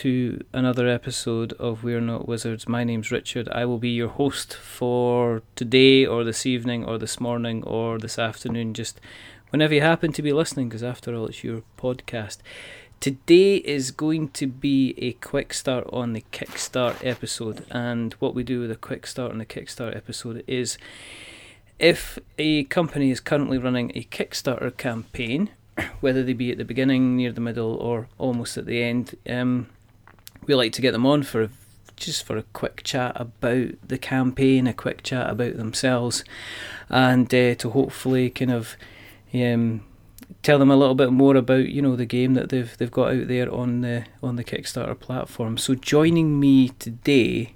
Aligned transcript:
To 0.00 0.42
another 0.54 0.88
episode 0.88 1.52
of 1.58 1.84
We're 1.84 2.00
Not 2.00 2.26
Wizards. 2.26 2.66
My 2.66 2.84
name's 2.84 3.10
Richard. 3.10 3.50
I 3.50 3.66
will 3.66 3.76
be 3.76 3.90
your 3.90 4.08
host 4.08 4.54
for 4.54 5.42
today 5.56 6.06
or 6.06 6.24
this 6.24 6.46
evening 6.46 6.86
or 6.86 6.96
this 6.96 7.20
morning 7.20 7.62
or 7.64 7.98
this 7.98 8.18
afternoon, 8.18 8.72
just 8.72 8.98
whenever 9.50 9.74
you 9.74 9.82
happen 9.82 10.10
to 10.14 10.22
be 10.22 10.32
listening, 10.32 10.70
because 10.70 10.82
after 10.82 11.14
all, 11.14 11.26
it's 11.26 11.44
your 11.44 11.64
podcast. 11.76 12.38
Today 12.98 13.56
is 13.56 13.90
going 13.90 14.30
to 14.30 14.46
be 14.46 14.94
a 14.96 15.12
quick 15.12 15.52
start 15.52 15.86
on 15.92 16.14
the 16.14 16.24
Kickstart 16.32 17.04
episode, 17.04 17.66
and 17.70 18.14
what 18.14 18.34
we 18.34 18.42
do 18.42 18.58
with 18.58 18.70
a 18.70 18.76
quick 18.76 19.06
start 19.06 19.32
on 19.32 19.36
the 19.36 19.44
Kickstart 19.44 19.94
episode 19.94 20.42
is 20.46 20.78
if 21.78 22.18
a 22.38 22.64
company 22.64 23.10
is 23.10 23.20
currently 23.20 23.58
running 23.58 23.92
a 23.94 24.04
Kickstarter 24.04 24.74
campaign, 24.74 25.50
whether 26.00 26.22
they 26.22 26.32
be 26.32 26.50
at 26.50 26.56
the 26.56 26.64
beginning, 26.64 27.18
near 27.18 27.32
the 27.32 27.42
middle, 27.42 27.74
or 27.74 28.08
almost 28.16 28.56
at 28.56 28.64
the 28.64 28.82
end, 28.82 29.14
um, 29.28 29.66
we 30.50 30.56
like 30.56 30.72
to 30.72 30.82
get 30.82 30.90
them 30.90 31.06
on 31.06 31.22
for 31.22 31.42
a, 31.42 31.50
just 31.96 32.26
for 32.26 32.36
a 32.36 32.42
quick 32.42 32.82
chat 32.82 33.12
about 33.14 33.68
the 33.86 33.98
campaign, 33.98 34.66
a 34.66 34.72
quick 34.74 35.02
chat 35.04 35.30
about 35.30 35.56
themselves, 35.56 36.24
and 36.88 37.32
uh, 37.32 37.54
to 37.54 37.70
hopefully 37.70 38.30
kind 38.30 38.50
of 38.50 38.76
um, 39.32 39.82
tell 40.42 40.58
them 40.58 40.70
a 40.70 40.76
little 40.76 40.96
bit 40.96 41.12
more 41.12 41.36
about 41.36 41.68
you 41.68 41.80
know 41.80 41.94
the 41.94 42.04
game 42.04 42.34
that 42.34 42.48
they've 42.48 42.76
they've 42.78 42.90
got 42.90 43.14
out 43.14 43.28
there 43.28 43.52
on 43.52 43.82
the 43.82 44.04
on 44.22 44.34
the 44.34 44.44
Kickstarter 44.44 44.98
platform. 44.98 45.56
So 45.56 45.76
joining 45.76 46.40
me 46.40 46.70
today, 46.70 47.54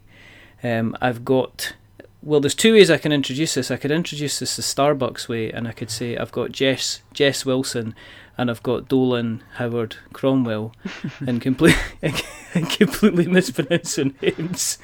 um, 0.62 0.96
I've 1.00 1.24
got 1.24 1.74
well, 2.22 2.40
there's 2.40 2.54
two 2.54 2.74
ways 2.74 2.90
I 2.90 2.96
can 2.96 3.12
introduce 3.12 3.54
this. 3.54 3.70
I 3.70 3.76
could 3.76 3.90
introduce 3.90 4.38
this 4.38 4.56
the 4.56 4.62
Starbucks 4.62 5.28
way, 5.28 5.50
and 5.50 5.66
I 5.66 5.72
could 5.72 5.90
say 5.90 6.16
I've 6.16 6.32
got 6.32 6.52
Jess 6.52 7.02
Jess 7.12 7.44
Wilson, 7.44 7.94
and 8.36 8.50
I've 8.50 8.62
got 8.62 8.88
Dolan 8.88 9.42
Howard 9.54 9.96
Cromwell, 10.12 10.72
and 11.26 11.40
complete 11.40 11.76
and 12.02 12.70
completely 12.70 13.26
mispronouncing 13.26 14.14
names. 14.20 14.78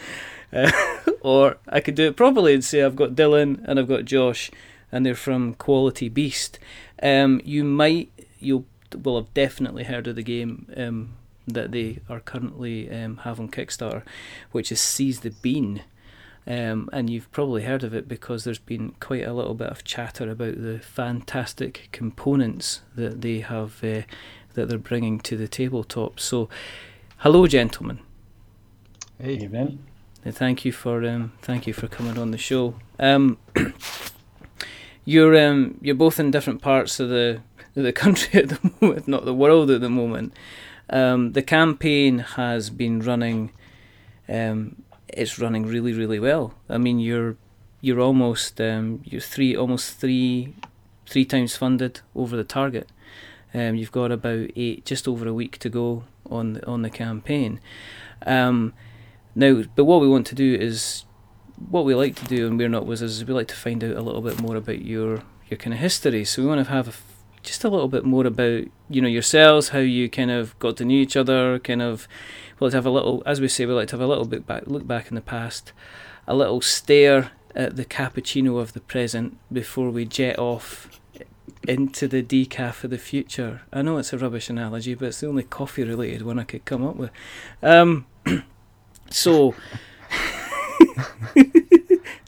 Uh, 0.53 0.73
or 1.20 1.59
I 1.69 1.81
could 1.81 1.95
do 1.95 2.09
it 2.09 2.17
properly 2.17 2.55
and 2.55 2.65
say 2.65 2.83
I've 2.83 2.97
got 2.97 3.15
Dylan 3.15 3.62
and 3.67 3.79
I've 3.79 3.89
got 3.89 4.05
Josh, 4.05 4.51
and 4.91 5.05
they're 5.05 5.15
from 5.15 5.55
Quality 5.55 6.09
Beast. 6.09 6.59
Um, 7.03 7.41
you 7.45 7.65
might 7.65 8.11
you'll 8.39 8.65
will 8.97 9.17
have 9.17 9.33
definitely 9.34 9.85
heard 9.85 10.07
of 10.07 10.17
the 10.17 10.23
game 10.23 10.67
um, 10.77 11.11
that 11.47 11.70
they 11.73 11.98
are 12.09 12.20
currently 12.20 12.91
um, 12.91 13.19
have 13.19 13.39
on 13.39 13.48
Kickstarter, 13.48 14.03
which 14.53 14.73
is 14.73 14.81
Seize 14.81 15.20
the 15.20 15.31
Bean. 15.31 15.83
Um, 16.46 16.88
and 16.92 17.10
you've 17.10 17.30
probably 17.30 17.62
heard 17.62 17.84
of 17.84 17.94
it 17.94 18.08
because 18.08 18.44
there's 18.44 18.58
been 18.58 18.94
quite 18.98 19.27
a 19.27 19.33
little 19.33 19.55
bit 19.55 19.69
of 19.69 19.84
chatter 19.84 20.30
about 20.30 20.60
the 20.60 20.78
fantastic 20.78 21.88
components 21.92 22.80
that 22.96 23.20
they 23.20 23.41
have 23.41 23.84
uh, 23.84 24.02
that 24.55 24.68
they're 24.68 24.78
bringing 24.78 25.20
to 25.20 25.36
the 25.36 25.46
tabletop. 25.46 26.18
So, 26.18 26.48
hello, 27.18 27.46
gentlemen. 27.46 28.00
Hey, 29.20 29.34
evening. 29.34 29.84
Uh, 30.24 30.30
thank 30.33 30.64
you 30.64 30.73
for 30.73 31.05
um, 31.06 31.33
thank 31.42 31.67
you 31.67 31.73
for 31.73 31.89
coming 31.89 32.18
on 32.18 32.30
the 32.30 32.39
show. 32.39 32.74
Um, 32.98 33.39
you're 35.05 35.39
um, 35.39 35.79
you're 35.80 35.95
both 35.95 36.18
in 36.18 36.30
different 36.30 36.62
parts 36.62 37.00
of 37.00 37.11
the 37.11 37.42
the 37.74 37.92
country 38.05 38.42
at 38.42 38.48
the 38.48 38.70
moment, 38.80 39.08
not 39.08 39.24
the 39.24 39.34
world 39.34 39.70
at 39.70 39.80
the 39.80 39.90
moment. 39.90 40.34
Um, 40.89 41.33
the 41.33 41.42
campaign 41.42 42.18
has 42.18 42.68
been 42.70 43.00
running 43.00 43.52
um, 44.29 44.83
it's 45.15 45.39
running 45.39 45.67
really 45.67 45.93
really 45.93 46.19
well. 46.19 46.55
I 46.69 46.79
mean 46.79 46.98
you're 46.98 47.37
you're 47.81 48.01
almost 48.01 48.61
um, 48.61 49.01
you're 49.05 49.21
three 49.21 49.57
almost 49.57 49.98
three 49.98 50.55
three 51.07 51.25
times 51.25 51.57
funded 51.57 52.01
over 52.15 52.37
the 52.37 52.45
target. 52.45 52.89
Um, 53.53 53.75
you've 53.75 53.93
got 53.93 54.13
about 54.13 54.51
eight 54.55 54.85
just 54.85 55.09
over 55.09 55.27
a 55.27 55.35
week 55.35 55.59
to 55.59 55.69
go 55.69 56.05
on 56.31 56.55
the, 56.55 56.67
on 56.67 56.83
the 56.83 56.91
campaign. 56.91 57.61
Um, 58.25 58.75
now, 59.35 59.63
but 59.75 59.85
what 59.85 60.01
we 60.01 60.09
want 60.09 60.27
to 60.29 60.35
do 60.35 60.55
is 60.55 61.05
what 61.69 61.85
we 61.85 61.95
like 61.95 62.15
to 62.17 62.25
do, 62.25 62.47
and 62.47 62.59
we're 62.59 62.69
not 62.69 62.87
wizards, 62.87 63.17
is 63.17 63.25
we 63.25 63.35
like 63.35 63.48
to 63.48 63.57
find 63.57 63.83
out 63.83 63.97
a 63.97 64.03
little 64.03 64.21
bit 64.23 64.41
more 64.41 64.57
about 64.57 64.83
your 64.83 65.23
your 65.48 65.59
kind 65.59 65.75
of 65.75 65.81
history. 65.81 66.25
So 66.25 66.42
we 66.42 66.48
want 66.48 66.65
to 66.65 66.73
have 66.73 66.89
a, 66.89 66.92
just 67.42 67.65
a 67.65 67.69
little 67.69 67.89
bit 67.89 68.05
more 68.05 68.27
about 68.27 68.65
you 68.89 69.03
know 69.03 69.09
yourselves, 69.09 69.71
how 69.71 69.79
you 69.79 70.09
kind 70.09 70.31
of 70.31 70.59
got 70.59 70.77
to 70.77 70.85
know 70.85 70.95
each 70.95 71.17
other, 71.17 71.59
kind 71.59 71.83
of 71.83 72.07
we 72.61 72.67
like 72.67 72.73
to 72.73 72.77
have 72.77 72.87
a 72.87 72.91
little, 72.91 73.23
as 73.25 73.41
we 73.41 73.48
say, 73.48 73.65
we 73.67 73.73
like 73.73 73.89
to 73.89 73.97
have 73.97 74.03
a 74.03 74.07
little 74.07 74.27
bit 74.27 74.47
back, 74.47 74.65
look 74.67 74.87
back 74.87 75.09
in 75.09 75.15
the 75.15 75.21
past, 75.21 75.73
a 76.27 76.35
little 76.35 76.61
stare 76.61 77.33
at 77.57 77.77
the 77.77 77.85
cappuccino 77.85 78.61
of 78.61 78.75
the 78.75 78.81
present 78.81 79.39
before 79.53 79.91
we 79.91 80.05
jet 80.05 80.39
off 80.39 81.01
into 81.67 82.07
the 82.07 82.23
decaf 82.23 82.85
of 82.85 82.91
the 82.91 82.98
future. 82.98 83.63
I 83.73 83.83
know 83.83 83.97
it's 83.97 84.13
a 84.13 84.19
rubbish 84.19 84.51
analogy, 84.51 84.95
but 84.95 85.07
it's 85.07 85.21
the 85.21 85.29
only 85.29 85.43
coffee 85.43 85.85
related 85.85 86.23
one 86.23 86.39
I 86.39 86.45
could 86.45 86.65
come 86.65 86.87
up 86.87 86.97
with. 86.97 87.11
Um, 87.63 88.07
so, 89.11 89.55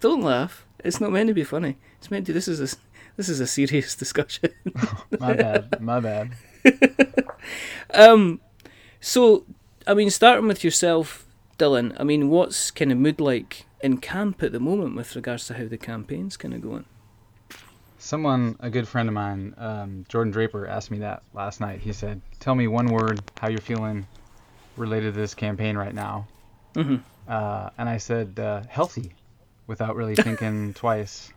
don't 0.01 0.23
laugh. 0.23 0.67
It's 0.83 1.01
not 1.01 1.13
meant 1.13 1.29
to 1.29 1.35
be 1.35 1.45
funny. 1.45 1.77
It's 1.99 2.11
meant 2.11 2.27
to. 2.27 2.33
This 2.33 2.49
is 2.49 2.61
a 2.61 2.77
this 3.17 3.29
is 3.29 3.39
a 3.39 3.47
serious 3.47 3.95
discussion. 4.03 4.51
my 5.21 5.35
bad. 5.35 5.81
My 5.81 6.01
bad. 6.01 6.33
um, 7.95 8.41
so 9.01 9.45
I 9.87 9.95
mean, 9.95 10.11
starting 10.11 10.47
with 10.49 10.63
yourself, 10.65 11.27
Dylan. 11.59 11.95
I 11.99 12.05
mean, 12.05 12.29
what's 12.29 12.71
kind 12.71 12.93
of 12.93 12.99
mood 12.99 13.21
like 13.21 13.67
in 13.83 13.99
camp 13.99 14.43
at 14.43 14.53
the 14.53 14.61
moment 14.61 14.97
with 14.97 15.15
regards 15.17 15.47
to 15.47 15.55
how 15.55 15.67
the 15.67 15.79
campaign's 15.79 16.37
kind 16.37 16.55
of 16.55 16.63
going? 16.63 16.85
Someone, 17.99 18.57
a 18.61 18.69
good 18.69 18.89
friend 18.89 19.09
of 19.09 19.15
mine, 19.15 19.55
um, 19.59 20.05
Jordan 20.09 20.33
Draper, 20.33 20.67
asked 20.67 20.91
me 20.91 20.99
that 20.99 21.23
last 21.35 21.61
night. 21.61 21.81
He 21.81 21.93
said, 21.93 22.21
"Tell 22.41 22.55
me 22.55 22.67
one 22.67 22.87
word 22.87 23.23
how 23.39 23.49
you're 23.49 23.61
feeling 23.61 24.07
related 24.77 25.15
to 25.15 25.21
this 25.21 25.35
campaign 25.35 25.77
right 25.77 25.95
now." 25.95 26.27
Mm-hmm. 26.75 26.97
Uh, 27.29 27.71
and 27.79 27.89
I 27.89 27.99
said, 27.99 28.39
uh, 28.39 28.63
"Healthy," 28.69 29.13
without 29.67 29.95
really 29.95 30.15
thinking 30.29 30.75
twice. 30.75 31.33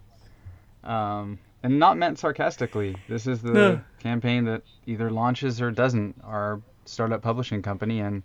Um, 0.84 1.40
and 1.62 1.80
not 1.80 1.98
meant 1.98 2.20
sarcastically. 2.20 2.96
This 3.08 3.28
is 3.28 3.42
the 3.42 3.54
no. 3.54 3.82
campaign 4.00 4.46
that 4.46 4.64
either 4.86 5.12
launches 5.12 5.62
or 5.62 5.72
doesn't. 5.72 6.16
Our 6.24 6.62
startup 6.86 7.22
publishing 7.22 7.62
company, 7.62 8.00
and 8.00 8.24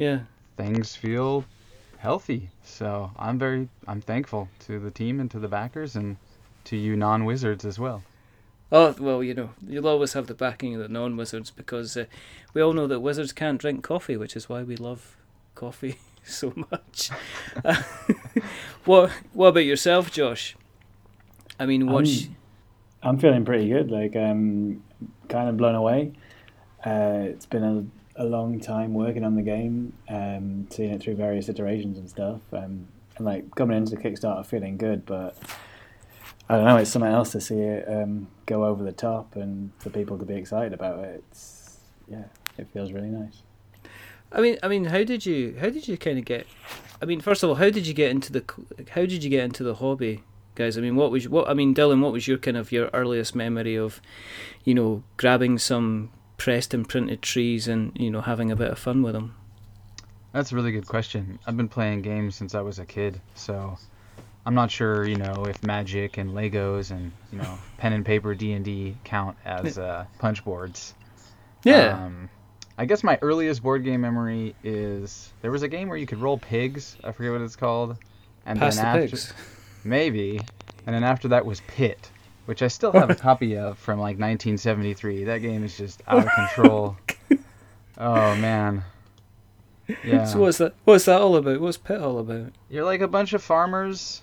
yeah, 0.00 0.20
things 0.56 0.96
feel 0.96 1.44
healthy. 1.98 2.48
So 2.64 3.10
I'm 3.18 3.38
very 3.38 3.68
I'm 3.86 4.00
thankful 4.00 4.48
to 4.60 4.80
the 4.80 4.90
team 4.90 5.20
and 5.20 5.30
to 5.30 5.38
the 5.38 5.46
backers 5.46 5.94
and 5.94 6.16
to 6.64 6.76
you 6.76 6.96
non-wizards 6.96 7.66
as 7.66 7.78
well. 7.78 8.02
Oh 8.72 8.94
well, 8.98 9.22
you 9.22 9.34
know 9.34 9.50
you'll 9.68 9.86
always 9.86 10.14
have 10.14 10.26
the 10.26 10.34
backing 10.34 10.74
of 10.74 10.80
the 10.80 10.88
non-wizards 10.88 11.50
because 11.50 11.98
uh, 11.98 12.06
we 12.54 12.62
all 12.62 12.72
know 12.72 12.86
that 12.86 13.00
wizards 13.00 13.34
can't 13.34 13.60
drink 13.60 13.84
coffee, 13.84 14.16
which 14.16 14.34
is 14.36 14.48
why 14.48 14.62
we 14.62 14.74
love 14.74 15.18
coffee 15.54 15.98
so 16.24 16.54
much. 16.70 17.10
uh, 17.62 17.82
what 18.86 19.10
What 19.34 19.48
about 19.48 19.66
yourself, 19.66 20.10
Josh? 20.10 20.56
I 21.58 21.66
mean, 21.66 21.90
what? 21.90 22.08
I'm, 22.08 22.36
I'm 23.02 23.18
feeling 23.18 23.44
pretty 23.44 23.68
good. 23.68 23.90
Like 23.90 24.16
I'm 24.16 24.82
kind 25.28 25.50
of 25.50 25.58
blown 25.58 25.74
away. 25.74 26.12
Uh, 26.86 27.24
it's 27.24 27.44
been 27.44 27.62
a 27.62 27.99
a 28.20 28.24
long 28.24 28.60
time 28.60 28.92
working 28.92 29.24
on 29.24 29.34
the 29.34 29.42
game, 29.42 29.94
um, 30.10 30.68
seeing 30.70 30.90
it 30.90 31.00
through 31.00 31.14
various 31.14 31.48
iterations 31.48 31.96
and 31.98 32.08
stuff, 32.08 32.42
um, 32.52 32.86
and 33.16 33.26
like 33.26 33.54
coming 33.54 33.78
into 33.78 33.96
the 33.96 34.02
Kickstarter 34.02 34.44
feeling 34.44 34.76
good, 34.76 35.06
but 35.06 35.36
I 36.46 36.56
don't 36.56 36.66
know, 36.66 36.76
it's 36.76 36.90
something 36.90 37.10
else 37.10 37.32
to 37.32 37.40
see 37.40 37.60
it 37.60 37.88
um, 37.88 38.28
go 38.44 38.66
over 38.66 38.84
the 38.84 38.92
top 38.92 39.36
and 39.36 39.72
for 39.78 39.88
people 39.88 40.18
to 40.18 40.26
be 40.26 40.34
excited 40.34 40.74
about 40.74 40.98
it. 40.98 41.24
It's 41.30 41.78
yeah, 42.08 42.24
it 42.58 42.68
feels 42.74 42.92
really 42.92 43.08
nice. 43.08 43.42
I 44.30 44.42
mean, 44.42 44.58
I 44.62 44.68
mean, 44.68 44.84
how 44.84 45.02
did 45.02 45.24
you 45.24 45.56
how 45.58 45.70
did 45.70 45.88
you 45.88 45.96
kind 45.96 46.18
of 46.18 46.26
get? 46.26 46.46
I 47.00 47.06
mean, 47.06 47.20
first 47.20 47.42
of 47.42 47.48
all, 47.48 47.54
how 47.54 47.70
did 47.70 47.86
you 47.86 47.94
get 47.94 48.10
into 48.10 48.32
the 48.32 48.44
how 48.90 49.06
did 49.06 49.24
you 49.24 49.30
get 49.30 49.44
into 49.44 49.64
the 49.64 49.76
hobby, 49.76 50.24
guys? 50.56 50.76
I 50.76 50.82
mean, 50.82 50.94
what 50.94 51.10
was 51.10 51.26
what 51.26 51.48
I 51.48 51.54
mean, 51.54 51.74
Dylan? 51.74 52.02
What 52.02 52.12
was 52.12 52.28
your 52.28 52.36
kind 52.36 52.58
of 52.58 52.70
your 52.70 52.90
earliest 52.92 53.34
memory 53.34 53.76
of, 53.76 54.02
you 54.62 54.74
know, 54.74 55.04
grabbing 55.16 55.56
some 55.56 56.10
pressed 56.40 56.72
and 56.72 56.88
printed 56.88 57.20
trees 57.20 57.68
and 57.68 57.92
you 57.94 58.10
know 58.10 58.22
having 58.22 58.50
a 58.50 58.56
bit 58.56 58.70
of 58.70 58.78
fun 58.78 59.02
with 59.02 59.12
them? 59.12 59.34
That's 60.32 60.52
a 60.52 60.56
really 60.56 60.72
good 60.72 60.86
question. 60.86 61.38
I've 61.46 61.56
been 61.56 61.68
playing 61.68 62.00
games 62.00 62.34
since 62.34 62.54
I 62.54 62.62
was 62.62 62.78
a 62.78 62.86
kid, 62.86 63.20
so 63.34 63.76
I'm 64.46 64.54
not 64.54 64.70
sure, 64.70 65.06
you 65.06 65.16
know, 65.16 65.44
if 65.44 65.62
Magic 65.62 66.16
and 66.16 66.30
Legos 66.30 66.92
and 66.92 67.12
you 67.30 67.38
know 67.38 67.58
pen 67.76 67.92
and 67.92 68.06
paper 68.06 68.34
D 68.34 68.52
and 68.52 68.64
D 68.64 68.96
count 69.04 69.36
as 69.44 69.78
uh, 69.78 70.06
punch 70.18 70.42
boards. 70.42 70.94
Yeah. 71.62 72.06
Um, 72.06 72.30
I 72.78 72.86
guess 72.86 73.04
my 73.04 73.18
earliest 73.20 73.62
board 73.62 73.84
game 73.84 74.00
memory 74.00 74.54
is 74.64 75.30
there 75.42 75.50
was 75.50 75.62
a 75.62 75.68
game 75.68 75.90
where 75.90 75.98
you 75.98 76.06
could 76.06 76.22
roll 76.22 76.38
pigs. 76.38 76.96
I 77.04 77.12
forget 77.12 77.32
what 77.32 77.42
it's 77.42 77.56
called. 77.56 77.98
And 78.46 78.58
Pass 78.58 78.76
then 78.76 78.84
the 78.84 78.88
after, 78.88 79.08
pigs. 79.08 79.34
Maybe. 79.84 80.40
And 80.86 80.96
then 80.96 81.04
after 81.04 81.28
that 81.28 81.44
was 81.44 81.60
Pit 81.66 82.10
which 82.46 82.62
I 82.62 82.68
still 82.68 82.92
have 82.92 83.10
a 83.10 83.14
copy 83.28 83.56
of 83.56 83.78
from 83.78 83.98
like 83.98 84.18
1973. 84.18 85.24
That 85.24 85.38
game 85.38 85.64
is 85.64 85.76
just 85.76 86.02
out 86.06 86.26
of 86.26 86.32
control. 86.32 86.96
oh 87.98 88.36
man. 88.36 88.84
Yeah. 90.04 90.24
So 90.24 90.38
what's 90.38 90.58
that? 90.58 90.74
What's 90.84 91.06
that 91.06 91.20
all 91.20 91.36
about? 91.36 91.60
What's 91.60 91.76
Pit 91.76 92.00
all 92.00 92.18
about? 92.18 92.52
You're 92.68 92.84
like 92.84 93.00
a 93.00 93.08
bunch 93.08 93.32
of 93.32 93.42
farmers 93.42 94.22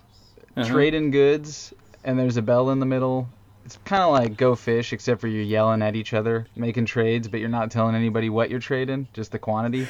uh-huh. 0.56 0.68
trading 0.68 1.10
goods, 1.10 1.74
and 2.04 2.18
there's 2.18 2.36
a 2.36 2.42
bell 2.42 2.70
in 2.70 2.80
the 2.80 2.86
middle 2.86 3.28
it's 3.68 3.76
kind 3.84 4.02
of 4.02 4.12
like 4.12 4.38
Go 4.38 4.54
Fish, 4.54 4.94
except 4.94 5.20
for 5.20 5.28
you're 5.28 5.42
yelling 5.42 5.82
at 5.82 5.94
each 5.94 6.14
other, 6.14 6.46
making 6.56 6.86
trades, 6.86 7.28
but 7.28 7.38
you're 7.38 7.50
not 7.50 7.70
telling 7.70 7.94
anybody 7.94 8.30
what 8.30 8.48
you're 8.48 8.60
trading, 8.60 9.08
just 9.12 9.30
the 9.30 9.38
quantity. 9.38 9.86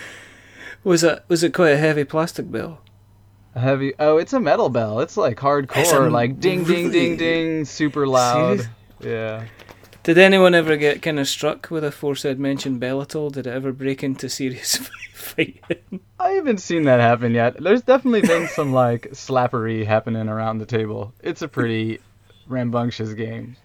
Was 0.82 1.04
it 1.04 1.22
was 1.28 1.44
it 1.44 1.54
quite 1.54 1.70
a 1.70 1.76
heavy 1.76 2.02
plastic 2.02 2.50
bill? 2.50 2.80
Heavy. 3.58 3.92
Oh, 3.98 4.16
it's 4.16 4.32
a 4.32 4.40
metal 4.40 4.68
bell. 4.70 5.00
It's 5.00 5.16
like 5.16 5.36
hardcore, 5.38 6.06
a- 6.06 6.10
like 6.10 6.40
ding, 6.40 6.64
ding, 6.64 6.90
ding, 6.90 7.16
ding, 7.16 7.64
super 7.64 8.06
loud. 8.06 8.60
Serious? 8.60 8.68
Yeah. 9.00 9.44
Did 10.04 10.16
anyone 10.16 10.54
ever 10.54 10.76
get 10.78 11.02
kind 11.02 11.20
of 11.20 11.28
struck 11.28 11.70
with 11.70 11.84
a 11.84 11.88
aforesaid 11.88 12.38
mentioned 12.38 12.80
bell 12.80 13.02
at 13.02 13.14
all? 13.14 13.28
Did 13.28 13.46
it 13.46 13.50
ever 13.50 13.72
break 13.72 14.02
into 14.02 14.28
serious 14.30 14.76
fighting? 15.12 16.00
I 16.18 16.30
haven't 16.30 16.58
seen 16.62 16.84
that 16.84 17.00
happen 17.00 17.34
yet. 17.34 17.62
There's 17.62 17.82
definitely 17.82 18.22
been 18.22 18.48
some 18.54 18.72
like 18.72 19.08
slappery 19.12 19.84
happening 19.84 20.28
around 20.28 20.58
the 20.58 20.66
table. 20.66 21.12
It's 21.22 21.42
a 21.42 21.48
pretty 21.48 22.00
rambunctious 22.46 23.12
game. 23.12 23.56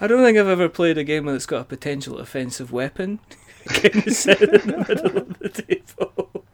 I 0.00 0.06
don't 0.06 0.22
think 0.22 0.38
I've 0.38 0.46
ever 0.46 0.68
played 0.68 0.96
a 0.98 1.04
game 1.04 1.26
that's 1.26 1.46
got 1.46 1.62
a 1.62 1.64
potential 1.64 2.18
offensive 2.18 2.70
weapon 2.70 3.18
kind 3.66 4.06
of 4.06 4.12
set 4.14 4.40
in 4.40 4.50
the 4.70 4.84
middle 4.88 5.16
of 5.18 5.38
the 5.40 5.48
table. 5.48 6.44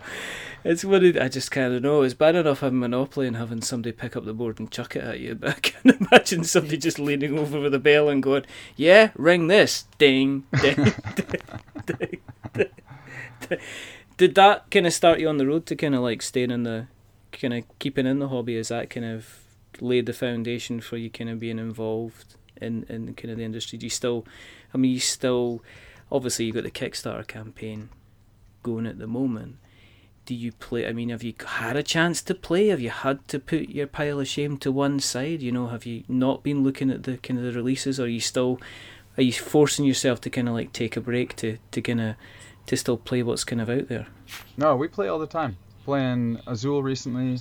It's 0.69 0.85
what 0.85 1.05
it, 1.05 1.17
I 1.17 1.29
just 1.29 1.53
kind 1.53 1.73
of 1.73 1.83
know. 1.83 2.03
It's 2.03 2.13
bad 2.13 2.35
enough 2.35 2.59
having 2.59 2.81
Monopoly 2.81 3.29
and 3.29 3.37
having 3.37 3.63
somebody 3.63 3.93
pick 3.93 4.17
up 4.17 4.25
the 4.25 4.35
board 4.35 4.59
and 4.59 4.69
chuck 4.69 4.97
it 4.97 5.05
at 5.05 5.21
you, 5.21 5.35
but 5.41 5.51
I 5.51 5.61
can 5.61 5.91
imagine 5.91 6.43
somebody 6.43 6.77
just 6.77 6.99
leaning 6.99 7.39
over 7.39 7.61
with 7.61 7.73
a 7.73 7.79
bell 7.79 8.09
and 8.09 8.21
going, 8.21 8.45
"Yeah, 8.75 9.11
ring 9.15 9.47
this, 9.47 9.85
ding, 9.99 10.45
ding, 10.61 10.75
ding, 11.15 11.41
ding, 11.87 12.21
ding, 12.53 12.69
ding." 13.49 13.59
Did 14.17 14.35
that 14.35 14.69
kind 14.73 14.89
of 14.89 14.93
start 14.93 15.21
you 15.21 15.29
on 15.29 15.37
the 15.37 15.47
road 15.47 15.67
to 15.67 15.77
kind 15.77 15.95
of 15.95 16.01
like 16.01 16.21
staying 16.21 16.51
in 16.51 16.65
the, 16.65 16.89
kind 17.31 17.55
of 17.55 17.79
keeping 17.79 18.07
in 18.07 18.19
the 18.19 18.29
hobby? 18.29 18.57
Is 18.57 18.69
that 18.69 18.91
kind 18.91 19.07
of 19.07 19.45
laid 19.81 20.07
the 20.07 20.13
foundation 20.13 20.81
for 20.81 20.97
you 20.97 21.11
kind 21.11 21.31
of 21.31 21.39
being 21.39 21.61
involved 21.61 22.35
in 22.61 22.85
in 22.89 23.15
kind 23.15 23.31
of 23.31 23.39
the 23.39 23.45
industry? 23.45 23.79
Do 23.79 23.87
you 23.87 23.91
still, 23.91 24.27
I 24.75 24.79
mean, 24.79 24.91
you 24.91 25.01
still, 25.01 25.63
obviously 26.11 26.47
you've 26.47 26.57
got 26.57 26.65
the 26.65 26.73
Kickstarter 26.73 27.27
campaign 27.27 27.91
going 28.65 28.87
at 28.87 28.99
the 28.99 29.07
moment. 29.07 29.59
Do 30.27 30.35
you 30.35 30.53
play? 30.53 30.87
I 30.87 30.93
mean, 30.93 31.09
have 31.11 31.23
you 31.23 31.35
had 31.45 31.77
a 31.77 31.83
chance 31.83 32.21
to 32.23 32.35
play? 32.35 32.69
Have 32.69 32.81
you 32.81 32.91
had 32.91 33.27
to 33.29 33.39
put 33.39 33.69
your 33.69 33.87
pile 33.87 34.21
of 34.21 34.27
shame 34.29 34.59
to 34.59 34.73
one 34.73 34.99
side? 35.01 35.41
You 35.41 35.53
know, 35.53 35.69
have 35.69 35.87
you 35.87 36.03
not 36.09 36.43
been 36.43 36.65
looking 36.65 36.91
at 36.91 37.05
the 37.05 37.17
kind 37.19 37.39
of 37.39 37.45
the 37.45 37.53
releases? 37.53 38.01
Or 38.01 38.05
are 38.05 38.09
you 38.09 38.21
still, 38.21 38.61
are 39.17 39.23
you 39.23 39.33
forcing 39.33 39.85
yourself 39.85 40.21
to 40.23 40.31
kind 40.31 40.49
of 40.49 40.55
like 40.55 40.73
take 40.73 40.97
a 40.97 41.01
break 41.01 41.37
to 41.37 41.59
to 41.71 41.81
kind 41.81 42.01
of 42.01 42.17
to 42.67 42.77
still 42.77 42.97
play 42.97 43.23
what's 43.23 43.45
kind 43.45 43.63
of 43.63 43.71
out 43.71 43.89
there? 43.89 44.09
No, 44.57 44.77
we 44.77 44.89
play 44.89 45.09
all 45.09 45.21
the 45.21 45.27
time. 45.27 45.57
Playing 45.85 46.41
Azul 46.47 46.83
recently. 46.83 47.41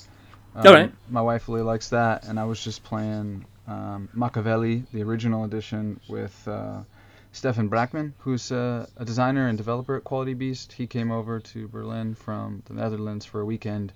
Um, 0.55 0.67
All 0.67 0.73
right. 0.73 0.93
My 1.09 1.21
wife 1.21 1.49
really 1.49 1.63
likes 1.63 1.89
that, 1.89 2.25
and 2.25 2.39
I 2.39 2.45
was 2.45 2.63
just 2.63 2.83
playing 2.83 3.45
um, 3.67 4.07
Machiavelli, 4.13 4.83
the 4.93 5.01
original 5.01 5.43
edition, 5.43 5.99
with 6.07 6.47
uh, 6.47 6.81
Stefan 7.35 7.69
Brackman, 7.69 8.13
who's 8.19 8.49
uh, 8.49 8.87
a 8.95 9.03
designer 9.03 9.47
and 9.47 9.57
developer 9.57 9.97
at 9.97 10.05
Quality 10.05 10.33
Beast. 10.33 10.71
He 10.71 10.87
came 10.87 11.11
over 11.11 11.41
to 11.41 11.67
Berlin 11.67 12.15
from 12.15 12.63
the 12.65 12.73
Netherlands 12.73 13.25
for 13.25 13.41
a 13.41 13.45
weekend 13.45 13.91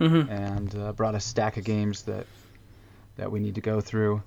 Mm-hmm. 0.00 0.30
and 0.32 0.74
uh, 0.74 0.92
brought 0.92 1.14
a 1.14 1.20
stack 1.20 1.56
of 1.58 1.64
games 1.64 2.02
that 2.02 2.26
that 3.16 3.30
we 3.30 3.38
need 3.38 3.54
to 3.54 3.60
go 3.60 3.80
through. 3.80 4.22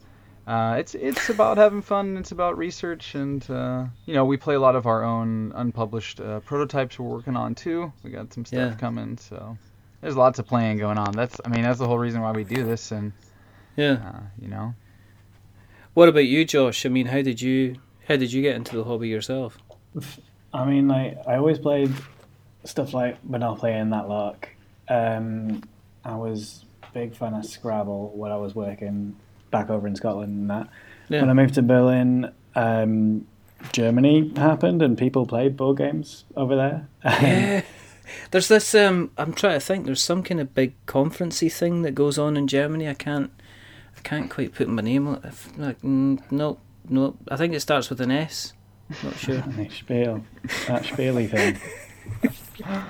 Uh, 0.48 0.76
it's 0.80 0.96
it's 0.96 1.30
about 1.30 1.58
having 1.58 1.82
fun. 1.82 2.16
It's 2.18 2.32
about 2.32 2.58
research, 2.58 3.14
and 3.14 3.48
uh, 3.50 3.86
you 4.06 4.14
know 4.14 4.24
we 4.26 4.38
play 4.38 4.56
a 4.56 4.60
lot 4.60 4.76
of 4.78 4.86
our 4.88 5.04
own 5.04 5.52
unpublished 5.54 6.22
uh, 6.22 6.40
prototypes 6.42 6.98
we're 6.98 7.10
working 7.10 7.36
on 7.36 7.56
too. 7.56 7.92
We 8.04 8.10
got 8.12 8.32
some 8.34 8.46
stuff 8.46 8.72
Yeah. 8.72 8.76
coming, 8.78 9.18
so 9.18 9.58
there's 10.02 10.16
lots 10.16 10.40
of 10.40 10.48
playing 10.48 10.78
going 10.78 10.98
on. 10.98 11.12
That's 11.12 11.42
I 11.44 11.50
mean 11.50 11.64
that's 11.64 11.80
the 11.80 11.88
whole 11.88 12.00
reason 12.00 12.22
why 12.22 12.32
we 12.32 12.44
do 12.46 12.64
this, 12.64 12.92
and 12.94 13.12
Yeah. 13.76 13.98
uh, 14.14 14.20
you 14.40 14.48
know 14.48 14.74
What 15.94 16.08
about 16.10 16.26
you, 16.26 16.46
Josh? 16.46 16.86
I 16.86 16.90
mean, 16.90 17.08
how 17.08 17.22
did 17.22 17.42
you 17.42 17.76
how 18.08 18.16
did 18.16 18.32
you 18.32 18.42
get 18.42 18.56
into 18.56 18.76
the 18.76 18.84
hobby 18.84 19.10
yourself? 19.10 19.58
I 20.54 20.66
mean, 20.66 20.88
like 20.88 21.18
I 21.28 21.36
always 21.36 21.60
played 21.60 21.92
stuff 22.64 22.94
like 22.94 23.24
Monopoly 23.24 23.74
and 23.74 23.94
that 23.94 24.08
lark. 24.08 24.50
Um, 24.88 25.64
I 26.04 26.16
was 26.16 26.66
a 26.84 26.94
big 26.94 27.16
fan 27.16 27.34
of 27.34 27.46
Scrabble 27.46 28.12
when 28.16 28.32
I 28.32 28.38
was 28.38 28.56
working 28.56 29.16
back 29.52 29.70
over 29.70 29.88
in 29.88 29.96
Scotland 29.96 30.32
and 30.34 30.50
that. 30.50 30.70
When 31.08 31.30
I 31.30 31.34
moved 31.34 31.56
to 31.56 31.62
Berlin, 31.62 32.32
um, 32.56 33.28
Germany 33.72 34.32
happened 34.36 34.82
and 34.82 34.98
people 34.98 35.26
played 35.26 35.56
board 35.58 35.78
games 35.78 36.26
over 36.36 36.56
there. 36.56 36.88
yeah. 37.04 37.62
There's 38.32 38.48
this. 38.48 38.76
Um, 38.76 39.12
I'm 39.18 39.34
trying 39.34 39.56
to 39.56 39.60
think. 39.60 39.86
There's 39.86 40.02
some 40.02 40.22
kind 40.22 40.40
of 40.40 40.54
big 40.54 40.74
conferencey 40.86 41.52
thing 41.52 41.82
that 41.82 41.96
goes 41.96 42.20
on 42.20 42.38
in 42.38 42.48
Germany. 42.48 42.88
I 42.88 42.94
can't. 42.94 43.32
I 43.98 44.02
can't 44.02 44.30
quite 44.30 44.54
put 44.54 44.68
my 44.68 44.84
name 44.84 45.08
on. 45.08 45.24
it. 45.24 45.58
Like, 45.58 45.84
no, 45.84 46.60
no. 46.90 47.16
I 47.30 47.36
think 47.38 47.54
it 47.54 47.60
starts 47.62 47.90
with 47.90 48.02
an 48.02 48.12
S. 48.12 48.54
Not 49.04 49.16
sure. 49.16 49.44
Spiel, 49.72 50.24
that 50.68 50.84
Spiely 50.84 51.28
thing. 51.30 51.60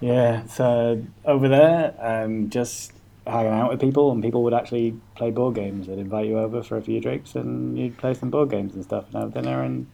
yeah, 0.00 0.46
so 0.46 1.04
over 1.24 1.48
there, 1.48 1.94
um, 2.00 2.50
just 2.50 2.92
hanging 3.26 3.52
out 3.52 3.70
with 3.70 3.80
people, 3.80 4.10
and 4.10 4.22
people 4.22 4.42
would 4.44 4.54
actually 4.54 4.96
play 5.14 5.30
board 5.30 5.54
games. 5.54 5.86
They'd 5.86 5.98
invite 5.98 6.26
you 6.26 6.38
over 6.38 6.62
for 6.62 6.76
a 6.76 6.82
few 6.82 7.00
drinks, 7.00 7.34
and 7.34 7.78
you'd 7.78 7.98
play 7.98 8.14
some 8.14 8.30
board 8.30 8.50
games 8.50 8.74
and 8.74 8.82
stuff, 8.84 9.04
and 9.12 9.22
have 9.22 9.34
dinner. 9.34 9.62
And 9.62 9.86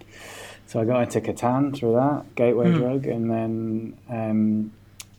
so 0.67 0.81
I 0.81 0.85
got 0.85 1.03
into 1.03 1.21
Catan 1.21 1.75
through 1.77 1.95
that 1.95 2.35
Gateway 2.35 2.71
Hmm. 2.71 2.79
Drug, 2.79 3.07
and 3.07 3.31
then 3.31 3.99
um, 4.09 4.73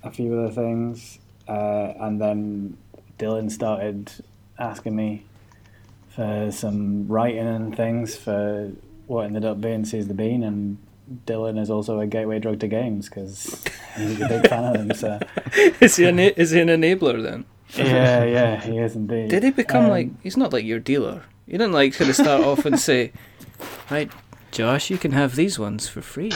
a 0.04 0.10
few 0.12 0.34
other 0.34 0.52
things, 0.52 1.20
uh, 1.48 1.94
and 2.00 2.20
then 2.20 2.78
Dylan 3.20 3.52
started 3.52 4.12
asking 4.58 4.96
me 4.96 5.24
for 6.16 6.52
some 6.52 7.08
writing 7.08 7.48
and 7.48 7.76
things 7.76 8.16
for 8.16 8.72
what 9.08 9.26
ended 9.26 9.46
up 9.46 9.62
being 9.62 9.86
Seize 9.86 10.08
the 10.08 10.14
Bean, 10.14 10.44
and 10.44 10.78
Dylan 11.28 11.60
is 11.60 11.70
also 11.70 12.00
a 12.00 12.08
gateway 12.08 12.40
drug 12.40 12.60
to 12.62 12.68
games 12.68 13.08
because 13.10 13.64
he's 13.96 14.20
a 14.22 14.28
big 14.28 14.48
fan 14.48 14.64
of 14.64 14.74
them. 14.88 14.94
So 14.98 15.20
is 15.82 15.96
he 15.98 16.06
an 16.06 16.20
is 16.20 16.52
he 16.52 16.60
an 16.62 16.70
enabler 16.70 17.22
then? 17.22 17.46
yeah, 17.76 18.24
yeah, 18.24 18.62
he 18.62 18.78
is 18.78 18.96
indeed. 18.96 19.30
Did 19.30 19.44
he 19.44 19.52
become 19.52 19.86
Um, 19.86 19.90
like? 19.90 20.10
He's 20.24 20.38
not 20.38 20.54
like 20.54 20.66
your 20.66 20.80
dealer. 20.80 21.24
You 21.48 21.58
didn't 21.60 21.74
like 21.74 21.94
kind 21.94 22.10
of 22.10 22.16
start 22.16 22.44
off 22.44 22.66
and 22.66 22.80
say, 22.80 23.12
right, 23.92 24.12
Josh, 24.52 24.90
you 24.90 24.98
can 24.98 25.12
have 25.12 25.36
these 25.36 25.60
ones 25.60 25.88
for 25.88 26.02
free. 26.02 26.32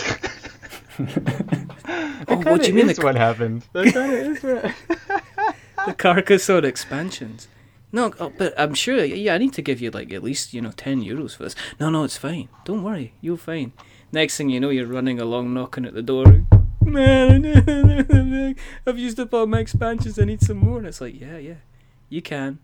oh, 1.00 2.38
what 2.44 2.62
do 2.62 2.68
you 2.68 2.74
mean 2.74 2.90
is 2.90 2.98
the, 2.98 3.04
what 3.04 3.16
happened? 3.16 3.64
That 3.74 3.86
kinda 3.94 4.18
is 4.18 4.44
what- 4.44 4.74
the 5.88 5.94
Carcassonne 5.94 6.66
expansions? 6.66 7.48
No, 7.92 8.14
oh, 8.20 8.32
but 8.38 8.54
I'm 8.58 8.74
sure. 8.74 9.04
Yeah, 9.04 9.34
I 9.34 9.38
need 9.40 9.54
to 9.54 9.62
give 9.62 9.82
you 9.82 9.90
like 9.90 10.14
at 10.14 10.24
least 10.24 10.54
you 10.54 10.62
know 10.62 10.72
ten 10.72 11.02
euros 11.02 11.36
for 11.36 11.44
this. 11.44 11.56
No, 11.80 11.90
no, 11.90 12.04
it's 12.04 12.18
fine. 12.18 12.50
Don't 12.66 12.84
worry, 12.84 13.14
you're 13.22 13.38
fine. 13.38 13.74
Next 14.12 14.38
thing 14.38 14.50
you 14.50 14.60
know, 14.60 14.70
you're 14.70 14.88
running 14.88 15.20
along, 15.20 15.54
knocking 15.54 15.86
at 15.86 15.94
the 15.94 16.02
door. 16.02 16.46
Man, 16.82 17.46
I've 18.88 18.98
used 18.98 19.20
up 19.20 19.34
all 19.34 19.46
my 19.46 19.60
expansions. 19.60 20.18
I 20.18 20.26
need 20.26 20.42
some 20.42 20.58
more. 20.58 20.80
And 20.80 20.88
it's 20.88 21.02
like, 21.02 21.20
yeah, 21.20 21.38
yeah, 21.38 21.62
you 22.10 22.22
can, 22.22 22.60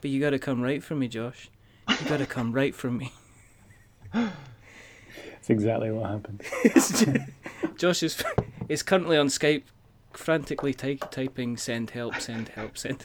but 0.00 0.10
you 0.10 0.20
got 0.20 0.30
to 0.30 0.38
come 0.38 0.60
right 0.60 0.82
for 0.82 0.94
me, 0.94 1.08
Josh. 1.08 1.50
You 1.88 2.08
got 2.08 2.18
to 2.18 2.26
come 2.26 2.52
right 2.52 2.74
for 2.74 2.90
me. 2.90 3.12
That's 4.12 5.48
exactly 5.48 5.90
what 5.90 6.10
happened. 6.10 6.42
Josh 7.76 8.02
is 8.02 8.22
is 8.68 8.82
currently 8.82 9.16
on 9.16 9.28
Skype, 9.28 9.64
frantically 10.16 10.74
ty- 10.74 10.94
typing 10.94 11.56
"send 11.56 11.90
help, 11.90 12.20
send 12.20 12.48
help, 12.48 12.76
send." 12.78 13.04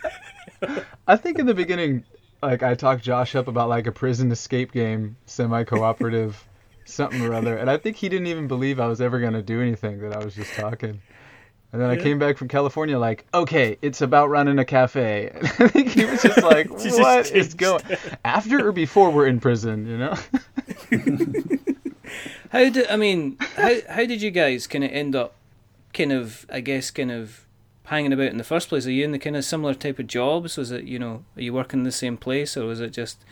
I 1.08 1.16
think 1.16 1.40
in 1.40 1.46
the 1.46 1.54
beginning, 1.54 2.04
like 2.42 2.64
I 2.64 2.76
talked 2.76 3.04
Josh 3.04 3.36
up 3.36 3.48
about 3.48 3.70
like 3.70 3.88
a 3.88 3.92
prison 3.92 4.32
escape 4.32 4.72
game, 4.72 5.18
semi-cooperative, 5.26 6.48
something 6.86 7.22
or 7.22 7.34
other, 7.34 7.58
and 7.58 7.70
I 7.70 7.78
think 7.78 7.98
he 7.98 8.10
didn't 8.10 8.28
even 8.28 8.48
believe 8.48 8.80
I 8.80 8.88
was 8.88 9.02
ever 9.02 9.20
gonna 9.20 9.42
do 9.42 9.62
anything. 9.62 10.00
That 10.02 10.16
I 10.16 10.24
was 10.24 10.36
just 10.36 10.54
talking. 10.54 11.02
And 11.74 11.82
then 11.82 11.90
I 11.90 11.98
came 11.98 12.18
back 12.18 12.38
from 12.38 12.48
California 12.48 12.98
like, 12.98 13.26
okay, 13.34 13.78
it's 13.82 14.00
about 14.00 14.30
running 14.30 14.58
a 14.58 14.64
cafe. 14.64 15.32
And 15.36 15.46
I 15.46 15.68
think 15.68 15.90
he 15.90 16.06
was 16.06 16.22
just 16.22 16.42
like, 16.42 16.70
Just 16.80 16.98
what 16.98 17.20
is 17.26 17.30
changed 17.30 17.58
going? 17.58 17.84
After 18.24 18.70
or 18.70 18.72
before 18.72 19.10
we're 19.10 19.28
in 19.28 19.42
prison, 19.42 19.86
you 19.86 19.98
know? 19.98 20.16
How 22.52 22.70
did 22.70 22.88
I 22.88 22.96
mean? 22.96 23.38
How 23.56 23.76
how 23.90 24.06
did 24.06 24.22
you 24.22 24.32
guys 24.32 24.68
kind 24.68 24.84
of 24.84 24.92
end 24.92 25.16
up, 25.16 25.36
kind 25.94 26.12
of 26.12 26.46
I 26.50 26.62
guess 26.62 26.91
kind 26.91 27.12
of 27.12 27.46
hanging 27.86 28.13
about 28.13 28.27
in 28.27 28.38
the 28.38 28.44
first 28.44 28.70
place? 28.70 28.86
Are 28.86 28.91
you 28.91 29.06
in 29.06 29.12
the 29.12 29.20
kind 29.20 29.36
of 29.36 29.46
similar 29.46 29.74
type 29.74 30.00
of 30.00 30.08
jobs? 30.08 30.58
Was 30.58 30.72
it 30.72 30.86
you 30.86 31.00
know 31.00 31.24
are 31.36 31.41
you 31.41 31.53
working 31.53 31.79
in 31.82 31.84
the 31.84 31.91
same 31.91 32.17
place 32.17 32.56
or 32.58 32.65
was 32.65 32.79
it 32.79 32.91
just 32.91 33.24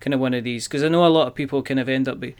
kind 0.00 0.14
of 0.14 0.20
one 0.20 0.34
of 0.34 0.44
these? 0.44 0.66
Because 0.66 0.82
I 0.82 0.88
know 0.88 1.06
a 1.06 1.08
lot 1.08 1.26
of 1.26 1.34
people 1.34 1.62
kind 1.62 1.80
of 1.80 1.88
end 1.88 2.08
up 2.08 2.20
be 2.20 2.36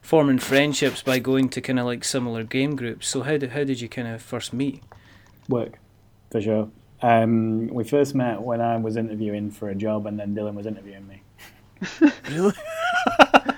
forming 0.00 0.38
friendships 0.38 1.02
by 1.02 1.18
going 1.18 1.48
to 1.50 1.60
kind 1.60 1.78
of 1.78 1.86
like 1.86 2.04
similar 2.04 2.44
game 2.44 2.76
groups. 2.76 3.08
So 3.08 3.22
how 3.22 3.36
did 3.36 3.50
how 3.50 3.64
did 3.64 3.80
you 3.80 3.88
kind 3.88 4.08
of 4.08 4.22
first 4.22 4.52
meet? 4.52 4.82
Work, 5.48 5.78
for 6.30 6.40
sure. 6.40 6.70
Um, 7.00 7.68
we 7.68 7.84
first 7.84 8.14
met 8.14 8.42
when 8.42 8.60
I 8.60 8.76
was 8.76 8.96
interviewing 8.96 9.50
for 9.50 9.68
a 9.68 9.74
job, 9.74 10.06
and 10.06 10.18
then 10.18 10.34
Dylan 10.34 10.54
was 10.54 10.66
interviewing 10.66 11.06
me. 11.06 11.22
Really? 12.28 12.52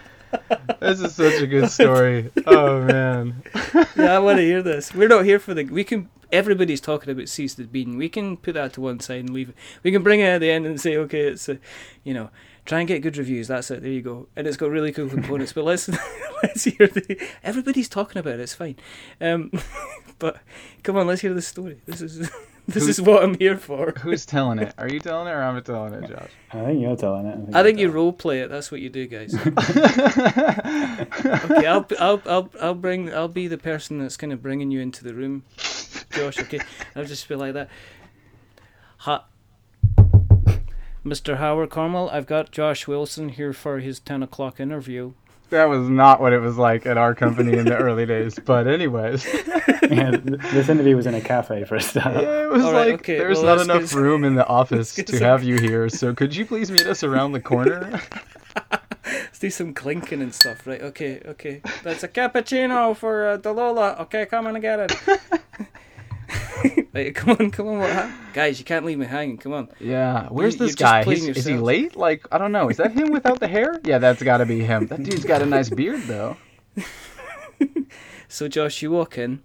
this 0.80 1.00
is 1.00 1.14
such 1.14 1.40
a 1.42 1.46
good 1.46 1.70
story. 1.70 2.30
Oh 2.46 2.82
man. 2.82 3.42
yeah, 3.96 4.14
I 4.14 4.18
want 4.18 4.38
to 4.38 4.42
hear 4.42 4.62
this. 4.62 4.94
We're 4.94 5.08
not 5.08 5.24
here 5.24 5.38
for 5.38 5.54
the. 5.54 5.64
We 5.64 5.84
can. 5.84 6.08
Everybody's 6.32 6.80
talking 6.80 7.10
about 7.10 7.28
Seize 7.28 7.56
the 7.56 7.64
Bean. 7.64 7.96
We 7.96 8.08
can 8.08 8.36
put 8.36 8.54
that 8.54 8.72
to 8.74 8.80
one 8.80 9.00
side 9.00 9.20
and 9.20 9.30
leave 9.30 9.48
it. 9.48 9.56
We 9.82 9.90
can 9.90 10.04
bring 10.04 10.20
it 10.20 10.26
at 10.26 10.38
the 10.38 10.50
end 10.50 10.64
and 10.64 10.80
say, 10.80 10.96
okay, 10.96 11.22
it's 11.22 11.48
a, 11.48 11.58
you 12.04 12.14
know, 12.14 12.30
Try 12.70 12.78
and 12.78 12.88
get 12.88 13.02
good 13.02 13.16
reviews. 13.16 13.48
That's 13.48 13.70
it. 13.70 13.82
There 13.82 13.90
you 13.90 14.02
go. 14.02 14.28
And 14.36 14.46
it's 14.46 14.56
got 14.56 14.70
really 14.70 14.92
cool 14.92 15.08
components. 15.08 15.52
But 15.52 15.64
let's 15.64 15.88
let's 16.42 16.64
hear 16.64 16.86
the. 16.86 17.20
Everybody's 17.42 17.88
talking 17.88 18.20
about 18.20 18.34
it. 18.34 18.40
It's 18.40 18.54
fine. 18.54 18.76
Um, 19.20 19.50
but 20.18 20.38
come 20.82 20.96
on, 20.96 21.06
let's 21.06 21.22
hear 21.22 21.34
the 21.34 21.42
story. 21.42 21.80
This 21.86 22.00
is 22.00 22.30
this 22.72 22.84
Who's- 22.84 22.98
is 22.98 23.02
what 23.02 23.22
I'm 23.22 23.34
here 23.38 23.56
for. 23.56 23.92
Who's 24.00 24.26
telling 24.26 24.58
it? 24.58 24.74
Are 24.78 24.88
you 24.88 25.00
telling 25.00 25.28
it 25.28 25.32
or 25.32 25.42
am 25.42 25.56
I 25.56 25.60
telling 25.60 25.94
it, 25.94 26.08
Josh? 26.08 26.30
I 26.52 26.64
think 26.64 26.80
you're 26.80 26.96
telling 26.96 27.26
it. 27.26 27.54
I 27.54 27.62
think 27.62 27.78
you're 27.78 27.90
you 27.90 27.94
role 27.94 28.12
play 28.12 28.40
it. 28.40 28.50
That's 28.50 28.70
what 28.70 28.80
you 28.80 28.90
do, 28.90 29.06
guys. 29.06 29.34
okay, 29.46 29.52
I'll, 31.66 31.86
I'll 31.98 32.22
I'll 32.26 32.50
I'll 32.60 32.74
bring 32.74 33.12
I'll 33.14 33.28
be 33.28 33.48
the 33.48 33.58
person 33.58 33.98
that's 33.98 34.16
kind 34.16 34.32
of 34.32 34.42
bringing 34.42 34.70
you 34.70 34.80
into 34.80 35.04
the 35.04 35.14
room, 35.14 35.44
Josh. 36.10 36.38
Okay, 36.40 36.60
I'll 36.96 37.04
just 37.04 37.28
be 37.28 37.34
like 37.34 37.54
that. 37.54 37.68
Ha, 38.98 39.24
Mr. 41.04 41.38
Howard 41.38 41.70
Carmel, 41.70 42.10
I've 42.10 42.26
got 42.26 42.50
Josh 42.50 42.86
Wilson 42.86 43.30
here 43.30 43.52
for 43.52 43.78
his 43.80 44.00
ten 44.00 44.22
o'clock 44.22 44.60
interview. 44.60 45.12
That 45.50 45.66
was 45.66 45.88
not 45.88 46.20
what 46.20 46.32
it 46.32 46.40
was 46.40 46.56
like 46.56 46.86
at 46.86 46.96
our 46.96 47.14
company 47.14 47.56
in 47.56 47.64
the 47.66 47.76
early 47.78 48.06
days. 48.06 48.38
But 48.38 48.66
anyways, 48.66 49.24
yeah, 49.90 50.16
this 50.22 50.68
interview 50.68 50.96
was 50.96 51.06
in 51.06 51.14
a 51.14 51.20
cafe 51.20 51.64
for 51.64 51.76
a 51.76 51.80
start. 51.80 52.14
yeah, 52.22 52.44
it 52.44 52.50
was 52.50 52.64
All 52.64 52.72
right, 52.72 52.90
like 52.92 53.00
okay, 53.00 53.18
there's 53.18 53.38
well, 53.40 53.56
not 53.56 53.64
enough 53.64 53.90
get- 53.90 53.92
room 53.94 54.24
in 54.24 54.34
the 54.34 54.46
office 54.60 54.94
to 54.94 55.06
some- 55.06 55.18
have 55.20 55.42
you 55.44 55.58
here. 55.58 55.88
So 55.88 56.14
could 56.14 56.34
you 56.34 56.46
please 56.46 56.70
meet 56.70 56.86
us 56.86 57.02
around 57.04 57.32
the 57.32 57.40
corner? 57.40 58.00
Let's 59.04 59.38
do 59.38 59.50
some 59.50 59.74
clinking 59.74 60.22
and 60.22 60.32
stuff, 60.34 60.66
right? 60.66 60.80
Okay, 60.82 61.20
okay. 61.26 61.62
That's 61.82 62.02
a 62.02 62.08
cappuccino 62.08 62.96
for 62.96 63.28
uh, 63.28 63.38
Dalola. 63.38 63.98
Okay, 64.00 64.26
come 64.26 64.46
on 64.46 64.54
and 64.54 64.62
get 64.62 64.78
it. 64.80 64.92
come 67.14 67.36
on, 67.38 67.50
come 67.50 67.68
on, 67.68 67.78
what 67.78 67.90
hap- 67.90 68.10
Guys, 68.34 68.58
you 68.58 68.64
can't 68.64 68.84
leave 68.84 68.98
me 68.98 69.06
hanging. 69.06 69.38
Come 69.38 69.52
on. 69.52 69.68
Yeah, 69.80 70.28
where's 70.28 70.54
You- 70.54 70.66
this 70.66 70.74
guy? 70.74 71.04
He's, 71.04 71.26
is 71.26 71.44
he 71.44 71.56
late? 71.56 71.96
Like 71.96 72.26
I 72.32 72.38
don't 72.38 72.52
know. 72.52 72.68
Is 72.68 72.76
that 72.78 72.92
him 72.92 73.10
without 73.12 73.40
the 73.40 73.48
hair? 73.48 73.80
Yeah, 73.84 73.98
that's 73.98 74.22
got 74.22 74.38
to 74.38 74.46
be 74.46 74.60
him. 74.60 74.86
That 74.88 75.02
dude's 75.02 75.24
got 75.24 75.42
a 75.42 75.46
nice 75.46 75.68
beard 75.70 76.02
though. 76.02 76.36
So, 78.32 78.46
Josh, 78.46 78.80
you 78.80 78.92
walk 78.92 79.18
in, 79.18 79.42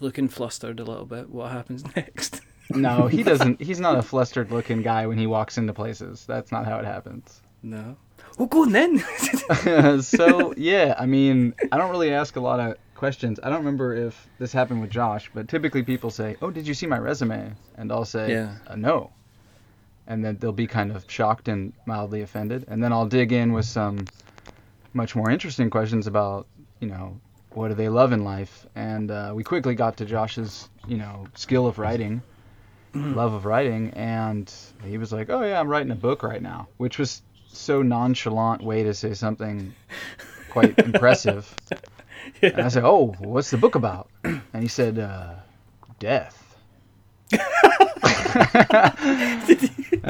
looking 0.00 0.28
flustered 0.28 0.78
a 0.78 0.84
little 0.84 1.04
bit. 1.04 1.30
What 1.30 1.50
happens 1.50 1.84
next? 1.96 2.42
No, 2.70 3.08
he 3.08 3.24
doesn't. 3.24 3.60
He's 3.60 3.80
not 3.80 3.98
a 3.98 4.02
flustered 4.02 4.52
looking 4.52 4.82
guy 4.82 5.08
when 5.08 5.18
he 5.18 5.26
walks 5.26 5.58
into 5.58 5.72
places. 5.72 6.24
That's 6.26 6.52
not 6.52 6.64
how 6.64 6.78
it 6.78 6.84
happens. 6.84 7.42
No. 7.64 7.96
Oh, 8.38 8.46
go 8.46 8.62
on 8.62 8.70
then. 8.70 8.98
so 10.02 10.54
yeah, 10.56 10.94
I 10.96 11.06
mean, 11.06 11.54
I 11.72 11.76
don't 11.76 11.90
really 11.90 12.12
ask 12.12 12.36
a 12.36 12.40
lot 12.40 12.60
of 12.60 12.76
questions. 13.00 13.40
I 13.42 13.48
don't 13.48 13.58
remember 13.58 13.94
if 13.94 14.28
this 14.38 14.52
happened 14.52 14.80
with 14.82 14.90
Josh, 14.90 15.30
but 15.34 15.48
typically 15.48 15.82
people 15.82 16.10
say, 16.10 16.36
"Oh, 16.42 16.50
did 16.50 16.66
you 16.68 16.74
see 16.74 16.86
my 16.86 16.98
resume?" 16.98 17.52
And 17.78 17.90
I'll 17.90 18.04
say, 18.04 18.30
Yeah. 18.30 18.54
uh, 18.68 18.76
"No," 18.76 19.10
and 20.06 20.22
then 20.24 20.36
they'll 20.38 20.52
be 20.52 20.66
kind 20.66 20.92
of 20.92 21.04
shocked 21.08 21.48
and 21.48 21.72
mildly 21.86 22.20
offended, 22.22 22.66
and 22.68 22.82
then 22.84 22.92
I'll 22.92 23.06
dig 23.06 23.32
in 23.32 23.52
with 23.52 23.64
some 23.64 24.04
much 24.92 25.16
more 25.16 25.30
interesting 25.30 25.70
questions 25.70 26.06
about, 26.06 26.46
you 26.80 26.88
know, 26.88 27.18
what 27.54 27.68
do 27.68 27.74
they 27.74 27.88
love 27.88 28.12
in 28.12 28.22
life, 28.22 28.66
and 28.76 29.10
uh, 29.10 29.32
we 29.34 29.42
quickly 29.44 29.74
got 29.74 29.96
to 29.96 30.04
Josh's, 30.04 30.68
you 30.86 30.96
know, 30.98 31.26
skill 31.34 31.66
of 31.66 31.78
writing. 31.78 32.22
Love 32.92 33.32
of 33.34 33.44
writing, 33.46 33.90
and 33.90 34.52
he 34.84 34.98
was 34.98 35.12
like, 35.12 35.30
"Oh 35.30 35.42
yeah, 35.42 35.60
I'm 35.60 35.68
writing 35.68 35.92
a 35.92 36.00
book 36.08 36.22
right 36.24 36.42
now," 36.42 36.66
which 36.76 36.98
was 36.98 37.22
so 37.46 37.82
nonchalant 37.82 38.62
way 38.62 38.82
to 38.82 38.92
say 38.94 39.14
something 39.14 39.72
quite 40.50 40.76
impressive. 40.88 41.54
And 42.42 42.60
I 42.60 42.68
said, 42.68 42.84
"Oh, 42.84 43.14
what's 43.18 43.50
the 43.50 43.58
book 43.58 43.74
about?" 43.74 44.08
And 44.24 44.62
he 44.62 44.68
said, 44.68 44.98
uh, 44.98 45.34
"Death." 45.98 46.56
and 47.32 47.40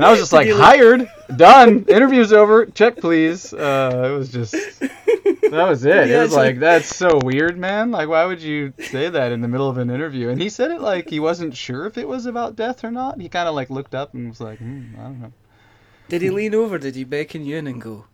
I 0.05 0.11
was 0.11 0.19
just 0.19 0.33
like, 0.33 0.49
"Hired, 0.49 1.09
done, 1.37 1.85
interview's 1.88 2.33
over, 2.33 2.67
check 2.67 2.97
please." 2.97 3.52
Uh, 3.52 4.11
it 4.11 4.17
was 4.17 4.31
just 4.31 4.52
that 4.52 5.69
was 5.69 5.85
it. 5.85 6.11
It 6.11 6.19
was 6.19 6.35
like 6.35 6.59
that's 6.59 6.95
so 6.95 7.19
weird, 7.23 7.59
man. 7.59 7.90
Like, 7.90 8.09
why 8.09 8.25
would 8.25 8.40
you 8.40 8.73
say 8.79 9.09
that 9.09 9.33
in 9.33 9.40
the 9.40 9.49
middle 9.49 9.69
of 9.69 9.79
an 9.79 9.90
interview? 9.90 10.29
And 10.29 10.40
he 10.40 10.49
said 10.49 10.71
it 10.71 10.81
like 10.81 11.11
he 11.11 11.21
wasn't 11.21 11.57
sure 11.57 11.87
if 11.87 11.99
it 11.99 12.09
was 12.09 12.26
about 12.26 12.57
death 12.57 12.85
or 12.85 12.90
not. 12.90 13.21
He 13.21 13.29
kind 13.29 13.49
of 13.49 13.55
like 13.55 13.71
looked 13.71 13.95
up 13.95 14.14
and 14.14 14.29
was 14.29 14.40
like, 14.40 14.59
hmm, 14.59 14.95
"I 14.99 15.02
don't 15.02 15.21
know." 15.21 15.33
Did 16.09 16.23
he 16.23 16.31
lean 16.31 16.55
over? 16.55 16.79
Did 16.79 16.97
he 16.97 17.05
beckon 17.05 17.45
you 17.45 17.57
in 17.57 17.67
and 17.67 17.81
go, 17.81 18.07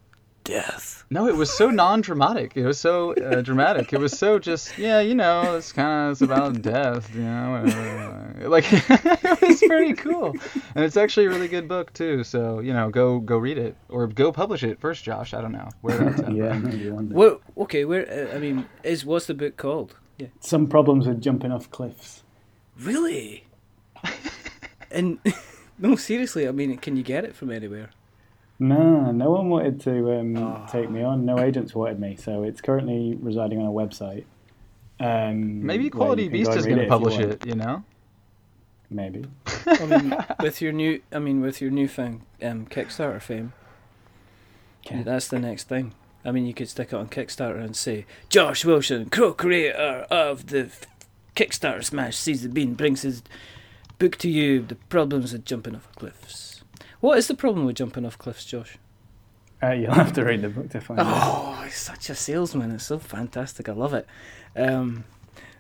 Death? 0.47 1.05
No, 1.11 1.29
it 1.29 1.37
was 1.37 1.51
so 1.51 1.71
non-dramatic. 1.71 2.57
It 2.57 2.65
was 2.65 2.79
so 2.79 3.15
uh, 3.15 3.41
dramatic. 3.43 3.93
It 3.93 4.01
was 4.01 4.19
so 4.19 4.39
just, 4.39 4.77
yeah, 4.79 5.01
you 5.01 5.15
know, 5.15 5.57
it's 5.57 5.73
kind 5.73 6.07
of 6.07 6.13
it's 6.13 6.21
about 6.21 6.63
death, 6.63 7.15
you 7.15 7.23
know, 7.23 7.63
whatever. 7.63 8.49
Like 8.49 8.65
it 8.73 9.41
was 9.41 9.61
pretty 9.61 9.95
cool, 9.95 10.35
and 10.75 10.85
it's 10.85 10.97
actually 10.97 11.27
a 11.27 11.29
really 11.31 11.49
good 11.49 11.69
book 11.69 11.93
too. 11.93 12.25
So 12.25 12.61
you 12.61 12.73
know, 12.73 12.91
go 12.91 13.19
go 13.19 13.39
read 13.39 13.59
it 13.59 13.77
or 13.89 14.07
go 14.07 14.33
publish 14.33 14.63
it 14.63 14.81
first, 14.81 15.05
Josh. 15.05 15.35
I 15.35 15.41
don't 15.41 15.53
know 15.53 15.69
where 15.81 15.97
that's 15.97 16.21
at. 16.21 16.33
yeah, 16.35 16.53
maybe 16.55 16.91
one 16.91 17.09
day. 17.09 17.15
Well, 17.15 17.41
okay, 17.59 17.85
where, 17.85 18.09
uh, 18.09 18.35
I 18.35 18.39
mean, 18.39 18.67
is 18.83 19.05
what's 19.05 19.27
the 19.27 19.35
book 19.35 19.57
called? 19.57 19.95
Yeah. 20.19 20.29
Some 20.41 20.67
problems 20.67 21.07
with 21.07 21.21
jumping 21.21 21.53
off 21.53 21.71
cliffs. 21.71 22.23
Really? 22.79 23.45
and, 24.91 25.19
no, 25.79 25.97
seriously, 25.97 26.49
I 26.49 26.53
mean, 26.53 26.77
can 26.79 26.97
you 26.97 27.03
get 27.03 27.25
it 27.25 27.35
from 27.35 27.51
anywhere? 27.51 27.91
No, 28.59 29.11
no 29.13 29.31
one 29.31 29.49
wanted 29.51 29.81
to 29.83 30.19
um, 30.19 30.37
Ah. 30.37 30.67
take 30.67 30.89
me 30.91 31.03
on. 31.03 31.25
No 31.27 31.39
agents 31.39 31.75
wanted 31.75 32.01
me, 32.01 32.17
so 32.17 32.43
it's 32.43 32.61
currently 32.61 33.17
residing 33.21 33.61
on 33.61 33.67
a 33.67 33.71
website. 33.71 34.25
Um, 34.99 35.65
Maybe 35.65 35.85
where 35.85 35.91
Quality 35.91 36.29
Beast 36.29 36.51
go 36.51 36.57
is 36.57 36.65
going 36.67 36.79
to 36.79 36.87
publish 36.87 37.15
want. 37.19 37.33
it. 37.33 37.47
You 37.47 37.55
know. 37.55 37.85
Maybe. 38.89 39.25
I 39.67 39.85
mean, 39.87 40.17
with 40.41 40.63
your 40.63 40.73
new, 40.73 41.03
I 41.13 41.19
mean, 41.19 41.41
with 41.41 41.61
your 41.61 41.71
newfound 41.71 42.23
um, 42.43 42.67
Kickstarter 42.67 43.21
fame, 43.21 43.53
Okay. 44.87 45.03
that's 45.03 45.29
the 45.29 45.39
next 45.41 45.65
thing. 45.69 45.93
I 46.25 46.31
mean, 46.31 46.47
you 46.47 46.55
could 46.55 46.69
stick 46.69 46.89
it 46.89 46.95
on 46.95 47.09
Kickstarter 47.09 47.61
and 47.63 47.77
say, 47.77 48.07
Josh 48.29 48.65
Wilson, 48.65 49.11
co-creator 49.11 50.07
of 50.11 50.47
the 50.47 50.67
f- 50.67 50.87
Kickstarter 51.35 51.85
smash 51.85 52.17
Seize 52.17 52.43
the 52.43 52.49
Bean, 52.49 52.75
brings 52.75 53.03
his 53.03 53.23
book 53.99 54.17
to 54.19 54.31
you, 54.31 54.63
The 54.63 54.77
Problems 54.77 55.35
of 55.35 55.45
Jumping 55.45 55.75
Off 55.77 55.89
Cliffs. 55.97 56.46
What 57.01 57.19
is 57.19 57.29
the 57.29 57.35
problem 57.35 57.67
with 57.67 57.77
jumping 57.77 58.07
off 58.07 58.19
cliffs, 58.19 58.45
Josh? 58.45 58.79
Uh, 59.63 59.71
you'll 59.71 59.95
have 59.95 60.13
to 60.15 60.25
read 60.25 60.43
the 60.43 60.49
book 60.49 60.69
to 60.71 60.81
find 60.81 61.01
out. 61.01 61.07
Oh, 61.09 61.63
he's 61.65 61.77
such 61.77 62.11
a 62.11 62.15
salesman. 62.15 62.73
It's 62.73 62.87
so 62.87 62.99
fantastic. 62.99 63.69
I 63.69 63.73
love 63.73 63.95
it. 63.95 64.07
Um, 64.55 65.05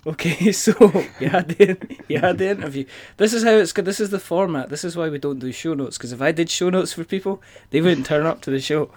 okay, 0.06 0.52
so 0.64 0.72
you 1.18 1.28
had 1.28 1.48
the 1.48 1.78
you 2.08 2.18
had 2.18 2.38
the 2.38 2.48
interview. 2.48 2.84
This 3.16 3.32
is 3.32 3.42
how 3.42 3.52
it's 3.52 3.72
good. 3.72 3.84
This 3.84 4.00
is 4.00 4.10
the 4.10 4.18
format. 4.18 4.68
This 4.68 4.84
is 4.84 4.96
why 4.96 5.08
we 5.08 5.18
don't 5.18 5.38
do 5.38 5.50
show 5.52 5.74
notes. 5.74 5.96
Because 5.96 6.12
if 6.12 6.20
I 6.20 6.32
did 6.32 6.50
show 6.50 6.68
notes 6.68 6.92
for 6.92 7.04
people, 7.04 7.42
they 7.70 7.80
wouldn't 7.80 8.06
turn 8.06 8.26
up 8.26 8.42
to 8.42 8.50
the 8.50 8.60
show. 8.60 8.90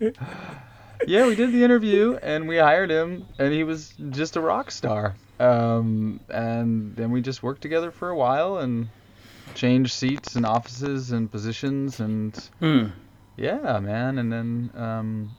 yeah, 0.00 1.26
we 1.26 1.34
did 1.34 1.52
the 1.52 1.62
interview 1.62 2.18
and 2.22 2.48
we 2.48 2.56
hired 2.58 2.90
him, 2.90 3.26
and 3.38 3.52
he 3.52 3.64
was 3.64 3.92
just 4.10 4.36
a 4.36 4.40
rock 4.40 4.70
star. 4.70 5.14
Um, 5.38 6.20
and 6.30 6.94
then 6.96 7.10
we 7.10 7.20
just 7.20 7.42
worked 7.42 7.60
together 7.60 7.90
for 7.90 8.08
a 8.08 8.16
while 8.16 8.58
and 8.58 8.88
changed 9.54 9.92
seats 9.92 10.36
and 10.36 10.44
offices 10.44 11.12
and 11.12 11.30
positions 11.30 12.00
and 12.00 12.36
Hmm. 12.60 12.86
yeah, 13.36 13.78
man. 13.80 14.18
And 14.18 14.32
then 14.32 14.70
um, 14.74 15.30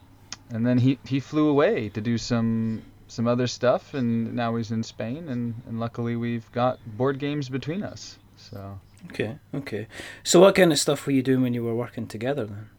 and 0.50 0.65
then 0.65 0.77
he 0.77 0.98
he 1.05 1.19
flew 1.19 1.50
away 1.50 1.89
to 1.89 2.01
do 2.01 2.17
some 2.17 2.81
some 3.07 3.27
other 3.27 3.48
stuff, 3.48 3.93
and 3.93 4.34
now 4.34 4.55
he's 4.55 4.72
in 4.72 4.84
Spain, 4.84 5.29
and 5.29 5.55
and 5.67 5.79
luckily 5.79 6.15
we've 6.15 6.51
got 6.51 6.79
board 6.98 7.19
games 7.19 7.50
between 7.50 7.84
us. 7.84 8.17
So 8.38 8.79
Okay. 9.12 9.38
Okay. 9.53 9.88
So 10.24 10.39
what 10.39 10.55
kind 10.55 10.72
of 10.72 10.79
stuff 10.79 11.05
were 11.05 11.12
you 11.12 11.22
doing 11.22 11.41
when 11.43 11.53
you 11.53 11.63
were 11.63 11.75
working 11.75 12.07
together 12.07 12.45
then? 12.45 12.69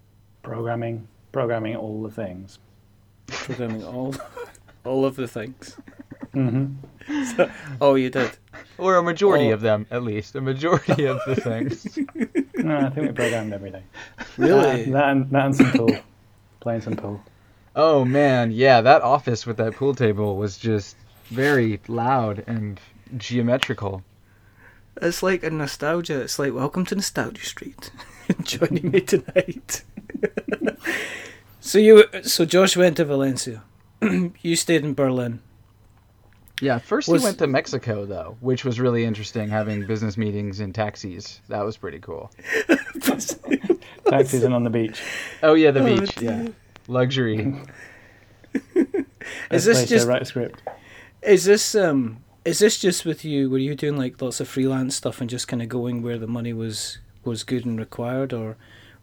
Programming, 0.43 1.07
programming 1.33 1.77
all 1.77 2.03
the 2.03 2.11
things. 2.11 2.59
Programming 3.29 3.85
all 3.85 4.15
all 4.85 5.05
of 5.05 5.17
the 5.17 5.29
things. 5.29 5.77
Hmm 6.33 6.67
Oh, 7.81 7.95
you 7.95 8.11
did. 8.11 8.31
or 8.79 8.97
a 8.97 9.03
majority 9.03 9.51
Oh. 9.51 9.55
of 9.55 9.61
them, 9.61 9.87
at 9.91 10.03
least 10.03 10.35
a 10.35 10.41
majority 10.41 11.05
of 11.07 11.21
the 11.27 11.37
things. 11.49 11.99
No, 12.57 12.77
I 12.79 12.91
think 12.91 13.07
we 13.09 13.13
programmed 13.13 13.53
everything. 13.53 13.85
Really? 14.37 14.85
That, 14.85 14.93
that, 14.93 15.09
and, 15.11 15.31
that 15.31 15.45
and 15.47 15.57
some 15.57 15.73
pool. 15.73 15.97
Playing 16.61 16.81
some 16.81 16.97
pool. 16.97 17.23
Oh 17.77 18.05
man, 18.05 18.51
yeah, 18.51 18.81
that 18.81 19.03
office 19.03 19.47
with 19.47 19.59
that 19.59 19.75
pool 19.75 19.95
table 19.95 20.37
was 20.37 20.57
just 20.59 20.97
very 21.27 21.81
loud 21.89 22.43
and 22.47 22.81
geometrical. 23.17 24.03
It's 25.01 25.23
like 25.23 25.43
a 25.45 25.51
nostalgia. 25.51 26.23
It's 26.23 26.39
like 26.39 26.55
welcome 26.55 26.87
to 26.87 26.95
Nostalgia 26.97 27.45
Street. 27.45 27.91
Joining 28.43 28.91
me 28.91 29.01
tonight. 29.03 29.83
so 31.61 31.79
you, 31.79 32.05
so 32.23 32.45
Josh 32.47 32.77
went 32.77 32.97
to 32.97 33.05
Valencia. 33.05 33.63
you 34.43 34.57
stayed 34.57 34.85
in 34.85 34.95
Berlin. 34.95 35.41
Yeah, 36.61 36.79
first 36.79 37.09
Was- 37.09 37.21
he 37.23 37.27
went 37.27 37.39
to 37.39 37.47
Mexico 37.47 38.07
though, 38.07 38.37
which 38.41 38.65
was 38.65 38.81
really 38.81 39.05
interesting 39.05 39.49
having 39.49 39.87
business 39.87 40.17
meetings 40.17 40.61
in 40.61 40.73
taxis. 40.73 41.41
That 41.49 41.63
was 41.65 41.77
pretty 41.77 41.99
cool. 41.99 42.31
Taxis 44.09 44.43
and 44.45 44.55
on 44.55 44.63
the 44.65 44.71
beach. 44.71 45.03
Oh 45.43 45.55
yeah, 45.55 45.71
the 45.71 45.81
Oh, 45.81 46.01
beach. 46.01 46.15
dear. 46.15 46.31
Yeah. 46.45 46.49
Luxury. 46.89 47.55
Is 49.51 49.65
this 49.65 49.87
just 49.89 50.07
to 50.07 50.11
write 50.11 50.23
a 50.23 50.25
script? 50.25 50.63
is 51.23 51.45
this 51.45 51.75
um 51.75 52.19
is 52.45 52.61
this 52.61 52.79
just 52.79 53.05
with 53.05 53.25
you? 53.25 53.51
Were 53.51 53.59
you 53.59 53.75
doing 53.75 53.97
like 53.99 54.23
lots 54.23 54.39
of 54.41 54.47
freelance 54.49 54.95
stuff 54.95 55.21
and 55.21 55.29
just 55.29 55.49
kind 55.49 55.61
of 55.61 55.69
going 55.69 56.01
where 56.03 56.17
the 56.19 56.29
money 56.29 56.53
was 56.53 56.99
was 57.25 57.43
good 57.43 57.67
and 57.67 57.79
required, 57.79 58.33
or 58.33 58.57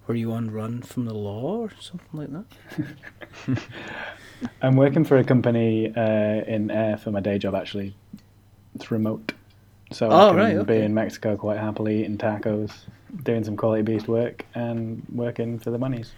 Were 0.08 0.16
you 0.16 0.32
on 0.32 0.50
run 0.52 0.82
from 0.82 1.06
the 1.06 1.14
law 1.14 1.58
or 1.58 1.72
something 1.80 2.08
like 2.14 2.30
that? 2.32 3.58
I'm 4.62 4.76
working 4.76 5.04
for 5.04 5.18
a 5.18 5.24
company 5.24 5.94
uh, 5.96 6.44
in 6.46 6.72
air 6.72 6.98
for 6.98 7.12
my 7.12 7.20
day 7.20 7.38
job. 7.38 7.56
Actually, 7.56 7.96
it's 8.76 8.92
remote, 8.92 9.34
so 9.92 10.08
I 10.12 10.24
Oh, 10.26 10.28
can 10.30 10.38
right, 10.38 10.56
okay. 10.58 10.80
be 10.80 10.86
in 10.86 10.94
Mexico 10.94 11.36
quite 11.38 11.58
happily 11.60 12.02
eating 12.02 12.18
tacos, 12.18 12.72
doing 13.24 13.44
some 13.44 13.58
quality 13.58 13.84
beast 13.84 14.08
work, 14.08 14.46
and 14.56 15.04
working 15.14 15.60
for 15.60 15.72
the 15.72 15.78
monies. 15.78 16.14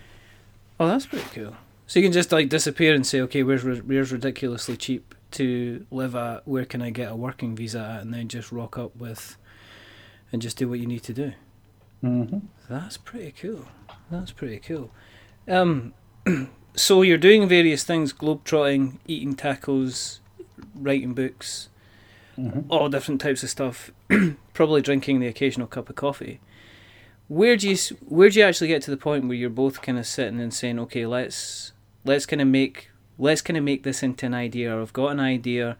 Oh, 0.79 0.88
that's 0.88 1.05
pretty 1.05 1.25
cool. 1.34 1.55
So 1.88 2.00
you 2.00 2.05
can 2.05 2.13
just 2.13 2.32
like 2.32 2.50
disappear 2.50 2.94
and 2.96 3.05
say, 3.05 3.22
okay, 3.22 3.44
where's 3.44 3.63
where's 3.63 4.12
ridiculously 4.12 4.75
cheap 4.77 5.13
to 5.32 5.86
live 5.91 6.15
at? 6.15 6.48
Where 6.48 6.65
can 6.65 6.82
I 6.82 6.89
get 6.89 7.12
a 7.12 7.15
working 7.15 7.55
visa 7.55 7.79
at? 7.79 8.01
And 8.01 8.13
then 8.13 8.27
just 8.27 8.51
rock 8.51 8.77
up 8.77 8.96
with, 8.96 9.38
and 10.32 10.41
just 10.41 10.58
do 10.58 10.67
what 10.70 10.79
you 10.79 10.88
need 10.88 11.03
to 11.03 11.13
do. 11.13 11.34
hmm 12.01 12.39
That's 12.70 12.98
pretty 12.98 13.34
cool. 13.39 13.65
That's 14.10 14.32
pretty 14.32 14.60
cool. 14.60 14.89
Um, 15.48 15.94
so 16.75 17.01
you're 17.01 17.17
doing 17.17 17.48
various 17.48 17.84
things: 17.84 18.13
globetrotting, 18.13 18.98
eating 19.08 19.36
tacos, 19.36 20.20
writing 20.74 21.13
books, 21.13 21.70
hmm 22.36 22.62
all 22.70 22.89
different 22.89 23.22
types 23.22 23.44
of 23.44 23.50
stuff. 23.50 23.91
Probably 24.53 24.82
drinking 24.82 25.20
the 25.20 25.27
occasional 25.27 25.67
cup 25.67 25.89
of 25.89 25.96
coffee. 25.96 26.39
Where 27.27 27.55
do 27.58 27.70
you 27.70 27.77
where 28.05 28.29
do 28.29 28.39
you 28.39 28.46
actually 28.46 28.67
get 28.67 28.82
to 28.84 28.91
the 28.91 28.98
point 28.98 29.27
where 29.27 29.38
you're 29.38 29.50
both 29.50 29.82
kind 29.82 29.98
of 29.98 30.05
sitting 30.05 30.39
and 30.39 30.53
saying, 30.53 30.79
okay, 30.79 31.05
let's 31.05 31.74
let's 32.03 32.25
kind 32.25 32.41
of 32.41 32.48
make 32.48 32.89
let's 33.17 33.41
kind 33.41 33.58
of 33.58 33.63
make 33.63 33.84
this 33.84 34.03
into 34.03 34.25
an 34.25 34.34
idea. 34.34 34.75
Or 34.75 34.82
I've 34.82 34.94
got 34.94 35.12
an 35.12 35.20
idea. 35.20 35.77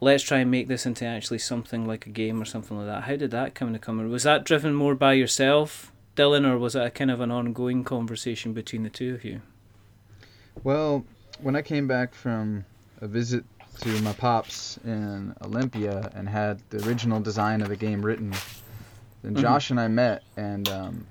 Let's 0.00 0.24
try 0.24 0.38
and 0.38 0.50
make 0.50 0.66
this 0.66 0.84
into 0.84 1.04
actually 1.04 1.38
something 1.38 1.86
like 1.86 2.06
a 2.06 2.10
game 2.10 2.42
or 2.42 2.44
something 2.44 2.76
like 2.76 2.86
that. 2.86 3.04
How 3.04 3.14
did 3.14 3.30
that 3.30 3.54
come 3.54 3.72
to 3.72 3.78
come? 3.78 4.00
Or 4.00 4.08
was 4.08 4.24
that 4.24 4.44
driven 4.44 4.74
more 4.74 4.96
by 4.96 5.12
yourself, 5.12 5.92
Dylan, 6.16 6.44
or 6.44 6.58
was 6.58 6.72
that 6.72 6.86
a 6.86 6.90
kind 6.90 7.10
of 7.10 7.20
an 7.20 7.30
ongoing 7.30 7.84
conversation 7.84 8.52
between 8.52 8.82
the 8.82 8.90
two 8.90 9.14
of 9.14 9.24
you? 9.24 9.42
Well, 10.64 11.04
when 11.40 11.56
I 11.56 11.62
came 11.62 11.86
back 11.88 12.14
from 12.14 12.64
a 13.00 13.08
visit 13.08 13.44
to 13.80 13.98
my 14.02 14.12
pops 14.12 14.78
in 14.84 15.34
Olympia 15.42 16.10
and 16.14 16.28
had 16.28 16.60
the 16.70 16.86
original 16.86 17.20
design 17.20 17.62
of 17.62 17.68
the 17.68 17.76
game 17.76 18.04
written, 18.04 18.32
then 19.22 19.34
Mhm. 19.34 19.40
Josh 19.40 19.70
and 19.70 19.80
I 19.80 19.88
met 19.88 20.22
and 20.36 20.68
um, 20.68 21.06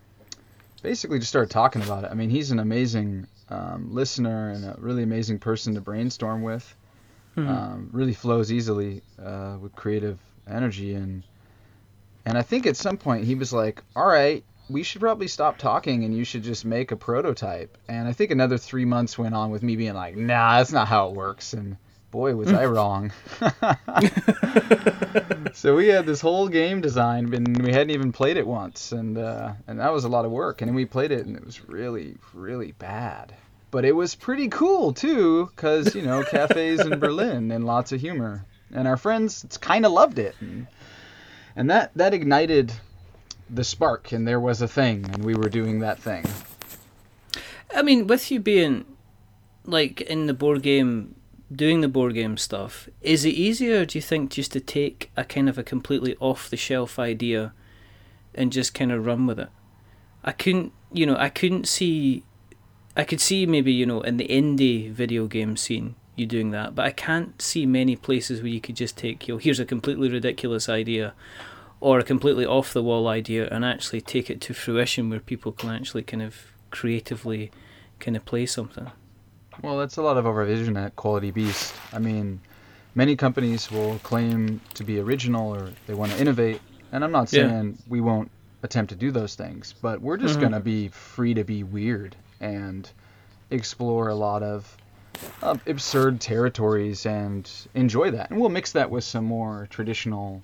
basically 0.82 1.20
just 1.20 1.30
started 1.30 1.50
talking 1.52 1.82
about 1.82 2.06
it. 2.06 2.12
I 2.12 2.14
mean, 2.14 2.30
he's 2.30 2.52
an 2.52 2.60
amazing 2.60 3.28
um, 3.50 3.94
listener 3.94 4.52
and 4.52 4.64
a 4.64 4.76
really 4.78 5.04
amazing 5.04 5.40
person 5.40 5.74
to 5.76 5.82
brainstorm 5.82 6.42
with. 6.44 6.74
Mhm. 7.36 7.48
Um, 7.50 7.90
really 7.92 8.14
flows 8.14 8.52
easily 8.52 9.02
uh, 9.22 9.58
with 9.60 9.76
creative 9.76 10.20
energy 10.48 10.94
and 10.96 11.24
and 12.26 12.38
I 12.38 12.44
think 12.44 12.68
at 12.68 12.78
some 12.78 12.98
point 12.98 13.24
he 13.26 13.34
was 13.36 13.52
like, 13.52 13.84
"All 13.96 14.06
right, 14.06 14.44
we 14.72 14.84
should 14.84 15.02
probably 15.02 15.28
stop 15.28 15.58
talking 15.58 16.04
and 16.04 16.16
you 16.16 16.24
should 16.24 16.44
just 16.44 16.66
make 16.66 16.92
a 16.92 16.96
prototype." 16.96 17.78
And 17.88 18.08
I 18.08 18.14
think 18.14 18.32
another 18.32 18.58
three 18.58 18.86
months 18.86 19.18
went 19.18 19.36
on 19.36 19.52
with 19.52 19.64
me 19.64 19.76
being 19.76 19.94
like, 19.94 20.16
"Nah, 20.16 20.58
that's 20.58 20.72
not 20.72 20.88
how 20.88 21.10
it 21.10 21.16
works." 21.16 21.54
And 21.54 21.78
boy, 22.12 22.36
was 22.36 22.52
I 22.52 22.66
wrong. 22.66 23.12
so 25.54 25.76
we 25.76 25.88
had 25.88 26.06
this 26.06 26.22
whole 26.22 26.50
game 26.50 26.82
designed, 26.82 27.34
and 27.34 27.64
we 27.64 27.72
hadn't 27.72 27.92
even 27.92 28.12
played 28.12 28.38
it 28.38 28.46
once, 28.46 28.92
and 28.92 29.18
uh, 29.18 29.54
and 29.68 29.80
that 29.80 29.94
was 29.94 30.04
a 30.04 30.10
lot 30.10 30.26
of 30.26 30.32
work. 30.32 30.62
And 30.62 30.70
then 30.70 30.76
we 30.76 30.86
played 30.86 31.12
it, 31.12 31.26
and 31.26 31.36
it 31.36 31.46
was 31.46 31.68
really, 31.68 32.18
really 32.34 32.74
bad. 32.74 33.34
But 33.72 33.86
it 33.86 33.96
was 33.96 34.16
pretty 34.16 34.50
cool 34.50 34.94
too, 34.94 35.50
cause 35.56 35.96
you 35.96 36.02
know 36.02 36.24
cafes 36.24 36.82
in 36.82 37.00
Berlin 37.00 37.52
and 37.52 37.66
lots 37.66 37.94
of 37.94 38.02
humor, 38.02 38.46
and 38.74 38.88
our 38.88 38.98
friends 38.98 39.46
kind 39.62 39.86
of 39.86 39.94
loved 39.94 40.20
it, 40.20 40.36
and, 40.42 40.68
and 41.56 41.70
that 41.70 41.92
that 41.96 42.14
ignited 42.14 42.74
the 43.54 43.64
spark, 43.64 44.12
and 44.14 44.28
there 44.28 44.40
was 44.40 44.62
a 44.62 44.68
thing, 44.68 45.06
and 45.12 45.24
we 45.26 45.36
were 45.36 45.50
doing 45.50 45.80
that 45.80 46.00
thing. 46.00 46.26
I 47.76 47.82
mean, 47.82 48.08
with 48.08 48.32
you 48.32 48.40
being 48.40 48.86
like 49.66 50.02
in 50.02 50.28
the 50.28 50.34
board 50.34 50.62
game, 50.64 51.16
doing 51.52 51.82
the 51.82 51.88
board 51.88 52.14
game 52.14 52.38
stuff, 52.38 52.88
is 53.02 53.26
it 53.26 53.30
easier, 53.30 53.86
do 53.86 53.98
you 53.98 54.02
think, 54.02 54.32
just 54.32 54.54
to 54.54 54.60
take 54.60 55.12
a 55.18 55.26
kind 55.26 55.50
of 55.50 55.58
a 55.58 55.64
completely 55.64 56.16
off 56.20 56.50
the 56.50 56.58
shelf 56.58 56.98
idea 56.98 57.54
and 58.34 58.52
just 58.52 58.74
kind 58.74 58.92
of 58.92 59.06
run 59.06 59.28
with 59.28 59.40
it? 59.40 59.50
I 60.24 60.32
couldn't, 60.32 60.72
you 60.94 61.06
know, 61.06 61.18
I 61.18 61.30
couldn't 61.30 61.68
see. 61.68 62.24
I 62.96 63.06
could 63.06 63.22
see 63.22 63.46
maybe, 63.46 63.72
you 63.72 63.86
know, 63.86 64.02
in 64.02 64.18
the 64.18 64.28
indie 64.28 64.92
video 64.92 65.26
game 65.28 65.56
scene, 65.56 65.96
you 66.18 66.26
doing 66.26 66.52
that, 66.52 66.76
but 66.76 66.86
I 66.86 66.92
can't 66.92 67.42
see 67.42 67.66
many 67.66 67.96
places 67.96 68.42
where 68.42 68.52
you 68.52 68.60
could 68.60 68.76
just 68.76 68.98
take, 68.98 69.28
you 69.28 69.36
know, 69.36 69.38
here's 69.38 69.62
a 69.62 69.66
completely 69.66 70.10
ridiculous 70.10 70.68
idea 70.68 71.14
or 71.82 72.00
a 72.00 72.04
completely 72.04 72.46
off 72.46 72.72
the 72.74 72.84
wall 72.84 73.08
idea 73.08 73.48
and 73.50 73.66
actually 73.66 74.00
take 74.00 74.30
it 74.30 74.40
to 74.40 74.54
fruition 74.54 75.10
where 75.10 75.20
people 75.20 75.52
can 75.52 75.70
actually 75.70 76.04
kind 76.04 76.22
of 76.24 76.36
creatively 76.70 77.52
kind 78.00 78.16
of 78.16 78.24
play 78.24 78.46
something. 78.46 78.90
Well, 79.62 79.78
that's 79.78 79.98
a 79.98 80.02
lot 80.02 80.18
of 80.18 80.26
our 80.26 80.46
vision 80.46 80.78
at 80.78 80.96
Quality 80.96 81.32
Beast. 81.32 81.74
I 81.92 82.00
mean, 82.00 82.40
many 82.96 83.16
companies 83.16 83.70
will 83.72 84.00
claim 84.00 84.62
to 84.76 84.84
be 84.84 85.00
original 85.00 85.54
or 85.54 85.70
they 85.88 85.94
want 85.94 86.12
to 86.14 86.20
innovate, 86.22 86.62
and 86.92 87.04
I'm 87.04 87.12
not 87.12 87.32
Yeah. 87.34 87.48
saying 87.50 87.78
we 87.88 88.00
won't 88.00 88.32
attempt 88.64 88.90
to 88.92 88.96
do 88.96 89.12
those 89.12 89.36
things, 89.36 89.74
but 89.82 90.02
we're 90.02 90.18
just 90.18 90.38
Mhm. 90.38 90.42
going 90.42 90.52
to 90.54 90.60
be 90.60 90.88
free 90.90 91.34
to 91.34 91.44
be 91.44 91.64
weird 91.64 92.16
and 92.40 92.90
explore 93.50 94.08
a 94.10 94.16
lot 94.16 94.44
of 94.44 94.78
uh, 95.44 95.56
absurd 95.68 96.20
territories 96.22 97.06
and 97.06 97.50
enjoy 97.76 98.10
that. 98.12 98.30
And 98.32 98.40
we'll 98.40 98.50
mix 98.50 98.72
that 98.72 98.90
with 98.90 99.04
some 99.04 99.26
more 99.26 99.68
traditional 99.70 100.42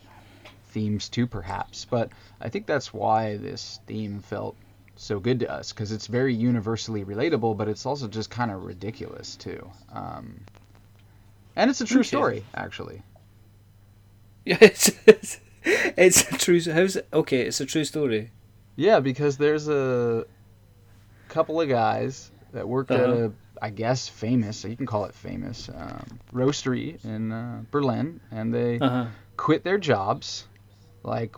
themes 0.78 1.10
too, 1.10 1.28
perhaps. 1.28 1.86
But 1.86 2.12
I 2.40 2.50
think 2.50 2.68
that's 2.68 2.94
why 2.94 3.38
this 3.38 3.80
theme 3.88 4.20
felt 4.20 4.56
so 4.96 5.20
good 5.20 5.40
to 5.40 5.52
us 5.52 5.74
because 5.74 5.92
it's 5.92 6.08
very 6.08 6.34
universally 6.36 7.04
relatable, 7.04 7.58
but 7.58 7.68
it's 7.68 7.86
also 7.86 8.08
just 8.08 8.30
kind 8.30 8.52
of 8.52 8.64
ridiculous 8.64 9.36
too. 9.36 9.72
Um, 9.92 10.46
and 11.56 11.70
it's 11.70 11.82
a 11.82 11.86
true 11.86 12.04
story, 12.04 12.44
actually. 12.56 13.02
Yeah, 14.46 14.58
it's, 14.62 14.92
it's, 15.08 15.40
it's 15.64 16.32
a 16.32 16.38
true. 16.38 16.62
How's 16.72 16.96
it? 16.96 17.08
Okay, 17.14 17.42
it's 17.42 17.60
a 17.60 17.66
true 17.66 17.84
story. 17.86 18.32
Yeah, 18.76 19.00
because 19.00 19.38
there's 19.38 19.68
a 19.68 20.26
couple 21.28 21.60
of 21.62 21.68
guys 21.70 22.32
that 22.54 22.68
work 22.68 22.94
at 22.96 23.10
Uh-huh. 23.10 23.18
a, 23.18 23.32
I 23.62 23.70
guess, 23.72 24.08
famous, 24.08 24.64
you 24.64 24.76
can 24.78 24.86
call 24.86 25.06
it 25.06 25.14
famous, 25.16 25.70
um, 25.70 26.20
roastery 26.34 27.04
in 27.04 27.32
uh, 27.32 27.64
Berlin, 27.72 28.20
and 28.32 28.54
they 28.54 28.78
Uh 28.82 28.90
huh. 28.90 29.06
quit 29.36 29.64
their 29.64 29.78
jobs. 29.78 30.48
Like, 31.08 31.36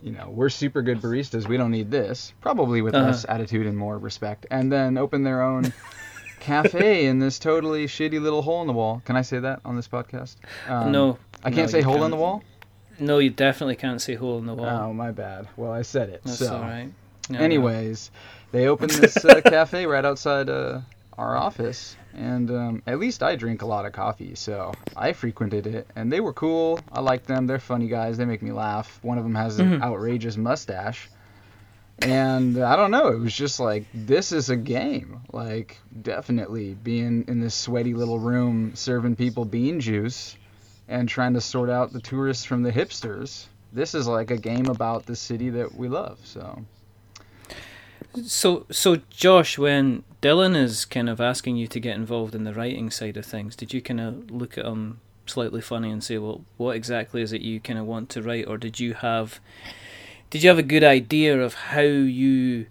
you 0.00 0.12
know, 0.12 0.30
we're 0.30 0.48
super 0.48 0.80
good 0.82 1.00
baristas, 1.02 1.46
we 1.48 1.56
don't 1.56 1.70
need 1.72 1.90
this. 1.90 2.32
Probably 2.40 2.80
with 2.82 2.94
Uh-huh. 2.94 3.06
less 3.06 3.26
attitude 3.28 3.66
and 3.66 3.76
more 3.76 3.98
respect. 3.98 4.46
And 4.50 4.70
then 4.72 4.96
open 4.96 5.22
their 5.24 5.42
own 5.42 5.72
cafe 6.40 7.06
in 7.06 7.18
this 7.18 7.38
totally 7.38 7.86
shitty 7.86 8.20
little 8.20 8.42
hole 8.42 8.60
in 8.62 8.66
the 8.66 8.72
wall. 8.72 9.02
Can 9.04 9.16
I 9.16 9.22
say 9.22 9.38
that 9.40 9.60
on 9.64 9.76
this 9.76 9.88
podcast? 9.88 10.36
Um, 10.68 10.92
no, 10.92 11.18
I 11.44 11.50
can't 11.50 11.70
say 11.70 11.82
hole 11.82 11.94
in 11.96 12.00
can't. 12.02 12.10
the 12.12 12.16
wall? 12.16 12.42
no, 12.98 13.18
you 13.18 13.30
definitely 13.30 13.74
can't 13.76 14.00
say 14.00 14.14
hole 14.14 14.38
in 14.38 14.46
the 14.46 14.54
wall. 14.54 14.66
Oh, 14.66 14.92
my 14.92 15.10
bad. 15.10 15.48
Well, 15.56 15.72
I 15.72 15.82
said 15.82 16.08
it. 16.08 16.22
That's 16.24 16.38
so. 16.38 16.54
all 16.54 16.60
right. 16.60 16.88
No, 17.30 17.38
no. 17.38 17.44
Anyways, 17.44 18.10
they 18.52 18.66
opened 18.68 18.90
this 18.92 19.24
uh, 19.24 19.40
cafe 19.44 19.86
right 19.86 20.04
outside 20.04 20.48
uh, 20.48 20.80
our 21.18 21.36
office, 21.36 21.96
and 22.14 22.50
um, 22.50 22.82
at 22.86 22.98
least 22.98 23.22
I 23.22 23.36
drink 23.36 23.62
a 23.62 23.66
lot 23.66 23.86
of 23.86 23.92
coffee, 23.92 24.34
so 24.34 24.72
I 24.96 25.12
frequented 25.12 25.66
it, 25.66 25.86
and 25.96 26.12
they 26.12 26.20
were 26.20 26.32
cool. 26.32 26.78
I 26.92 27.00
like 27.00 27.24
them. 27.26 27.46
They're 27.46 27.58
funny 27.58 27.88
guys. 27.88 28.16
They 28.18 28.24
make 28.24 28.42
me 28.42 28.52
laugh. 28.52 28.98
One 29.02 29.18
of 29.18 29.24
them 29.24 29.34
has 29.34 29.58
an 29.58 29.70
Mhm. 29.80 29.82
outrageous 29.82 30.36
mustache, 30.36 31.08
and 32.00 32.58
I 32.62 32.76
don't 32.76 32.90
know. 32.90 33.08
It 33.08 33.18
was 33.20 33.34
just 33.34 33.60
like 33.60 33.84
this 33.94 34.32
is 34.32 34.50
a 34.50 34.56
game. 34.56 35.20
Like 35.32 35.78
definitely 36.02 36.74
being 36.74 37.24
in 37.28 37.40
this 37.40 37.54
sweaty 37.54 37.94
little 37.94 38.18
room 38.18 38.72
serving 38.74 39.16
people 39.16 39.44
bean 39.44 39.80
juice 39.80 40.36
and 40.88 41.08
trying 41.08 41.32
to 41.34 41.40
sort 41.40 41.70
out 41.70 41.92
the 41.92 42.00
tourists 42.00 42.44
from 42.44 42.62
the 42.62 42.72
hipsters. 42.72 43.46
This 43.72 43.94
is 43.94 44.06
like 44.06 44.30
a 44.30 44.36
game 44.36 44.66
about 44.66 45.06
the 45.06 45.16
city 45.16 45.48
that 45.50 45.74
we 45.74 45.88
love. 45.88 46.18
So. 46.24 46.62
So, 48.24 48.66
so 48.70 48.96
Josh, 49.08 49.56
when 49.56 50.02
Dylan 50.22 50.54
is 50.56 50.84
kind 50.84 51.08
of 51.08 51.20
asking 51.20 51.56
you 51.56 51.66
to 51.66 51.80
get 51.80 51.96
involved 51.96 52.36
in 52.36 52.44
the 52.44 52.54
writing 52.54 52.90
side 52.90 53.16
of 53.16 53.26
things, 53.26 53.56
did 53.56 53.74
you 53.74 53.82
kind 53.82 54.00
of 54.00 54.30
look 54.30 54.56
at 54.56 54.64
him 54.64 55.00
slightly 55.26 55.60
funny 55.60 55.90
and 55.90 56.02
say, 56.02 56.16
"Well, 56.16 56.44
what 56.56 56.76
exactly 56.76 57.22
is 57.22 57.32
it 57.32 57.42
you 57.42 57.58
kind 57.58 57.78
of 57.78 57.86
want 57.86 58.08
to 58.10 58.22
write?" 58.22 58.46
Or 58.46 58.56
did 58.56 58.78
you 58.78 58.94
have, 58.94 59.40
did 60.30 60.44
you 60.44 60.48
have 60.48 60.58
a 60.58 60.62
good 60.62 60.84
idea 60.84 61.42
of 61.42 61.54
how 61.54 61.80
you, 61.80 62.66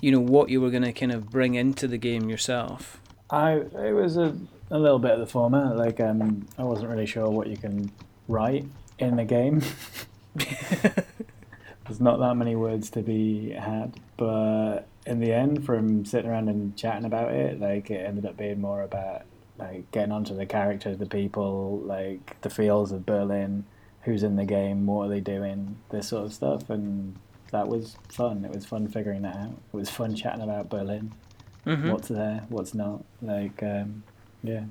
you 0.00 0.12
know, 0.12 0.20
what 0.20 0.48
you 0.48 0.60
were 0.60 0.70
going 0.70 0.84
to 0.84 0.92
kind 0.92 1.10
of 1.10 1.28
bring 1.28 1.56
into 1.56 1.88
the 1.88 1.98
game 1.98 2.30
yourself? 2.30 3.00
I 3.30 3.54
it 3.54 3.94
was 3.94 4.16
a, 4.16 4.36
a 4.70 4.78
little 4.78 5.00
bit 5.00 5.10
of 5.10 5.18
the 5.18 5.26
former. 5.26 5.74
Like 5.74 5.98
um, 5.98 6.46
I 6.56 6.62
wasn't 6.62 6.90
really 6.90 7.06
sure 7.06 7.28
what 7.28 7.48
you 7.48 7.56
can 7.56 7.90
write 8.28 8.64
in 9.00 9.16
the 9.16 9.24
game. 9.24 9.60
There's 10.36 12.00
not 12.00 12.20
that 12.20 12.36
many 12.36 12.54
words 12.54 12.90
to 12.90 13.02
be 13.02 13.50
had, 13.50 13.98
but 14.16 14.86
in 15.06 15.20
the 15.20 15.32
end, 15.32 15.64
from 15.64 16.04
sitting 16.04 16.30
around 16.30 16.48
and 16.48 16.76
chatting 16.76 17.04
about 17.04 17.32
it, 17.32 17.60
like 17.60 17.90
it 17.90 18.06
ended 18.06 18.26
up 18.26 18.36
being 18.36 18.60
more 18.60 18.82
about 18.82 19.22
like 19.58 19.90
getting 19.90 20.12
onto 20.12 20.34
the 20.34 20.46
characters, 20.46 20.98
the 20.98 21.06
people, 21.06 21.80
like 21.84 22.40
the 22.42 22.50
feels 22.50 22.92
of 22.92 23.04
Berlin, 23.06 23.64
who's 24.02 24.22
in 24.22 24.36
the 24.36 24.44
game, 24.44 24.86
what 24.86 25.06
are 25.06 25.08
they 25.08 25.20
doing, 25.20 25.76
this 25.90 26.08
sort 26.08 26.24
of 26.24 26.32
stuff, 26.32 26.70
and 26.70 27.16
that 27.50 27.68
was 27.68 27.96
fun. 28.08 28.44
It 28.44 28.52
was 28.54 28.64
fun 28.64 28.88
figuring 28.88 29.22
that 29.22 29.36
out. 29.36 29.58
It 29.72 29.76
was 29.76 29.90
fun 29.90 30.14
chatting 30.14 30.42
about 30.42 30.70
Berlin. 30.70 31.12
Mm-hmm. 31.66 31.90
What's 31.90 32.08
there? 32.08 32.44
What's 32.48 32.74
not? 32.74 33.04
Like, 33.20 33.62
um, 33.62 34.02
yeah. 34.42 34.64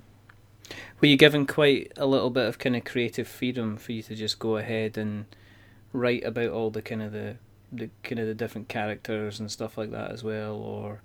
Were 0.99 1.07
you 1.07 1.17
given 1.17 1.45
quite 1.45 1.91
a 1.97 2.05
little 2.05 2.29
bit 2.29 2.47
of 2.47 2.59
kind 2.59 2.75
of 2.75 2.83
creative 2.83 3.27
freedom 3.27 3.77
for 3.77 3.91
you 3.91 4.03
to 4.03 4.15
just 4.15 4.39
go 4.39 4.57
ahead 4.57 4.97
and 4.97 5.25
write 5.93 6.23
about 6.23 6.49
all 6.49 6.69
the 6.69 6.81
kind 6.81 7.01
of 7.01 7.11
the 7.11 7.37
the 7.71 7.89
kind 8.03 8.19
of 8.19 8.27
the 8.27 8.34
different 8.34 8.67
characters 8.67 9.39
and 9.39 9.51
stuff 9.51 9.77
like 9.77 9.91
that 9.91 10.12
as 10.12 10.23
well, 10.23 10.55
or 10.55 11.01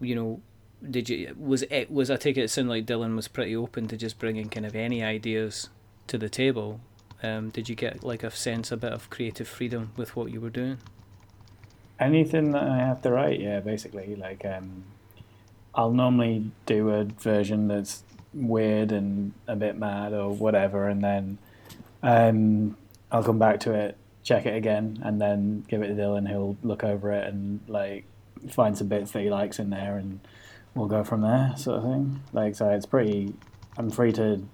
you 0.00 0.14
know, 0.14 0.40
did 0.88 1.08
you 1.08 1.34
was 1.38 1.62
it 1.64 1.90
was 1.90 2.10
I 2.10 2.16
take 2.16 2.36
it 2.36 2.42
it 2.42 2.50
sounded 2.50 2.70
like 2.70 2.86
Dylan 2.86 3.16
was 3.16 3.28
pretty 3.28 3.54
open 3.54 3.88
to 3.88 3.96
just 3.96 4.18
bringing 4.18 4.48
kind 4.48 4.66
of 4.66 4.74
any 4.74 5.02
ideas 5.02 5.68
to 6.06 6.18
the 6.18 6.28
table. 6.28 6.80
Um, 7.22 7.50
did 7.50 7.68
you 7.68 7.74
get 7.74 8.02
like 8.02 8.22
a 8.22 8.30
sense 8.30 8.72
a 8.72 8.76
bit 8.76 8.92
of 8.92 9.10
creative 9.10 9.46
freedom 9.46 9.92
with 9.96 10.16
what 10.16 10.30
you 10.30 10.40
were 10.40 10.50
doing? 10.50 10.78
Anything 11.98 12.52
that 12.52 12.62
I 12.62 12.78
have 12.78 13.02
to 13.02 13.10
write, 13.10 13.40
yeah, 13.40 13.60
basically. 13.60 14.16
Like, 14.16 14.44
um, 14.46 14.84
I'll 15.74 15.92
normally 15.92 16.50
do 16.64 16.88
a 16.88 17.04
version 17.04 17.68
that's 17.68 18.02
weird 18.32 18.90
and 18.90 19.34
a 19.46 19.54
bit 19.54 19.76
mad 19.76 20.14
or 20.14 20.30
whatever, 20.30 20.88
and 20.88 21.04
then 21.04 21.38
um, 22.02 22.76
I'll 23.12 23.22
come 23.22 23.38
back 23.38 23.60
to 23.60 23.74
it, 23.74 23.98
check 24.22 24.46
it 24.46 24.54
again, 24.54 25.00
and 25.02 25.20
then 25.20 25.64
give 25.68 25.82
it 25.82 25.88
to 25.88 25.94
Dylan. 25.94 26.28
He'll 26.28 26.56
look 26.62 26.84
over 26.84 27.12
it 27.12 27.26
and 27.26 27.60
like 27.68 28.04
find 28.50 28.76
some 28.76 28.88
bits 28.88 29.12
that 29.12 29.22
he 29.22 29.30
likes 29.30 29.58
in 29.58 29.70
there, 29.70 29.96
and 29.96 30.20
we'll 30.74 30.88
go 30.88 31.04
from 31.04 31.22
there, 31.22 31.54
sort 31.56 31.78
of 31.78 31.84
thing. 31.84 32.22
Like, 32.32 32.54
so 32.54 32.68
it's 32.70 32.86
pretty. 32.86 33.34
I'm 33.76 33.90
free 33.90 34.12
to 34.12 34.46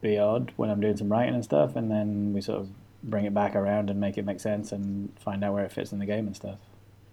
be 0.00 0.18
odd 0.18 0.52
when 0.56 0.70
I'm 0.70 0.80
doing 0.80 0.96
some 0.96 1.10
writing 1.10 1.34
and 1.34 1.44
stuff, 1.44 1.76
and 1.76 1.90
then 1.90 2.32
we 2.32 2.40
sort 2.40 2.60
of 2.60 2.68
bring 3.02 3.24
it 3.24 3.34
back 3.34 3.54
around 3.54 3.90
and 3.90 4.00
make 4.00 4.18
it 4.18 4.24
make 4.24 4.40
sense 4.40 4.72
and 4.72 5.12
find 5.18 5.44
out 5.44 5.54
where 5.54 5.64
it 5.64 5.72
fits 5.72 5.92
in 5.92 5.98
the 5.98 6.06
game 6.06 6.26
and 6.26 6.36
stuff. 6.36 6.58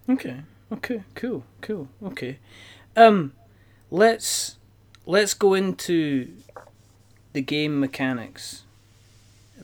Okay. 0.10 0.42
Okay. 0.72 1.04
Cool. 1.14 1.44
Cool. 1.62 1.88
Okay. 2.04 2.40
Um, 2.96 3.34
let's 3.92 4.58
let's 5.06 5.34
go 5.34 5.54
into 5.54 6.34
the 7.34 7.42
game 7.42 7.80
mechanics 7.80 8.65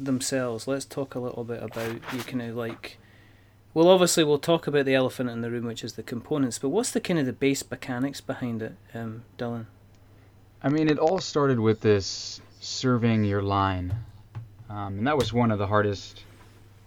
themselves. 0.05 0.67
Let's 0.67 0.85
talk 0.85 1.15
a 1.15 1.19
little 1.19 1.43
bit 1.43 1.61
about 1.61 1.93
you 2.13 2.19
kind 2.19 2.41
of 2.41 2.55
like. 2.55 2.97
Well, 3.73 3.87
obviously, 3.87 4.23
we'll 4.23 4.39
talk 4.39 4.67
about 4.67 4.85
the 4.85 4.95
elephant 4.95 5.29
in 5.29 5.41
the 5.41 5.49
room, 5.49 5.65
which 5.65 5.83
is 5.83 5.93
the 5.93 6.03
components. 6.03 6.59
But 6.59 6.69
what's 6.69 6.91
the 6.91 6.99
kind 6.99 7.19
of 7.19 7.25
the 7.25 7.33
base 7.33 7.63
mechanics 7.69 8.19
behind 8.19 8.61
it, 8.61 8.75
um, 8.93 9.23
Dylan? 9.37 9.67
I 10.61 10.69
mean, 10.69 10.89
it 10.89 10.99
all 10.99 11.19
started 11.19 11.59
with 11.59 11.81
this 11.81 12.41
serving 12.59 13.23
your 13.23 13.41
line, 13.41 13.95
um, 14.69 14.99
and 14.99 15.07
that 15.07 15.17
was 15.17 15.31
one 15.31 15.51
of 15.51 15.57
the 15.57 15.67
hardest 15.67 16.23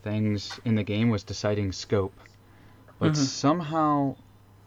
things 0.03 0.61
in 0.65 0.75
the 0.75 0.83
game 0.83 1.09
was 1.09 1.25
deciding 1.25 1.73
scope. 1.73 2.13
But 2.99 3.13
Mhm. 3.13 3.17
somehow, 3.17 4.17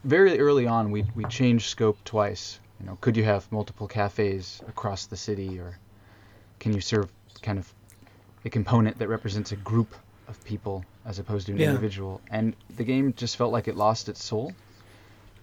very 0.03 0.39
early 0.39 0.65
on, 0.65 0.91
we 0.91 1.05
we 1.15 1.23
changed 1.25 1.69
scope 1.69 1.97
twice. 2.03 2.60
You 2.79 2.88
know, 2.88 2.97
could 2.99 3.15
you 3.15 3.23
have 3.23 3.51
multiple 3.51 3.88
cafes 3.88 4.62
across 4.67 5.05
the 5.05 5.17
city, 5.17 5.60
or 5.60 5.77
can 6.60 6.73
you 6.73 6.81
serve 6.81 7.12
kind 7.41 7.60
of 7.60 7.71
a 8.47 8.49
component 8.49 8.97
that 8.97 9.07
represents 9.10 9.51
a 9.51 9.55
group 9.57 9.93
of 10.27 10.43
people 10.43 10.83
as 11.05 11.19
opposed 11.19 11.45
to 11.47 11.53
an 11.53 11.60
Yeah. 11.60 11.69
individual? 11.69 12.21
And 12.31 12.55
the 12.75 12.83
game 12.83 13.13
just 13.13 13.38
felt 13.38 13.51
like 13.51 13.67
it 13.67 13.75
lost 13.75 14.10
its 14.10 14.23
soul. 14.23 14.55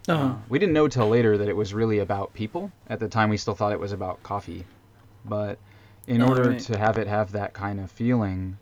Uh-huh. 0.08 0.24
Uh, 0.24 0.36
we 0.48 0.58
didn't 0.58 0.74
know 0.74 0.88
till 0.88 1.08
later 1.08 1.38
that 1.38 1.48
it 1.48 1.56
was 1.56 1.72
really 1.72 2.00
about 2.00 2.34
people. 2.34 2.72
At 2.88 3.00
the 3.00 3.08
time, 3.08 3.30
we 3.30 3.36
still 3.36 3.54
thought 3.54 3.72
it 3.72 3.80
was 3.80 3.92
about 3.92 4.22
coffee. 4.22 4.64
But 5.24 5.58
in 6.06 6.20
Oh, 6.20 6.28
order 6.28 6.50
right. 6.50 6.60
to 6.60 6.76
have 6.76 6.98
it 6.98 7.06
have 7.06 7.32
that 7.32 7.54
kind 7.54 7.78
of 7.80 7.90
feeling, 7.90 8.58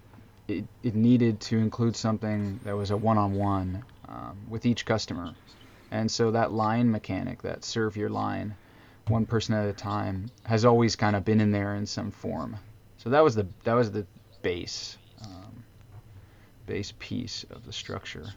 it, 0.47 0.65
it 0.83 0.95
needed 0.95 1.41
to 1.41 1.59
include 1.59 1.97
something 1.97 2.61
that 2.65 2.77
was 2.77 2.91
a 2.91 2.97
one-on-one 2.97 3.83
um, 4.09 4.37
with 4.49 4.67
each 4.67 4.85
customer. 4.85 5.35
And 5.91 6.11
so 6.11 6.31
that 6.31 6.53
line 6.53 6.91
mechanic, 6.91 7.43
that 7.43 7.65
serve 7.65 7.97
your 7.97 8.11
line, 8.11 8.55
one 9.09 9.27
person 9.27 9.55
at 9.55 9.69
a 9.69 9.73
time, 9.73 10.31
has 10.45 10.65
always 10.65 10.97
kind 10.97 11.17
of 11.17 11.25
been 11.25 11.41
in 11.41 11.51
there 11.53 11.75
in 11.75 11.87
some 11.87 12.11
form. 12.11 12.57
So 12.99 13.11
that 13.11 13.25
was 13.25 13.35
the 13.35 13.47
that 13.65 13.75
was 13.75 13.91
the 13.91 14.07
base 14.43 14.99
um, 15.23 15.65
base 16.67 16.93
piece 16.99 17.45
of 17.51 17.65
the 17.67 17.73
structure. 17.73 18.35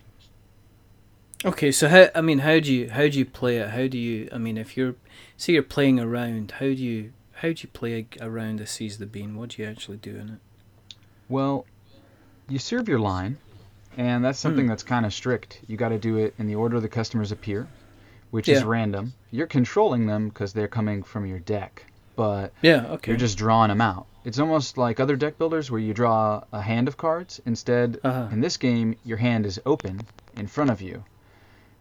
Okay, 1.44 1.72
so 1.72 1.88
how 1.90 2.08
I 2.16 2.22
mean, 2.22 2.40
how 2.40 2.60
do 2.60 2.74
you 2.74 2.90
how 2.90 3.08
do 3.08 3.18
you 3.20 3.26
play 3.26 3.58
it? 3.58 3.70
How 3.70 3.88
do 3.88 3.98
you 3.98 4.30
I 4.32 4.38
mean, 4.38 4.58
if 4.58 4.76
you're 4.78 4.96
say 5.38 5.54
you're 5.54 5.64
playing 5.64 6.00
around, 6.00 6.52
how 6.60 6.66
do 6.68 6.72
you 6.74 7.12
how 7.34 7.50
do 7.50 7.56
you 7.58 7.70
play 7.72 8.08
around 8.22 8.62
a 8.62 8.66
seize 8.66 8.98
the 8.98 9.06
bean? 9.06 9.36
What 9.38 9.50
do 9.50 9.62
you 9.62 9.68
actually 9.68 9.98
do 9.98 10.12
in 10.16 10.30
it? 10.30 10.40
Well, 11.30 11.66
you 12.48 12.58
serve 12.60 12.88
your 12.88 13.00
line, 13.00 13.38
and 13.98 14.24
that's 14.24 14.40
something 14.40 14.66
Hmm. 14.66 14.70
that's 14.70 14.84
kind 14.84 15.06
of 15.06 15.14
strict. 15.14 15.60
You 15.68 15.78
got 15.78 15.90
to 15.90 15.98
do 16.00 16.18
it 16.18 16.34
in 16.40 16.48
the 16.48 16.56
order 16.56 16.80
the 16.80 16.90
customers 16.90 17.32
appear, 17.32 17.68
which 18.32 18.48
is 18.48 18.64
random. 18.64 19.14
You're 19.32 19.48
controlling 19.48 20.06
them 20.08 20.30
because 20.30 20.54
they're 20.54 20.68
coming 20.68 21.04
from 21.04 21.26
your 21.26 21.40
deck, 21.40 21.86
but 22.16 22.54
Yeah. 22.62 22.86
Okay. 22.94 23.12
you're 23.12 23.18
just 23.20 23.38
drawing 23.38 23.70
them 23.70 23.82
out. 23.82 24.08
It's 24.26 24.40
almost 24.40 24.76
like 24.78 25.00
other 25.00 25.16
deck 25.16 25.38
builders 25.38 25.70
where 25.70 25.80
you 25.80 25.94
draw 25.94 26.44
a 26.52 26.60
hand 26.60 26.88
of 26.88 26.98
cards. 26.98 27.40
Instead, 27.46 28.00
Uh-huh. 28.04 28.28
in 28.32 28.42
this 28.42 28.58
game, 28.58 28.96
your 29.06 29.18
hand 29.18 29.46
is 29.46 29.62
open 29.68 30.02
in 30.36 30.48
front 30.48 30.72
of 30.72 30.82
you. 30.82 31.04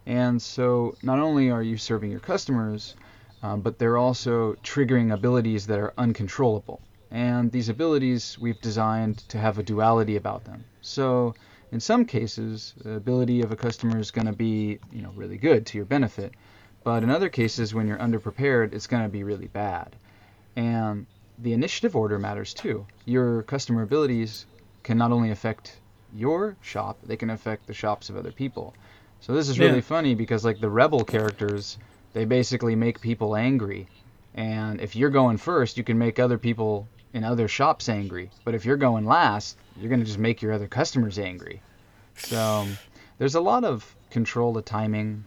And 0.07 0.41
so 0.41 0.95
not 1.03 1.19
only 1.19 1.51
are 1.51 1.63
you 1.63 1.79
serving 1.79 2.11
your 2.11 2.21
customers, 2.21 2.97
um, 3.43 3.63
but 3.63 3.79
they're 3.79 3.97
also 3.97 4.55
triggering 4.63 5.11
abilities 5.13 5.67
that 5.69 5.79
are 5.79 5.95
uncontrollable. 5.97 6.81
And 7.11 7.51
these 7.51 7.71
abilities 7.71 8.39
we've 8.39 8.61
designed 8.61 9.19
to 9.29 9.39
have 9.39 9.59
a 9.59 9.63
duality 9.63 10.17
about 10.17 10.45
them. 10.45 10.65
So 10.83 11.35
in 11.73 11.81
some 11.81 12.05
cases, 12.05 12.75
the 12.85 12.97
ability 12.97 13.41
of 13.41 13.53
a 13.53 13.57
customer 13.57 13.99
is 13.99 14.11
going 14.11 14.27
to 14.27 14.33
be, 14.33 14.79
you 14.93 15.01
know, 15.01 15.13
really 15.17 15.39
good 15.39 15.65
to 15.67 15.79
your 15.79 15.87
benefit. 15.87 16.35
But 16.83 17.03
in 17.03 17.11
other 17.11 17.31
cases, 17.31 17.73
when 17.75 17.89
you're 17.89 17.97
underprepared, 17.97 18.75
it's 18.75 18.87
going 18.87 19.03
to 19.03 19.09
be 19.09 19.25
really 19.25 19.47
bad. 19.49 19.97
And 20.57 21.07
the 21.39 21.53
initiative 21.53 21.97
order 21.97 22.19
matters 22.19 22.55
too. 22.55 22.87
Your 23.05 23.43
customer 23.43 23.83
abilities 23.83 24.47
can 24.83 24.99
not 24.99 25.13
only 25.13 25.31
affect 25.31 25.81
your 26.15 26.57
shop, 26.61 26.99
they 27.03 27.17
can 27.17 27.31
affect 27.31 27.67
the 27.67 27.75
shops 27.75 28.09
of 28.09 28.17
other 28.17 28.33
people. 28.33 28.75
So 29.21 29.33
this 29.33 29.49
is 29.49 29.59
really 29.59 29.77
Yeah. 29.77 29.81
funny 29.83 30.15
because 30.15 30.45
like 30.45 30.61
the 30.61 30.71
rebel 30.71 31.05
characters, 31.05 31.79
they 32.13 32.25
basically 32.25 32.77
make 32.77 33.01
people 33.01 33.35
angry. 33.35 33.89
And 34.35 34.81
if 34.81 34.95
you're 34.95 35.11
going 35.11 35.39
first, 35.39 35.77
you 35.77 35.85
can 35.85 35.99
make 35.99 36.19
other 36.19 36.39
people 36.39 36.89
in 37.13 37.25
other 37.25 37.49
shops 37.49 37.89
angry. 37.89 38.31
But 38.45 38.55
if 38.55 38.65
you're 38.65 38.77
going 38.77 39.07
last, 39.07 39.57
you're 39.79 39.89
going 39.89 40.01
to 40.01 40.07
just 40.07 40.19
make 40.19 40.43
your 40.43 40.53
other 40.53 40.67
customers 40.69 41.19
angry. 41.19 41.63
So 42.17 42.67
there's 43.19 43.35
a 43.35 43.41
lot 43.41 43.65
of 43.65 43.95
control 44.11 44.57
of 44.57 44.65
timing 44.65 45.25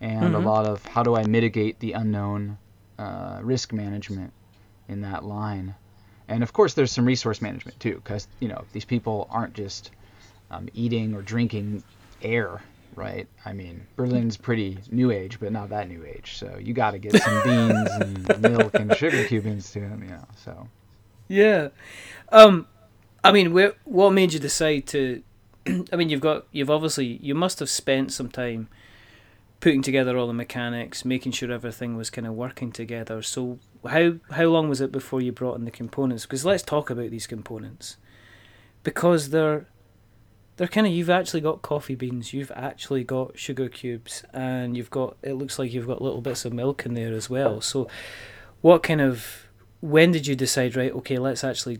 and 0.00 0.34
Mhm. 0.34 0.34
a 0.34 0.38
lot 0.38 0.66
of 0.66 0.84
how 0.84 1.02
do 1.02 1.14
I 1.14 1.24
mitigate 1.24 1.80
the 1.80 1.92
unknown 1.92 2.58
uh, 2.98 3.40
risk 3.42 3.72
management 3.72 4.32
in 4.88 5.00
that 5.02 5.24
line. 5.24 5.74
And 6.28 6.42
of 6.42 6.52
course, 6.52 6.74
there's 6.74 6.92
some 6.92 7.04
resource 7.04 7.40
management 7.40 7.78
too, 7.78 7.96
because 7.96 8.26
you 8.40 8.48
know 8.48 8.64
these 8.72 8.84
people 8.84 9.28
aren't 9.30 9.54
just 9.54 9.90
um, 10.50 10.68
eating 10.74 11.14
or 11.14 11.22
drinking 11.22 11.82
air, 12.22 12.62
right? 12.94 13.28
I 13.44 13.52
mean, 13.52 13.86
Berlin's 13.96 14.36
pretty 14.36 14.78
new 14.90 15.10
age, 15.10 15.38
but 15.38 15.52
not 15.52 15.68
that 15.70 15.88
new 15.88 16.04
age. 16.04 16.36
So 16.36 16.58
you 16.60 16.74
got 16.74 16.92
to 16.92 16.98
get 16.98 17.20
some 17.20 17.40
beans 17.44 17.90
and 18.00 18.40
milk 18.40 18.74
and 18.74 18.94
sugar 18.96 19.24
cubes 19.24 19.70
to 19.72 19.80
them, 19.80 20.02
you 20.02 20.10
know. 20.10 20.26
So 20.36 20.68
Yeah. 21.28 21.68
Um, 22.30 22.66
I 23.22 23.32
mean, 23.32 23.52
what 23.84 24.10
made 24.12 24.32
you 24.32 24.40
decide 24.40 24.86
to? 24.88 25.22
I 25.92 25.96
mean, 25.96 26.08
you've 26.08 26.20
got 26.20 26.46
you've 26.52 26.70
obviously 26.70 27.18
you 27.22 27.34
must 27.34 27.58
have 27.60 27.68
spent 27.68 28.12
some 28.12 28.28
time 28.28 28.68
putting 29.60 29.82
together 29.82 30.16
all 30.16 30.26
the 30.26 30.32
mechanics, 30.32 31.04
making 31.04 31.32
sure 31.32 31.50
everything 31.50 31.96
was 31.96 32.10
kind 32.10 32.26
of 32.26 32.34
working 32.34 32.70
together. 32.70 33.22
So 33.22 33.58
how 33.86 34.14
how 34.30 34.44
long 34.44 34.68
was 34.68 34.80
it 34.80 34.92
before 34.92 35.20
you 35.20 35.32
brought 35.32 35.56
in 35.56 35.64
the 35.64 35.70
components? 35.70 36.24
Because 36.24 36.44
let's 36.44 36.62
talk 36.62 36.90
about 36.90 37.10
these 37.10 37.26
components, 37.26 37.96
because 38.82 39.30
they're 39.30 39.66
they're 40.56 40.68
kind 40.68 40.86
of 40.86 40.92
you've 40.92 41.10
actually 41.10 41.40
got 41.40 41.62
coffee 41.62 41.94
beans, 41.94 42.32
you've 42.32 42.52
actually 42.54 43.04
got 43.04 43.38
sugar 43.38 43.68
cubes, 43.68 44.24
and 44.32 44.76
you've 44.76 44.90
got 44.90 45.16
it 45.22 45.34
looks 45.34 45.58
like 45.58 45.72
you've 45.72 45.86
got 45.86 46.02
little 46.02 46.20
bits 46.20 46.44
of 46.44 46.52
milk 46.52 46.86
in 46.86 46.94
there 46.94 47.12
as 47.12 47.28
well. 47.28 47.60
So 47.60 47.88
what 48.60 48.82
kind 48.82 49.00
of 49.00 49.46
when 49.80 50.10
did 50.10 50.26
you 50.26 50.34
decide 50.34 50.74
right 50.74 50.90
okay 50.92 51.18
let's 51.18 51.44
actually 51.44 51.78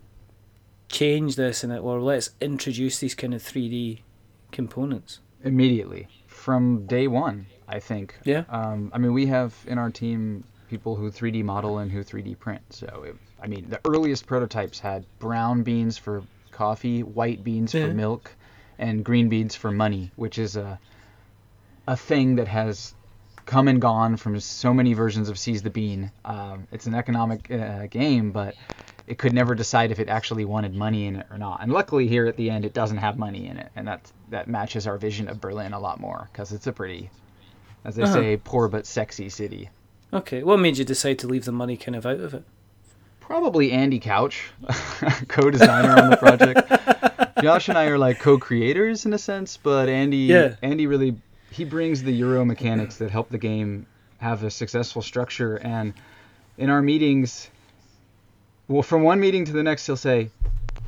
change 0.89 1.35
this 1.35 1.65
and 1.65 1.73
it 1.73 1.79
or 1.79 2.01
let's 2.01 2.31
introduce 2.43 2.99
these 2.99 3.15
kind 3.15 3.33
of 3.33 3.43
3d 3.43 4.01
components 4.53 5.21
immediately 5.43 6.07
from 6.47 6.87
day 6.87 7.09
one, 7.09 7.47
I 7.67 7.81
think. 7.81 8.15
Yeah. 8.23 8.45
Um, 8.49 8.93
I 8.95 8.99
mean, 8.99 9.13
we 9.13 9.27
have 9.27 9.53
in 9.67 9.79
our 9.79 9.91
team 9.91 10.45
people 10.69 10.97
who 10.97 11.11
3D 11.11 11.43
model 11.45 11.79
and 11.79 11.91
who 11.91 12.03
3D 12.03 12.39
print. 12.39 12.63
So, 12.71 13.05
it, 13.07 13.17
I 13.43 13.47
mean, 13.47 13.69
the 13.69 13.81
earliest 13.87 14.27
prototypes 14.27 14.79
had 14.79 15.05
brown 15.19 15.63
beans 15.63 15.99
for 15.99 16.25
coffee, 16.51 17.03
white 17.03 17.45
beans 17.45 17.75
Yeah. 17.75 17.89
for 17.89 17.95
milk, 17.95 18.35
and 18.79 19.05
green 19.05 19.29
beans 19.29 19.55
for 19.55 19.71
money, 19.71 20.13
which 20.17 20.39
is 20.39 20.57
a 20.57 20.79
a 21.89 21.97
thing 21.97 22.37
that 22.37 22.49
has 22.49 22.95
come 23.45 23.69
and 23.69 23.81
gone 23.81 24.17
from 24.17 24.41
so 24.41 24.75
many 24.75 24.93
versions 24.93 25.29
of 25.29 25.39
Seize 25.39 25.63
the 25.63 25.71
Bean. 25.71 26.11
Um, 26.25 26.67
it's 26.73 26.87
an 26.87 26.95
economic 26.95 27.49
uh, 27.49 27.87
game, 27.87 28.33
but 28.33 28.57
it 29.07 29.19
could 29.19 29.33
never 29.33 29.55
decide 29.55 29.93
if 29.93 30.01
it 30.01 30.09
actually 30.09 30.45
wanted 30.45 30.75
money 30.75 31.07
in 31.07 31.15
it 31.15 31.27
or 31.31 31.39
not. 31.39 31.63
And 31.63 31.71
luckily 31.73 32.09
here 32.09 32.27
at 32.27 32.37
the 32.37 32.51
end, 32.51 32.65
it 32.65 32.73
doesn't 32.75 32.97
have 32.97 33.17
money 33.19 33.47
in 33.47 33.57
it, 33.57 33.71
and 33.77 33.87
that 33.87 34.11
that 34.31 34.49
matches 34.49 34.89
our 34.89 34.99
vision 34.99 35.29
of 35.29 35.41
Berlin 35.41 35.75
a 35.75 35.79
lot 35.79 36.01
more 36.01 36.29
because 36.33 36.53
it's 36.53 36.67
a 36.67 36.73
pretty, 36.73 37.09
as 37.85 37.95
they 37.95 38.03
Uh-huh. 38.03 38.13
say, 38.15 38.37
poor 38.37 38.67
but 38.69 38.85
sexy 38.85 39.29
city. 39.29 39.71
Okay, 40.13 40.43
what 40.43 40.59
made 40.59 40.79
you 40.79 40.85
decide 40.85 41.19
to 41.21 41.27
leave 41.27 41.45
the 41.45 41.53
money 41.53 41.77
kind 41.77 41.97
of 41.97 42.07
out 42.07 42.21
of 42.21 42.33
it? 42.35 42.45
Probably 43.21 43.73
Andy 43.73 43.99
Couch, 43.99 44.51
co-designer 45.29 45.91
on 46.01 46.11
the 46.11 46.17
project. 46.17 46.71
Josh 47.43 47.69
and 47.69 47.77
I 47.77 47.87
are 47.87 47.99
like 47.99 48.21
co-creators 48.21 49.05
in 49.05 49.13
a 49.13 49.19
sense, 49.19 49.57
but 49.57 49.89
Andy 49.89 50.19
Yeah. 50.19 50.55
Andy 50.63 50.87
really 50.87 51.17
he 51.51 51.65
brings 51.65 52.03
the 52.03 52.13
Euro 52.13 52.45
mechanics 52.45 52.97
that 52.99 53.11
help 53.11 53.29
the 53.31 53.39
game 53.39 53.87
have 54.19 54.43
a 54.45 54.51
successful 54.51 55.03
structure. 55.03 55.57
And 55.57 55.93
in 56.59 56.71
our 56.71 56.83
meetings, 56.83 57.49
well, 58.69 58.83
from 58.83 59.03
one 59.03 59.21
meeting 59.21 59.45
to 59.47 59.53
the 59.53 59.63
next, 59.63 59.87
he'll 59.87 59.97
say 59.97 60.31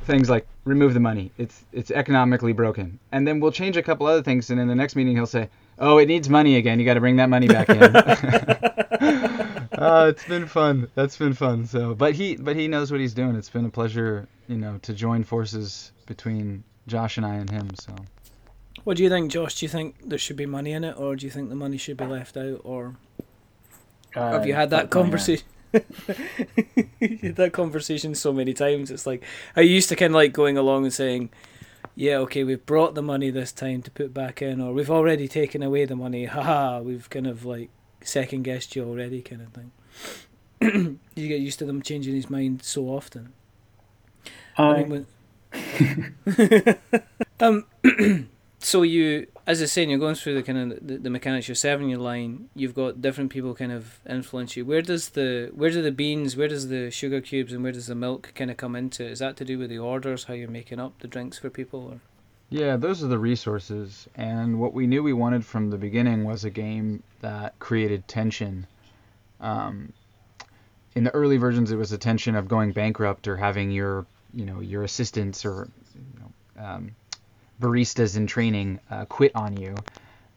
things 0.05 0.29
like 0.29 0.47
remove 0.65 0.93
the 0.93 0.99
money. 0.99 1.31
It's 1.37 1.63
it's 1.71 1.91
economically 1.91 2.53
broken, 2.53 2.99
and 3.11 3.27
then 3.27 3.39
we'll 3.39 3.51
change 3.51 3.77
a 3.77 3.83
couple 3.83 4.07
other 4.07 4.23
things, 4.23 4.49
and 4.49 4.59
in 4.59 4.67
the 4.67 4.75
next 4.75 4.95
meeting 4.95 5.15
he'll 5.15 5.25
say, 5.25 5.49
oh, 5.79 5.97
it 5.97 6.07
needs 6.07 6.29
money 6.29 6.55
again. 6.57 6.79
You 6.79 6.85
got 6.85 6.95
to 6.95 6.99
bring 6.99 7.15
that 7.17 7.29
money 7.29 7.47
back 7.47 7.69
in. 7.69 7.83
uh, 9.77 10.05
it's 10.13 10.25
been 10.25 10.47
fun. 10.47 10.89
That's 10.95 11.17
been 11.17 11.33
fun. 11.33 11.65
So, 11.65 11.93
but 11.95 12.13
he 12.13 12.35
but 12.35 12.55
he 12.55 12.67
knows 12.67 12.91
what 12.91 12.99
he's 12.99 13.13
doing. 13.13 13.35
It's 13.35 13.49
been 13.49 13.65
a 13.65 13.69
pleasure, 13.69 14.27
you 14.47 14.57
know, 14.57 14.77
to 14.81 14.93
join 14.93 15.23
forces 15.23 15.91
between 16.05 16.63
Josh 16.87 17.17
and 17.17 17.25
I 17.25 17.35
and 17.35 17.49
him. 17.49 17.69
So. 17.79 17.95
What 18.85 18.95
do 18.97 19.03
you 19.03 19.09
think, 19.09 19.29
Josh? 19.31 19.55
Do 19.59 19.65
you 19.65 19.69
think 19.69 19.95
there 20.09 20.17
should 20.17 20.37
be 20.37 20.45
money 20.45 20.71
in 20.71 20.83
it, 20.83 20.97
or 20.97 21.15
do 21.15 21.25
you 21.25 21.31
think 21.31 21.49
the 21.49 21.55
money 21.55 21.77
should 21.77 21.97
be 21.97 22.05
left 22.05 22.37
out, 22.37 22.61
or 22.63 22.95
Uh, 24.15 24.31
have 24.31 24.47
you 24.47 24.53
had 24.53 24.69
that 24.71 24.83
fuck 24.83 24.93
money, 24.95 25.03
man. 25.03 25.11
conversation? 25.11 25.47
that 27.31 27.51
conversation 27.53 28.15
so 28.15 28.33
many 28.33 28.53
times. 28.53 28.91
It's 28.91 29.05
like 29.05 29.23
I 29.55 29.61
used 29.61 29.89
to 29.89 29.95
kind 29.95 30.11
of 30.11 30.15
like 30.15 30.33
going 30.33 30.57
along 30.57 30.83
and 30.85 30.93
saying, 30.93 31.29
"Yeah, 31.95 32.17
okay, 32.19 32.43
we've 32.43 32.65
brought 32.65 32.95
the 32.95 33.01
money 33.01 33.29
this 33.29 33.51
time 33.51 33.81
to 33.83 33.91
put 33.91 34.13
back 34.13 34.41
in, 34.41 34.61
or 34.61 34.73
we've 34.73 34.89
already 34.91 35.27
taken 35.27 35.61
away 35.61 35.85
the 35.85 35.95
money. 35.95 36.25
Haha, 36.25 36.81
we've 36.81 37.09
kind 37.09 37.27
of 37.27 37.45
like 37.45 37.69
second 38.01 38.43
guessed 38.43 38.75
you 38.75 38.83
already, 38.83 39.21
kind 39.21 39.41
of 39.41 39.53
thing." 39.53 39.71
you 41.15 41.27
get 41.27 41.39
used 41.39 41.59
to 41.59 41.65
them 41.65 41.81
changing 41.81 42.15
his 42.15 42.29
mind 42.29 42.63
so 42.63 42.85
often. 42.85 43.33
I 44.57 44.63
I, 44.63 44.83
mean, 44.83 44.89
when- 44.89 45.05
um, 47.39 47.65
so 48.59 48.81
you, 48.81 49.27
as 49.47 49.61
I 49.61 49.65
saying, 49.65 49.89
you're 49.89 49.99
going 49.99 50.15
through 50.15 50.35
the 50.35 50.43
kind 50.43 50.73
of 50.73 50.85
the, 50.85 50.97
the 50.97 51.09
mechanics. 51.09 51.47
You're 51.47 51.55
serving 51.55 51.89
your 51.89 51.99
line. 51.99 52.49
You've 52.55 52.75
got 52.75 53.01
different 53.01 53.31
people 53.31 53.55
kind 53.55 53.71
of 53.71 53.99
influence 54.07 54.57
you. 54.57 54.65
Where 54.65 54.81
does 54.81 55.09
the 55.09 55.49
where 55.53 55.69
do 55.69 55.81
the 55.81 55.91
beans, 55.91 56.35
where 56.35 56.49
does 56.49 56.67
the 56.67 56.91
sugar 56.91 57.21
cubes, 57.21 57.53
and 57.53 57.63
where 57.63 57.71
does 57.71 57.87
the 57.87 57.95
milk 57.95 58.33
kind 58.35 58.51
of 58.51 58.57
come 58.57 58.75
into? 58.75 59.05
Is 59.05 59.19
that 59.19 59.37
to 59.37 59.45
do 59.45 59.57
with 59.57 59.69
the 59.69 59.79
orders, 59.79 60.25
how 60.25 60.33
you're 60.33 60.49
making 60.49 60.79
up 60.79 60.99
the 60.99 61.07
drinks 61.07 61.39
for 61.39 61.49
people? 61.49 61.87
Or? 61.87 61.99
Yeah, 62.49 62.75
those 62.75 63.01
are 63.03 63.07
the 63.07 63.19
resources. 63.19 64.07
And 64.15 64.59
what 64.59 64.73
we 64.73 64.87
knew 64.87 65.03
we 65.03 65.13
wanted 65.13 65.45
from 65.45 65.69
the 65.69 65.77
beginning 65.77 66.25
was 66.25 66.43
a 66.43 66.49
game 66.49 67.03
that 67.21 67.57
created 67.59 68.07
tension. 68.07 68.67
Um, 69.39 69.93
in 70.95 71.05
the 71.05 71.11
early 71.11 71.37
versions, 71.37 71.71
it 71.71 71.77
was 71.77 71.91
the 71.91 71.97
tension 71.97 72.35
of 72.35 72.47
going 72.49 72.73
bankrupt 72.73 73.27
or 73.27 73.37
having 73.37 73.71
your, 73.71 74.05
you 74.33 74.45
know, 74.45 74.59
your 74.59 74.83
assistants 74.83 75.45
or 75.45 75.69
you 75.95 76.19
know, 76.19 76.65
um, 76.65 76.95
baristas 77.61 78.17
in 78.17 78.27
training 78.27 78.79
uh, 78.89 79.05
quit 79.05 79.35
on 79.35 79.57
you. 79.57 79.75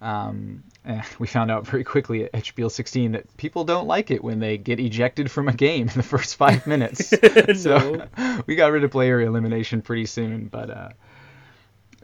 Um, 0.00 0.64
and 0.84 1.04
we 1.20 1.28
found 1.28 1.50
out 1.50 1.64
very 1.66 1.84
quickly 1.84 2.28
at 2.34 2.44
Spiel 2.44 2.68
16 2.68 3.12
that 3.12 3.36
people 3.36 3.64
don't 3.64 3.86
like 3.86 4.10
it 4.10 4.22
when 4.22 4.40
they 4.40 4.58
get 4.58 4.80
ejected 4.80 5.30
from 5.30 5.48
a 5.48 5.52
game 5.52 5.88
in 5.88 5.94
the 5.94 6.02
first 6.02 6.34
five 6.34 6.66
minutes. 6.66 7.12
so 7.62 8.06
we 8.46 8.56
got 8.56 8.72
rid 8.72 8.82
of 8.82 8.90
player 8.90 9.20
elimination 9.20 9.82
pretty 9.82 10.06
soon, 10.06 10.46
but. 10.46 10.70
Uh, 10.70 10.88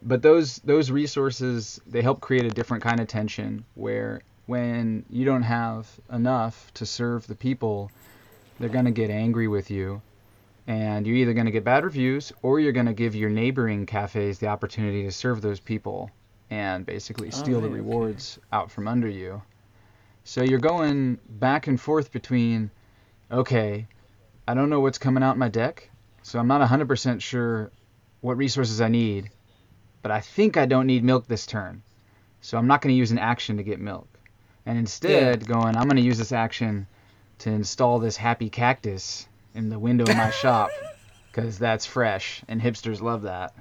but 0.02 0.22
those 0.22 0.58
those 0.58 0.90
resources 0.90 1.80
they 1.86 2.02
help 2.02 2.20
create 2.20 2.44
a 2.44 2.50
different 2.50 2.82
kind 2.82 3.00
of 3.00 3.08
tension 3.08 3.64
where 3.74 4.20
when 4.46 5.04
you 5.10 5.24
don't 5.24 5.42
have 5.42 5.88
enough 6.12 6.72
to 6.74 6.86
serve 6.86 7.26
the 7.26 7.34
people 7.34 7.90
they're 8.58 8.68
going 8.68 8.84
to 8.84 8.90
get 8.90 9.10
angry 9.10 9.48
with 9.48 9.70
you 9.70 10.00
and 10.68 11.04
you're 11.04 11.16
either 11.16 11.32
going 11.32 11.46
to 11.46 11.50
get 11.52 11.64
bad 11.64 11.82
reviews 11.82 12.32
or 12.42 12.60
you're 12.60 12.72
going 12.72 12.86
to 12.86 12.92
give 12.92 13.16
your 13.16 13.30
neighboring 13.30 13.86
cafes 13.86 14.38
the 14.38 14.46
opportunity 14.46 15.02
to 15.02 15.10
serve 15.10 15.42
those 15.42 15.58
people 15.58 16.10
and 16.50 16.86
basically 16.86 17.28
oh, 17.28 17.32
steal 17.32 17.60
the 17.60 17.68
right, 17.68 17.74
okay. 17.74 17.80
rewards 17.80 18.38
out 18.52 18.70
from 18.70 18.86
under 18.86 19.08
you 19.08 19.42
so 20.22 20.42
you're 20.42 20.60
going 20.60 21.18
back 21.28 21.66
and 21.66 21.80
forth 21.80 22.12
between 22.12 22.70
okay 23.32 23.88
i 24.46 24.54
don't 24.54 24.70
know 24.70 24.80
what's 24.80 24.98
coming 24.98 25.24
out 25.24 25.32
in 25.32 25.38
my 25.40 25.48
deck 25.48 25.90
so 26.22 26.38
i'm 26.38 26.46
not 26.46 26.60
100% 26.60 27.20
sure 27.20 27.72
what 28.20 28.36
resources 28.36 28.80
i 28.80 28.88
need 28.88 29.30
but 30.02 30.10
I 30.10 30.20
think 30.20 30.56
I 30.56 30.66
don't 30.66 30.86
need 30.86 31.04
milk 31.04 31.26
this 31.26 31.46
turn. 31.46 31.82
So 32.40 32.56
I'm 32.56 32.66
not 32.66 32.80
going 32.80 32.94
to 32.94 32.98
use 32.98 33.10
an 33.10 33.18
action 33.18 33.56
to 33.56 33.62
get 33.62 33.80
milk. 33.80 34.08
And 34.64 34.78
instead, 34.78 35.46
going, 35.46 35.76
I'm 35.76 35.84
going 35.84 35.96
to 35.96 36.02
use 36.02 36.18
this 36.18 36.32
action 36.32 36.86
to 37.40 37.50
install 37.50 37.98
this 37.98 38.16
happy 38.16 38.50
cactus 38.50 39.26
in 39.58 39.68
the 39.68 39.78
window 39.78 40.04
of 40.04 40.16
my 40.16 40.30
shop 40.30 40.70
because 41.30 41.58
that's 41.58 41.84
fresh 41.84 42.42
and 42.48 42.60
hipsters 42.62 43.02
love 43.02 43.22
that. 43.22 43.52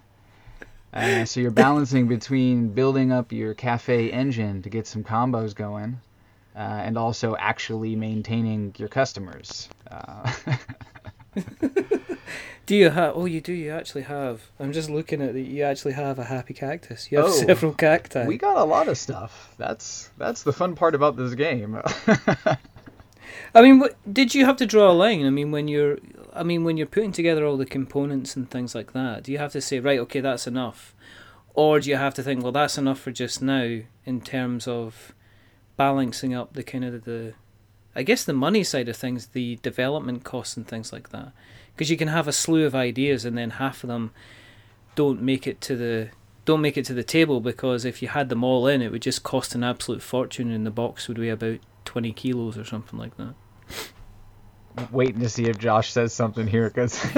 Uh, 0.94 1.26
so 1.26 1.40
you're 1.40 1.52
balancing 1.52 2.08
between 2.08 2.70
building 2.70 3.12
up 3.12 3.32
your 3.32 3.54
cafe 3.54 4.10
engine 4.12 4.62
to 4.62 4.70
get 4.70 4.86
some 4.88 5.04
combos 5.04 5.54
going 5.56 6.00
uh, 6.56 6.60
and 6.60 6.98
also 6.98 7.36
actually 7.38 7.96
maintaining 7.96 8.74
your 8.78 8.88
customers. 8.90 9.68
Uh, 9.92 10.32
Do 12.66 12.76
you 12.76 12.90
have? 12.90 13.14
Oh, 13.16 13.24
you 13.26 13.40
do. 13.40 13.54
You 13.54 13.72
actually 13.72 14.02
have. 14.02 14.42
I'm 14.60 14.74
just 14.74 14.90
looking 14.90 15.22
at 15.22 15.38
it. 15.38 15.44
You 15.48 15.64
actually 15.64 15.94
have 15.94 16.20
a 16.20 16.24
happy 16.26 16.54
cactus. 16.54 17.10
You 17.10 17.20
have 17.20 17.28
Oh, 17.28 17.32
several 17.32 17.74
cacti. 17.74 18.26
we 18.28 18.38
got 18.38 18.58
a 18.58 18.64
lot 18.66 18.90
of 18.90 18.98
stuff. 18.98 19.54
That's 19.58 20.10
that's 20.18 20.44
the 20.44 20.52
fun 20.52 20.76
part 20.76 20.94
about 20.94 21.16
this 21.16 21.34
game. 21.34 21.82
I 23.54 23.62
mean, 23.62 23.80
what, 23.80 23.96
did 24.12 24.36
you 24.36 24.46
have 24.46 24.58
to 24.58 24.66
draw 24.66 24.92
a 24.92 24.94
line? 24.94 25.26
I 25.26 25.30
mean, 25.30 25.52
when 25.52 25.68
you're, 25.68 25.98
I 26.34 26.44
mean, 26.44 26.64
when 26.64 26.78
you're 26.78 26.88
putting 26.88 27.12
together 27.12 27.46
all 27.46 27.58
the 27.58 27.66
components 27.66 28.36
and 28.36 28.50
things 28.50 28.76
like 28.76 28.94
that, 28.94 29.24
do 29.24 29.32
you 29.32 29.38
have 29.38 29.54
to 29.54 29.62
say, 29.62 29.80
right, 29.80 30.00
okay, 30.00 30.20
that's 30.20 30.48
enough, 30.48 30.96
or 31.54 31.80
do 31.80 31.90
you 31.90 31.96
have 31.96 32.14
to 32.16 32.24
think, 32.24 32.44
well, 32.44 32.52
that's 32.52 32.78
enough 32.78 33.00
for 33.00 33.12
just 33.12 33.42
now 33.42 33.80
in 34.06 34.22
terms 34.22 34.68
of 34.68 35.14
balancing 35.76 36.34
up 36.34 36.54
the 36.54 36.64
kind 36.64 36.86
of 36.86 37.06
the, 37.06 37.34
I 37.96 38.04
guess 38.04 38.24
the 38.24 38.34
money 38.34 38.64
side 38.64 38.90
of 38.90 38.98
things, 38.98 39.28
the 39.28 39.58
development 39.64 40.24
costs 40.24 40.58
and 40.58 40.68
things 40.68 40.94
like 40.94 41.10
that, 41.10 41.32
because 41.76 41.90
you 41.90 41.98
can 41.98 42.10
have 42.10 42.28
a 42.28 42.34
slew 42.34 42.66
of 42.66 42.76
ideas 42.76 43.26
and 43.26 43.38
then 43.38 43.52
half 43.52 43.84
of 43.84 43.88
them 43.88 44.12
don't 44.96 45.22
make 45.22 45.46
it 45.46 45.62
to 45.62 45.76
the 45.76 46.10
don't 46.48 46.62
make 46.62 46.78
it 46.78 46.86
to 46.86 46.94
the 46.94 47.04
table 47.04 47.42
because 47.42 47.84
if 47.84 48.02
you 48.02 48.08
had 48.08 48.30
them 48.30 48.42
all 48.42 48.68
in, 48.68 48.82
it 48.82 48.90
would 48.90 49.02
just 49.02 49.22
cost 49.22 49.54
an 49.54 49.66
absolute 49.66 50.02
fortune, 50.02 50.50
and 50.50 50.66
the 50.66 50.72
box 50.72 51.08
would 51.08 51.18
weigh 51.18 51.28
about 51.28 51.60
twenty 51.88 52.12
kilos 52.12 52.58
or 52.58 52.66
something 52.66 53.00
like 53.00 53.16
that. 53.18 53.34
waiting 54.92 55.22
to 55.22 55.30
see 55.30 55.46
if 55.46 55.58
Josh 55.58 55.92
says 55.92 56.14
something 56.14 56.46
here 56.46 56.68
because 56.70 57.00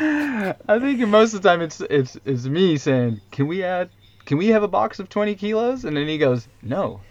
I 0.00 0.78
think 0.80 1.00
most 1.08 1.34
of 1.34 1.42
the 1.42 1.48
time 1.48 1.60
it's 1.60 1.80
it's 1.82 2.16
it's 2.24 2.46
me 2.46 2.76
saying, 2.78 3.20
"Can 3.32 3.46
we 3.48 3.62
add? 3.64 3.90
Can 4.26 4.38
we 4.38 4.46
have 4.48 4.62
a 4.62 4.68
box 4.68 4.98
of 4.98 5.08
20 5.08 5.34
kilos?" 5.34 5.84
And 5.84 5.96
then 5.96 6.06
he 6.08 6.18
goes, 6.18 6.46
"No." 6.62 7.00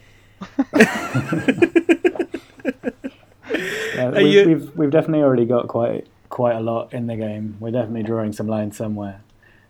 Yeah, 3.95 4.09
we've, 4.11 4.33
you- 4.33 4.45
we've 4.47 4.75
we've 4.75 4.89
definitely 4.89 5.23
already 5.23 5.45
got 5.45 5.67
quite 5.67 6.07
quite 6.29 6.55
a 6.55 6.59
lot 6.59 6.93
in 6.93 7.07
the 7.07 7.15
game. 7.15 7.55
We're 7.59 7.71
definitely 7.71 8.03
drawing 8.03 8.33
some 8.33 8.47
lines 8.47 8.75
somewhere. 8.75 9.21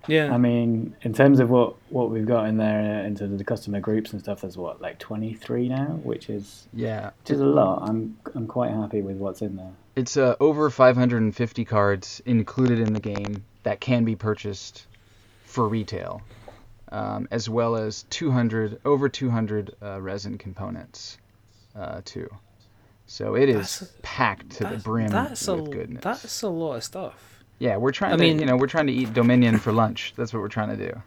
Yeah. 0.08 0.34
I 0.34 0.38
mean, 0.38 0.96
in 1.02 1.14
terms 1.14 1.40
of 1.40 1.50
what, 1.50 1.76
what 1.90 2.10
we've 2.12 2.26
got 2.26 2.48
in 2.48 2.58
there 2.58 3.02
uh, 3.04 3.08
into 3.08 3.28
the 3.28 3.44
customer 3.44 3.80
groups 3.80 4.12
and 4.14 4.22
stuff, 4.22 4.42
there's 4.42 4.58
what 4.58 4.82
like 4.82 5.00
23 5.00 5.70
now, 5.70 5.86
which 6.04 6.30
is 6.30 6.68
Yeah, 6.74 7.12
which 7.24 7.32
is 7.32 7.42
a 7.42 7.46
lot. 7.46 7.88
I'm 7.90 8.18
I'm 8.36 8.48
quite 8.48 8.72
happy 8.72 9.02
with 9.02 9.18
what's 9.18 9.42
in 9.42 9.56
there. 9.56 9.72
it's 9.96 10.18
uh, 10.18 10.36
over 10.40 10.70
550 10.70 11.66
cards 11.66 12.22
included 12.26 12.80
in 12.80 12.94
the 12.94 13.00
game 13.00 13.44
that 13.64 13.80
can 13.80 14.04
be 14.06 14.16
purchased 14.16 14.86
for 15.44 15.68
retail, 15.68 16.22
um, 16.92 17.28
as 17.32 17.50
well 17.50 17.76
as 17.76 18.04
200 18.10 18.80
over 18.86 19.10
200 19.10 19.76
uh, 19.82 20.02
resin 20.02 20.38
components, 20.38 21.18
uh, 21.76 22.02
too. 22.06 22.30
So 23.08 23.36
it 23.36 23.50
is 23.50 23.80
That's- 23.80 23.94
packed 24.02 24.50
to 24.52 24.58
the 24.60 24.64
That's- 24.66 24.84
brim 24.84 25.08
that's 25.10 25.48
with 25.48 25.68
a 25.68 25.70
goodness. 25.70 26.04
that's 26.04 26.42
a 26.42 26.50
lot 26.50 26.76
of 26.76 26.84
stuff. 26.84 27.35
Yeah, 27.60 27.78
we're 27.78 27.92
trying 27.92 28.14
I 28.14 28.18
to, 28.18 28.22
mean- 28.22 28.40
you 28.40 28.46
know, 28.46 28.58
we're 28.58 28.68
trying 28.68 28.88
to 28.88 28.94
eat 28.94 29.14
Dominion 29.14 29.58
for 29.58 29.72
lunch. 29.72 30.14
That's 30.16 30.34
what 30.34 30.42
we're 30.42 30.50
trying 30.50 30.78
to 30.78 30.92
do. 30.92 31.02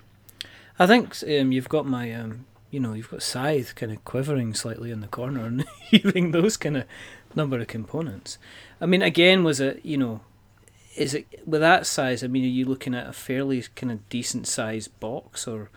I 0.79 0.87
think 0.87 1.17
um, 1.25 1.53
you've 1.53 1.69
got 1.69 1.87
my 1.87 2.13
um, 2.13 2.47
you 2.71 2.81
know, 2.81 2.93
you've 2.93 3.11
got 3.11 3.23
scythe 3.23 3.75
kind 3.75 3.91
of 3.93 4.05
quivering 4.05 4.55
slightly 4.55 4.91
in 4.91 5.01
the 5.01 5.09
corner 5.09 5.45
and 5.45 5.65
hearing 5.81 6.31
those 6.31 6.57
kind 6.57 6.77
of 6.77 6.85
number 7.35 7.59
of 7.59 7.67
components. 7.67 8.39
I 8.81 8.87
mean, 8.87 9.03
again, 9.03 9.45
was 9.45 9.61
it 9.61 9.81
you 9.85 9.97
know, 9.97 10.21
is 10.97 11.15
it 11.15 11.27
with 11.47 11.61
that 11.61 11.87
size? 11.87 12.23
I 12.23 12.29
mean, 12.29 12.45
are 12.45 12.49
you 12.49 12.65
looking 12.65 12.95
at 12.95 13.09
a 13.09 13.13
fairly 13.13 13.63
kind 13.75 13.91
of 13.93 14.09
decent 14.09 14.47
sized 14.47 14.99
box, 15.01 15.49
or 15.49 15.71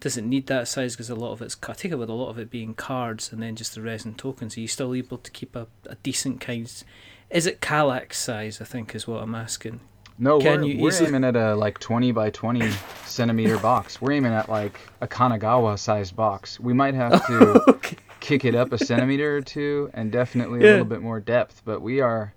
does 0.00 0.16
it 0.16 0.24
need 0.24 0.46
that 0.46 0.68
size? 0.68 0.94
Because 0.94 1.10
a 1.10 1.14
lot 1.16 1.32
of 1.32 1.42
it's 1.42 1.56
it 1.92 1.98
with 1.98 2.08
a 2.08 2.14
lot 2.14 2.30
of 2.30 2.38
it 2.38 2.50
being 2.50 2.74
cards 2.74 3.32
and 3.32 3.42
then 3.42 3.56
just 3.56 3.74
the 3.74 3.82
resin 3.82 4.14
tokens. 4.14 4.56
Are 4.56 4.60
you 4.60 4.68
still 4.68 4.94
able 4.94 5.18
to 5.18 5.30
keep 5.30 5.56
a, 5.56 5.66
a 5.86 5.96
decent 5.96 6.40
kind 6.40 6.84
is 7.30 7.46
it 7.46 7.60
Kallax 7.60 8.14
size? 8.14 8.60
I 8.60 8.64
think 8.64 8.94
is 8.94 9.06
what 9.06 9.22
I'm 9.22 9.34
asking. 9.34 9.80
No, 10.18 10.40
Can 10.40 10.60
we're, 10.62 10.66
you 10.66 10.82
we're 10.82 10.88
easily- 10.88 11.08
aiming 11.10 11.24
at 11.24 11.36
a 11.36 11.54
like 11.54 11.78
20 11.78 12.12
by 12.12 12.30
20 12.30 12.68
centimeter 13.04 13.58
box. 13.62 14.00
We're 14.00 14.12
aiming 14.12 14.32
at 14.32 14.48
like 14.48 14.78
a 15.00 15.06
Kanagawa 15.06 15.78
sized 15.78 16.16
box. 16.16 16.58
We 16.58 16.72
might 16.72 16.94
have 16.94 17.24
to 17.28 17.62
okay. 17.68 17.96
kick 18.20 18.44
it 18.44 18.54
up 18.54 18.72
a 18.72 18.78
centimeter 18.78 19.36
or 19.36 19.40
two 19.42 19.90
and 19.94 20.10
definitely 20.10 20.60
a 20.60 20.62
little 20.70 20.84
bit 20.84 21.02
more 21.02 21.20
depth, 21.20 21.62
but 21.64 21.80
we 21.80 22.00
are 22.00 22.32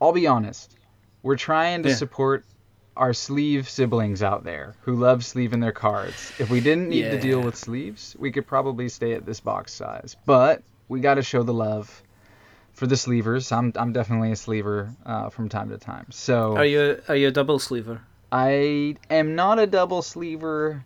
I'll 0.00 0.12
be 0.12 0.26
honest. 0.26 0.76
We're 1.22 1.36
trying 1.36 1.82
to 1.84 1.88
Yeah. 1.88 1.94
support 1.94 2.44
our 2.98 3.12
sleeve 3.12 3.68
siblings 3.68 4.22
out 4.22 4.44
there 4.44 4.74
who 4.82 4.94
love 4.94 5.24
sleeving 5.24 5.60
their 5.60 5.72
cards. 5.72 6.32
If 6.38 6.50
we 6.50 6.60
didn't 6.60 6.88
need 6.88 7.02
to 7.10 7.20
deal 7.20 7.40
with 7.40 7.56
sleeves, 7.56 8.14
we 8.18 8.30
could 8.30 8.46
probably 8.46 8.88
stay 8.88 9.12
at 9.14 9.24
this 9.26 9.40
box 9.40 9.72
size. 9.72 10.16
But 10.26 10.62
we 10.88 11.00
got 11.00 11.14
to 11.14 11.22
show 11.22 11.42
the 11.42 11.52
love 11.54 12.02
for 12.76 12.86
the 12.86 12.96
sleevers. 12.96 13.50
I'm 13.50 13.72
I'm 13.74 13.92
definitely 13.92 14.30
a 14.30 14.36
sleever 14.36 14.94
uh, 15.04 15.30
from 15.30 15.48
time 15.48 15.70
to 15.70 15.78
time. 15.78 16.06
So 16.10 16.56
Are 16.56 16.64
you 16.64 17.02
are 17.08 17.16
you 17.16 17.28
a 17.28 17.32
double 17.32 17.58
sleever? 17.58 18.02
I 18.30 18.96
am 19.10 19.34
not 19.34 19.58
a 19.58 19.66
double 19.66 20.02
sleever 20.02 20.84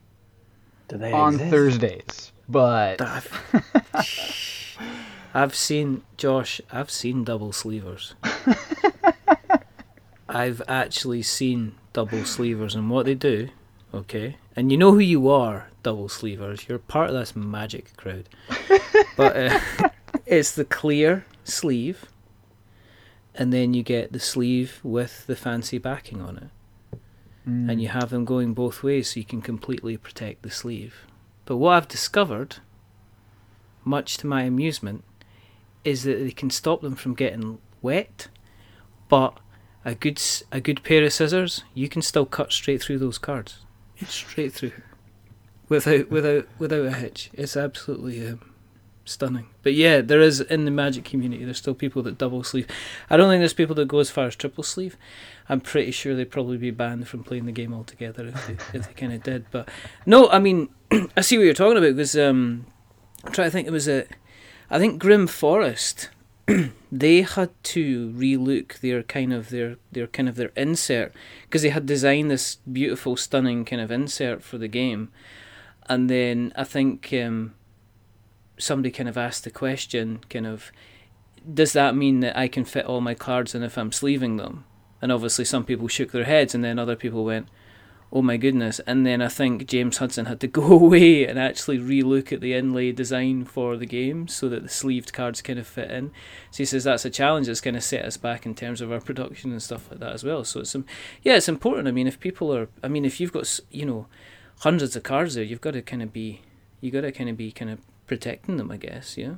Do 0.88 0.96
they 0.96 1.12
on 1.12 1.34
exist? 1.34 1.50
Thursdays, 1.50 2.32
but 2.48 3.00
I've, 3.00 4.76
I've 5.34 5.54
seen 5.54 6.02
Josh. 6.16 6.60
I've 6.70 6.90
seen 6.90 7.24
double 7.24 7.52
sleevers. 7.52 8.14
I've 10.28 10.62
actually 10.68 11.22
seen 11.22 11.74
double 11.92 12.24
sleevers 12.24 12.76
and 12.76 12.88
what 12.88 13.06
they 13.06 13.16
do. 13.16 13.48
Okay, 13.92 14.36
and 14.54 14.70
you 14.70 14.78
know 14.78 14.92
who 14.92 15.00
you 15.00 15.28
are, 15.28 15.70
double 15.82 16.08
sleevers. 16.08 16.68
You're 16.68 16.78
part 16.78 17.10
of 17.10 17.16
this 17.16 17.34
magic 17.34 17.96
crowd. 17.96 18.28
but 19.16 19.36
uh, 19.36 19.60
it's 20.26 20.52
the 20.52 20.64
clear 20.64 21.24
sleeve, 21.44 22.06
and 23.34 23.52
then 23.52 23.74
you 23.74 23.82
get 23.82 24.12
the 24.12 24.20
sleeve 24.20 24.80
with 24.82 25.26
the 25.26 25.36
fancy 25.36 25.78
backing 25.78 26.20
on 26.20 26.36
it 26.36 26.48
Mm. 27.48 27.70
and 27.70 27.80
you 27.80 27.88
have 27.88 28.10
them 28.10 28.26
going 28.26 28.52
both 28.52 28.82
ways 28.82 29.10
so 29.10 29.20
you 29.20 29.24
can 29.24 29.40
completely 29.40 29.96
protect 29.96 30.42
the 30.42 30.50
sleeve. 30.50 31.06
But 31.46 31.56
what 31.56 31.72
I've 31.72 31.88
discovered, 31.88 32.56
much 33.82 34.18
to 34.18 34.26
my 34.26 34.42
amusement, 34.42 35.04
is 35.82 36.02
that 36.02 36.18
they 36.18 36.32
can 36.32 36.50
stop 36.50 36.82
them 36.82 36.94
from 36.94 37.14
getting 37.14 37.58
wet, 37.80 38.28
but 39.08 39.38
a 39.86 39.94
good 39.94 40.20
a 40.52 40.60
good 40.60 40.82
pair 40.82 41.02
of 41.02 41.14
scissors, 41.14 41.64
you 41.72 41.88
can 41.88 42.02
still 42.02 42.26
cut 42.26 42.52
straight 42.52 42.82
through 42.82 42.98
those 42.98 43.16
cards, 43.16 43.60
straight 44.06 44.52
through, 44.52 44.72
without 45.70 46.10
without 46.10 46.46
without 46.58 46.84
a 46.84 46.92
hitch. 46.92 47.30
It's 47.32 47.56
absolutely 47.56 48.28
um, 48.28 48.49
stunning. 49.10 49.48
But 49.62 49.74
yeah, 49.74 50.00
there 50.00 50.20
is 50.20 50.40
in 50.40 50.64
the 50.64 50.70
Magic 50.70 51.04
community. 51.04 51.44
There's 51.44 51.58
still 51.58 51.74
people 51.74 52.02
that 52.04 52.18
double 52.18 52.42
sleeve. 52.42 52.66
I 53.08 53.16
don't 53.16 53.28
think 53.28 53.40
there's 53.40 53.52
people 53.52 53.74
that 53.76 53.88
go 53.88 53.98
as 53.98 54.10
far 54.10 54.26
as 54.26 54.36
triple 54.36 54.64
sleeve. 54.64 54.96
I'm 55.48 55.60
pretty 55.60 55.90
sure 55.90 56.14
they'd 56.14 56.30
probably 56.30 56.56
be 56.56 56.70
banned 56.70 57.08
from 57.08 57.24
playing 57.24 57.46
the 57.46 57.52
game 57.52 57.74
altogether 57.74 58.26
if 58.28 58.46
they, 58.46 58.78
if 58.78 58.86
they 58.86 58.94
kind 58.94 59.12
of 59.12 59.22
did. 59.22 59.46
But 59.50 59.68
no, 60.06 60.30
I 60.30 60.38
mean, 60.38 60.68
I 61.16 61.20
see 61.22 61.36
what 61.36 61.44
you're 61.44 61.54
talking 61.54 61.76
about 61.76 61.96
because 61.96 62.16
um, 62.16 62.66
I'm 63.24 63.32
trying 63.32 63.48
to 63.48 63.50
think. 63.50 63.66
It 63.66 63.72
was 63.72 63.88
a, 63.88 64.06
I 64.70 64.78
think 64.78 65.00
Grimm 65.00 65.26
Forest. 65.26 66.10
they 66.92 67.22
had 67.22 67.50
to 67.62 68.10
relook 68.10 68.80
their 68.80 69.02
kind 69.02 69.32
of 69.32 69.50
their 69.50 69.76
their 69.92 70.06
kind 70.06 70.28
of 70.28 70.36
their 70.36 70.50
insert 70.56 71.12
because 71.42 71.62
they 71.62 71.68
had 71.68 71.86
designed 71.86 72.30
this 72.30 72.56
beautiful, 72.70 73.16
stunning 73.16 73.64
kind 73.64 73.82
of 73.82 73.90
insert 73.90 74.42
for 74.42 74.58
the 74.58 74.68
game, 74.68 75.10
and 75.88 76.08
then 76.08 76.52
I 76.56 76.64
think 76.64 77.12
um, 77.12 77.54
somebody 78.60 78.90
kind 78.90 79.08
of 79.08 79.18
asked 79.18 79.44
the 79.44 79.50
question, 79.50 80.20
kind 80.28 80.46
of, 80.46 80.70
does 81.52 81.72
that 81.72 81.96
mean 81.96 82.20
that 82.20 82.36
I 82.36 82.48
can 82.48 82.64
fit 82.64 82.86
all 82.86 83.00
my 83.00 83.14
cards 83.14 83.54
in 83.54 83.62
if 83.62 83.78
I'm 83.78 83.92
sleeving 83.92 84.36
them? 84.36 84.64
And 85.02 85.10
obviously, 85.10 85.44
some 85.44 85.64
people 85.64 85.88
shook 85.88 86.12
their 86.12 86.24
heads, 86.24 86.54
and 86.54 86.62
then 86.62 86.78
other 86.78 86.96
people 86.96 87.24
went, 87.24 87.48
"Oh 88.12 88.20
my 88.20 88.36
goodness!" 88.36 88.80
And 88.80 89.06
then 89.06 89.22
I 89.22 89.28
think 89.28 89.66
James 89.66 89.96
Hudson 89.96 90.26
had 90.26 90.40
to 90.40 90.46
go 90.46 90.62
away 90.72 91.24
and 91.26 91.38
actually 91.38 91.78
relook 91.78 92.32
at 92.32 92.40
the 92.40 92.52
inlay 92.52 92.92
design 92.92 93.44
for 93.44 93.76
the 93.76 93.86
game 93.86 94.28
so 94.28 94.48
that 94.50 94.62
the 94.62 94.68
sleeved 94.68 95.12
cards 95.12 95.40
kind 95.40 95.58
of 95.58 95.66
fit 95.66 95.90
in. 95.90 96.10
So 96.50 96.58
he 96.58 96.64
says 96.66 96.84
that's 96.84 97.06
a 97.06 97.10
challenge 97.10 97.46
that's 97.46 97.62
kind 97.62 97.76
of 97.76 97.82
set 97.82 98.04
us 98.04 98.18
back 98.18 98.44
in 98.44 98.54
terms 98.54 98.80
of 98.80 98.92
our 98.92 99.00
production 99.00 99.52
and 99.52 99.62
stuff 99.62 99.90
like 99.90 100.00
that 100.00 100.12
as 100.12 100.24
well. 100.24 100.44
So 100.44 100.60
it's 100.60 100.76
yeah, 101.22 101.36
it's 101.36 101.48
important. 101.48 101.88
I 101.88 101.92
mean, 101.92 102.06
if 102.06 102.20
people 102.20 102.54
are, 102.54 102.68
I 102.82 102.88
mean, 102.88 103.06
if 103.06 103.20
you've 103.20 103.32
got 103.32 103.60
you 103.70 103.86
know 103.86 104.06
hundreds 104.60 104.96
of 104.96 105.02
cards 105.02 105.34
there, 105.34 105.44
you've 105.44 105.62
got 105.62 105.72
to 105.72 105.82
kind 105.82 106.02
of 106.02 106.12
be, 106.12 106.42
you've 106.82 106.92
got 106.92 107.02
to 107.02 107.12
kind 107.12 107.30
of 107.30 107.38
be 107.38 107.50
kind 107.52 107.70
of 107.70 107.78
protecting 108.10 108.56
them, 108.56 108.72
I 108.72 108.76
guess. 108.76 109.16
Yeah. 109.16 109.34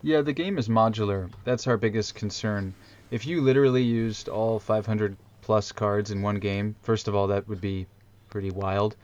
Yeah, 0.00 0.20
the 0.20 0.32
game 0.32 0.56
is 0.56 0.68
modular. 0.68 1.28
That's 1.42 1.66
our 1.66 1.76
biggest 1.76 2.14
concern. 2.14 2.72
If 3.10 3.26
you 3.26 3.40
literally 3.40 3.82
used 3.82 4.28
all 4.28 4.60
500 4.60 5.16
plus 5.42 5.72
cards 5.72 6.12
in 6.12 6.22
one 6.22 6.36
game, 6.36 6.76
first 6.82 7.08
of 7.08 7.16
all, 7.16 7.26
that 7.26 7.48
would 7.48 7.60
be 7.60 7.88
pretty 8.30 8.52
wild. 8.52 8.94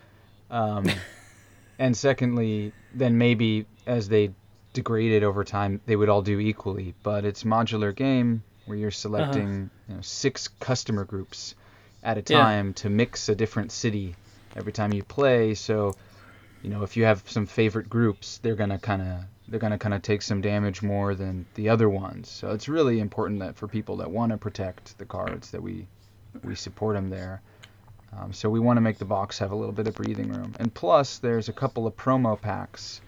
Um, 0.49 0.89
and 1.81 1.97
secondly, 1.97 2.73
then 2.95 3.19
maybe 3.19 3.67
as 3.85 4.09
they 4.09 4.31
degraded 4.75 5.25
over 5.25 5.43
time, 5.43 5.81
they 5.87 5.97
would 5.97 6.09
all 6.09 6.23
do 6.23 6.39
equally. 6.39 6.95
But 7.03 7.25
it's 7.25 7.43
modular 7.43 7.93
game 7.93 8.45
where 8.67 8.79
you're 8.79 8.93
selecting 8.93 9.71
you 9.89 9.97
know, 9.97 10.01
six 10.03 10.47
customer 10.61 11.05
groups 11.05 11.57
at 12.05 12.17
a 12.17 12.23
Yeah. 12.33 12.45
time 12.45 12.75
to 12.75 12.89
mix 12.89 13.29
a 13.29 13.35
different 13.35 13.73
city 13.73 14.15
every 14.55 14.73
time 14.73 14.93
you 14.93 15.03
play. 15.03 15.55
So, 15.55 15.97
you 16.63 16.71
know, 16.71 16.83
if 16.83 16.97
you 16.97 17.05
have 17.05 17.23
some 17.27 17.47
favorite 17.47 17.89
groups, 17.89 18.39
they're 18.39 18.55
gonna 18.57 18.79
kind 18.79 19.03
of 19.03 19.25
they're 19.49 19.61
gonna 19.61 19.79
kind 19.79 19.95
of 19.95 20.03
take 20.03 20.23
some 20.23 20.41
damage 20.41 20.83
more 20.83 21.15
than 21.15 21.47
the 21.55 21.69
other 21.69 21.89
ones. 21.89 22.29
So 22.29 22.51
it's 22.51 22.69
really 22.69 23.01
important 23.01 23.41
that 23.41 23.57
for 23.57 23.67
people 23.67 23.97
that 23.99 24.11
want 24.11 24.33
to 24.33 24.39
protect 24.39 24.97
the 24.99 25.05
cards 25.07 25.51
that 25.51 25.63
we 25.63 25.87
we 26.45 26.55
support 26.55 26.95
them 26.97 27.11
there. 27.11 27.43
Um, 28.17 28.33
so 28.33 28.49
we 28.49 28.61
want 28.61 28.77
to 28.77 28.81
make 28.81 28.99
the 28.99 29.05
box 29.05 29.39
have 29.39 29.53
a 29.53 29.57
little 29.57 29.73
bit 29.73 29.87
of 29.87 29.95
breathing 29.95 30.29
room. 30.33 30.55
And 30.59 30.73
plus, 30.73 31.19
there's 31.19 31.49
a 31.49 31.53
couple 31.53 31.87
of 31.87 31.97
promo 31.97 32.41
packs 32.41 33.01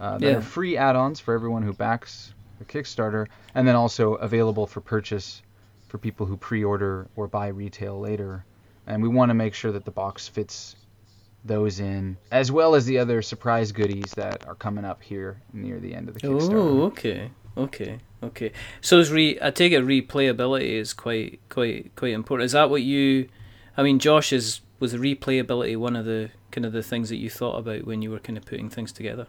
uh, 0.00 0.18
that 0.18 0.26
Yeah. 0.26 0.36
are 0.36 0.40
free 0.40 0.76
add-ons 0.76 1.20
for 1.20 1.34
everyone 1.34 1.62
who 1.62 1.72
backs 1.74 2.32
the 2.58 2.64
Kickstarter, 2.64 3.26
and 3.54 3.68
then 3.68 3.76
also 3.76 4.14
available 4.14 4.66
for 4.66 4.80
purchase 4.80 5.42
for 5.88 5.98
people 5.98 6.26
who 6.26 6.36
pre-order 6.36 7.06
or 7.14 7.28
buy 7.28 7.48
retail 7.48 7.98
later. 8.00 8.44
And 8.86 9.02
we 9.02 9.08
want 9.08 9.30
to 9.30 9.34
make 9.34 9.54
sure 9.54 9.72
that 9.72 9.84
the 9.84 9.90
box 9.90 10.28
fits 10.28 10.76
those 11.48 11.80
in, 11.80 12.16
as 12.30 12.52
well 12.52 12.74
as 12.74 12.86
the 12.86 12.98
other 12.98 13.20
surprise 13.22 13.72
goodies 13.72 14.12
that 14.14 14.46
are 14.46 14.54
coming 14.54 14.84
up 14.84 15.02
here 15.02 15.40
near 15.52 15.80
the 15.80 15.94
end 15.94 16.08
of 16.08 16.14
the 16.14 16.20
Kickstarter. 16.20 16.54
Oh, 16.54 16.82
okay, 16.84 17.30
okay, 17.56 17.98
okay. 18.22 18.52
So 18.80 18.98
is 18.98 19.10
re? 19.10 19.38
I 19.42 19.50
take 19.50 19.72
it 19.72 19.84
replayability 19.84 20.70
is 20.78 20.92
quite, 20.92 21.40
quite, 21.48 21.94
quite 21.96 22.12
important. 22.12 22.44
Is 22.46 22.52
that 22.52 22.70
what 22.70 22.82
you? 22.82 23.28
I 23.76 23.82
mean, 23.82 23.98
Josh 23.98 24.32
is 24.32 24.60
was 24.80 24.92
the 24.92 24.98
replayability 24.98 25.76
one 25.76 25.96
of 25.96 26.04
the 26.04 26.30
kind 26.52 26.64
of 26.64 26.72
the 26.72 26.82
things 26.82 27.08
that 27.08 27.16
you 27.16 27.28
thought 27.28 27.58
about 27.58 27.84
when 27.84 28.00
you 28.02 28.10
were 28.10 28.20
kind 28.20 28.38
of 28.38 28.44
putting 28.44 28.70
things 28.70 28.92
together? 28.92 29.26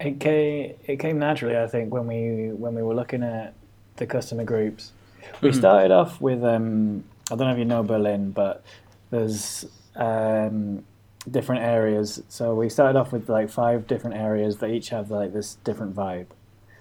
It 0.00 0.20
came, 0.20 0.74
it 0.86 0.96
came 1.00 1.18
naturally, 1.18 1.56
I 1.58 1.66
think, 1.66 1.92
when 1.92 2.06
we 2.06 2.52
when 2.52 2.74
we 2.74 2.82
were 2.82 2.94
looking 2.94 3.22
at 3.24 3.54
the 3.96 4.06
customer 4.06 4.44
groups. 4.44 4.92
We 5.40 5.50
Mhm. 5.50 5.54
started 5.56 5.90
off 5.90 6.20
with 6.20 6.44
um, 6.44 7.02
I 7.30 7.34
don't 7.34 7.46
know 7.48 7.52
if 7.52 7.58
you 7.58 7.64
know 7.64 7.82
Berlin, 7.82 8.30
but 8.30 8.62
there's 9.10 9.66
um, 9.98 10.84
different 11.30 11.62
areas. 11.62 12.22
So 12.28 12.54
we 12.54 12.68
started 12.70 12.98
off 12.98 13.12
with 13.12 13.28
like 13.28 13.50
five 13.50 13.86
different 13.86 14.16
areas 14.16 14.58
that 14.58 14.70
each 14.70 14.88
have 14.90 15.10
like 15.10 15.32
this 15.34 15.56
different 15.64 15.94
vibe, 15.94 16.26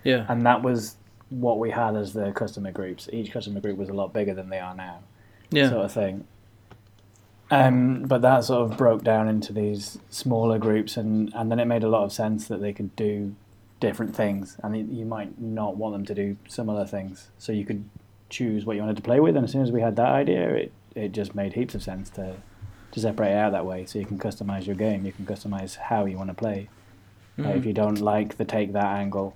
Yeah. 0.03 0.25
and 0.29 0.45
that 0.45 0.61
was 0.63 0.95
what 1.29 1.59
we 1.59 1.71
had 1.71 1.95
as 1.97 2.13
the 2.13 2.31
customer 2.31 2.71
groups. 2.71 3.09
Each 3.11 3.31
customer 3.31 3.59
group 3.59 3.77
was 3.77 3.89
a 3.89 3.93
lot 3.93 4.13
bigger 4.13 4.33
than 4.33 4.49
they 4.49 4.59
are 4.59 4.73
now. 4.75 4.99
Yeah. 5.49 5.69
sort 5.69 5.85
of 5.85 5.91
thing. 5.93 6.25
Um, 7.49 8.03
but 8.03 8.21
that 8.23 8.43
sort 8.43 8.69
of 8.69 8.77
broke 8.77 9.03
down 9.05 9.29
into 9.29 9.53
these 9.53 9.97
smaller 10.09 10.59
groups, 10.59 10.97
and, 10.97 11.31
and 11.33 11.49
then 11.49 11.59
it 11.59 11.65
made 11.65 11.83
a 11.83 11.87
lot 11.87 12.03
of 12.03 12.11
sense 12.11 12.47
that 12.49 12.59
they 12.59 12.73
could 12.73 12.93
do 12.97 13.33
different 13.79 14.13
things, 14.15 14.57
and 14.63 14.75
you- 14.77 14.99
you 14.99 15.05
might 15.05 15.39
not 15.39 15.77
want 15.77 15.93
them 15.93 16.03
to 16.05 16.13
do 16.13 16.35
some 16.49 16.69
other 16.69 16.85
things. 16.85 17.29
So 17.37 17.53
you 17.53 17.63
could 17.63 17.85
choose 18.29 18.65
what 18.65 18.75
you 18.75 18.81
wanted 18.81 18.97
to 18.97 19.01
play 19.03 19.21
with, 19.21 19.37
and 19.37 19.45
as 19.45 19.51
soon 19.51 19.61
as 19.61 19.71
we 19.71 19.79
had 19.81 19.95
that 19.95 20.09
idea, 20.09 20.49
it, 20.49 20.71
it 20.95 21.11
just 21.13 21.33
made 21.35 21.53
heaps 21.53 21.73
of 21.75 21.81
sense 21.83 22.09
to 22.11 22.35
to 22.91 22.99
separate 22.99 23.31
it 23.31 23.37
out 23.37 23.51
that 23.51 23.65
way. 23.65 23.85
So 23.85 23.99
you 23.99 24.05
can 24.05 24.17
customize 24.19 24.65
your 24.65 24.75
game, 24.75 25.05
you 25.05 25.11
can 25.11 25.25
customize 25.25 25.75
how 25.75 26.05
you 26.05 26.17
want 26.17 26.29
to 26.29 26.33
play. 26.33 26.69
Like, 27.37 27.55
if 27.57 27.63
Mhm. 27.63 27.67
you 27.67 27.73
don't 27.73 27.99
like 28.01 28.37
the 28.37 28.45
take 28.45 28.73
that 28.73 28.85
angle, 28.97 29.35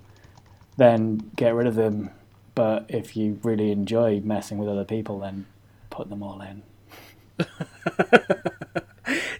then 0.78 1.32
get 1.36 1.54
rid 1.54 1.68
of 1.68 1.76
them. 1.76 2.10
But 2.56 2.86
if 2.89 3.16
you 3.16 3.39
really 3.43 3.72
enjoy 3.72 4.20
messing 4.22 4.58
with 4.58 4.68
other 4.70 4.86
people, 4.86 5.20
then 5.20 5.45
put 5.89 6.10
them 6.10 6.24
all 6.24 6.41
in. 6.41 6.64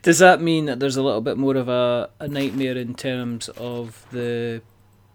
Does 0.02 0.20
that 0.20 0.42
mean 0.42 0.66
that 0.66 0.80
there's 0.80 0.98
a 0.98 1.04
little 1.04 1.22
bit 1.22 1.38
more 1.38 1.56
of 1.56 1.70
a, 1.70 2.10
a 2.20 2.28
nightmare 2.28 2.76
in 2.78 2.96
terms 2.96 3.50
of 3.50 4.06
the 4.12 4.62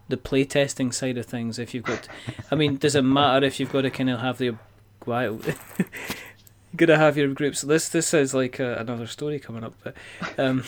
the 0.08 0.16
playtesting 0.16 0.94
side 0.94 1.18
of 1.18 1.26
things? 1.26 1.58
If 1.58 1.74
you've 1.74 1.84
got, 1.84 2.06
I 2.50 2.54
mean, 2.54 2.76
does 2.76 2.94
it 2.94 3.02
matter 3.02 3.44
if 3.44 3.58
you've 3.58 3.72
got 3.72 3.82
to 3.82 3.90
kind 3.90 4.08
of 4.08 4.20
have 4.20 4.38
the, 4.38 4.54
wow, 5.04 5.38
got 6.74 6.86
to 6.86 6.96
have 6.96 7.16
your 7.16 7.28
groups? 7.28 7.62
This 7.62 7.88
this 7.88 8.12
is 8.14 8.34
like 8.34 8.58
a, 8.58 8.76
another 8.76 9.06
story 9.06 9.38
coming 9.38 9.64
up, 9.64 9.74
but 9.84 9.94
um, 10.38 10.64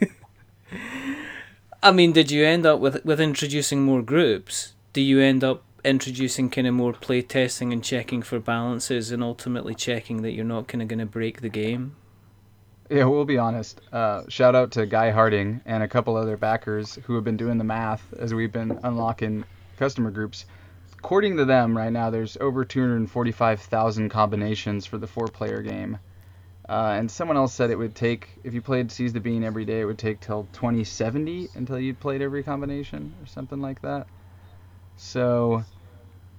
I 1.82 1.92
mean, 1.92 2.12
did 2.12 2.30
you 2.30 2.44
end 2.44 2.66
up 2.66 2.80
with 2.80 3.04
with 3.04 3.20
introducing 3.20 3.82
more 3.82 4.02
groups? 4.02 4.74
Do 4.92 5.00
you 5.00 5.20
end 5.20 5.42
up 5.42 5.62
introducing 5.84 6.48
kind 6.50 6.66
of 6.66 6.74
more 6.74 6.92
play 6.92 7.22
testing 7.22 7.72
and 7.72 7.82
checking 7.82 8.22
for 8.22 8.38
balances 8.38 9.10
and 9.10 9.22
ultimately 9.22 9.74
checking 9.74 10.22
that 10.22 10.32
you're 10.32 10.44
not 10.44 10.68
kind 10.68 10.82
of 10.82 10.88
going 10.88 10.98
to 10.98 11.06
break 11.06 11.40
the 11.40 11.48
game. 11.48 11.96
Yeah, 12.90 13.04
we'll 13.04 13.24
be 13.24 13.38
honest. 13.38 13.80
Uh, 13.92 14.22
shout 14.28 14.54
out 14.54 14.70
to 14.72 14.86
Guy 14.86 15.10
Harding 15.10 15.60
and 15.64 15.82
a 15.82 15.88
couple 15.88 16.16
other 16.16 16.36
backers 16.36 16.98
who 17.04 17.14
have 17.14 17.24
been 17.24 17.36
doing 17.36 17.58
the 17.58 17.64
math 17.64 18.02
as 18.18 18.34
we've 18.34 18.52
been 18.52 18.78
unlocking 18.82 19.44
customer 19.78 20.10
groups. 20.10 20.44
According 21.04 21.36
to 21.38 21.44
them, 21.44 21.76
right 21.76 21.92
now 21.92 22.10
there's 22.10 22.36
over 22.40 22.64
245,000 22.64 24.08
combinations 24.08 24.86
for 24.86 24.98
the 24.98 25.06
four-player 25.08 25.60
game. 25.60 25.98
Uh, 26.68 26.94
and 26.96 27.10
someone 27.10 27.36
else 27.36 27.52
said 27.52 27.70
it 27.70 27.76
would 27.76 27.96
take, 27.96 28.28
if 28.44 28.54
you 28.54 28.62
played 28.62 28.92
Seize 28.92 29.12
the 29.12 29.18
Bean 29.18 29.42
every 29.42 29.64
day, 29.64 29.80
it 29.80 29.84
would 29.84 29.98
take 29.98 30.20
till 30.20 30.46
2070 30.52 31.48
until 31.56 31.80
you 31.80 31.92
played 31.92 32.22
every 32.22 32.44
combination 32.44 33.12
or 33.20 33.26
something 33.26 33.60
like 33.60 33.82
that. 33.82 34.06
So, 34.96 35.64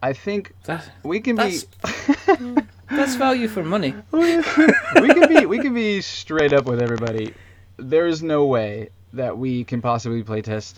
I 0.01 0.13
think 0.13 0.55
That, 0.63 0.89
we 1.03 1.19
can 1.19 1.35
be. 1.35 1.41
that's- 1.41 2.65
that's 2.89 3.15
value 3.15 3.49
for 3.49 3.63
money. 3.63 3.93
we 4.13 4.41
can 4.41 5.27
be 5.27 5.45
we 5.45 5.59
can 5.59 5.73
be 5.73 5.99
straight 5.99 6.53
up 6.53 6.65
with 6.65 6.81
everybody. 6.81 7.33
There 7.75 8.07
is 8.07 8.23
no 8.23 8.45
way 8.45 8.89
that 9.11 9.37
we 9.37 9.65
can 9.65 9.81
possibly 9.81 10.23
playtest 10.23 10.75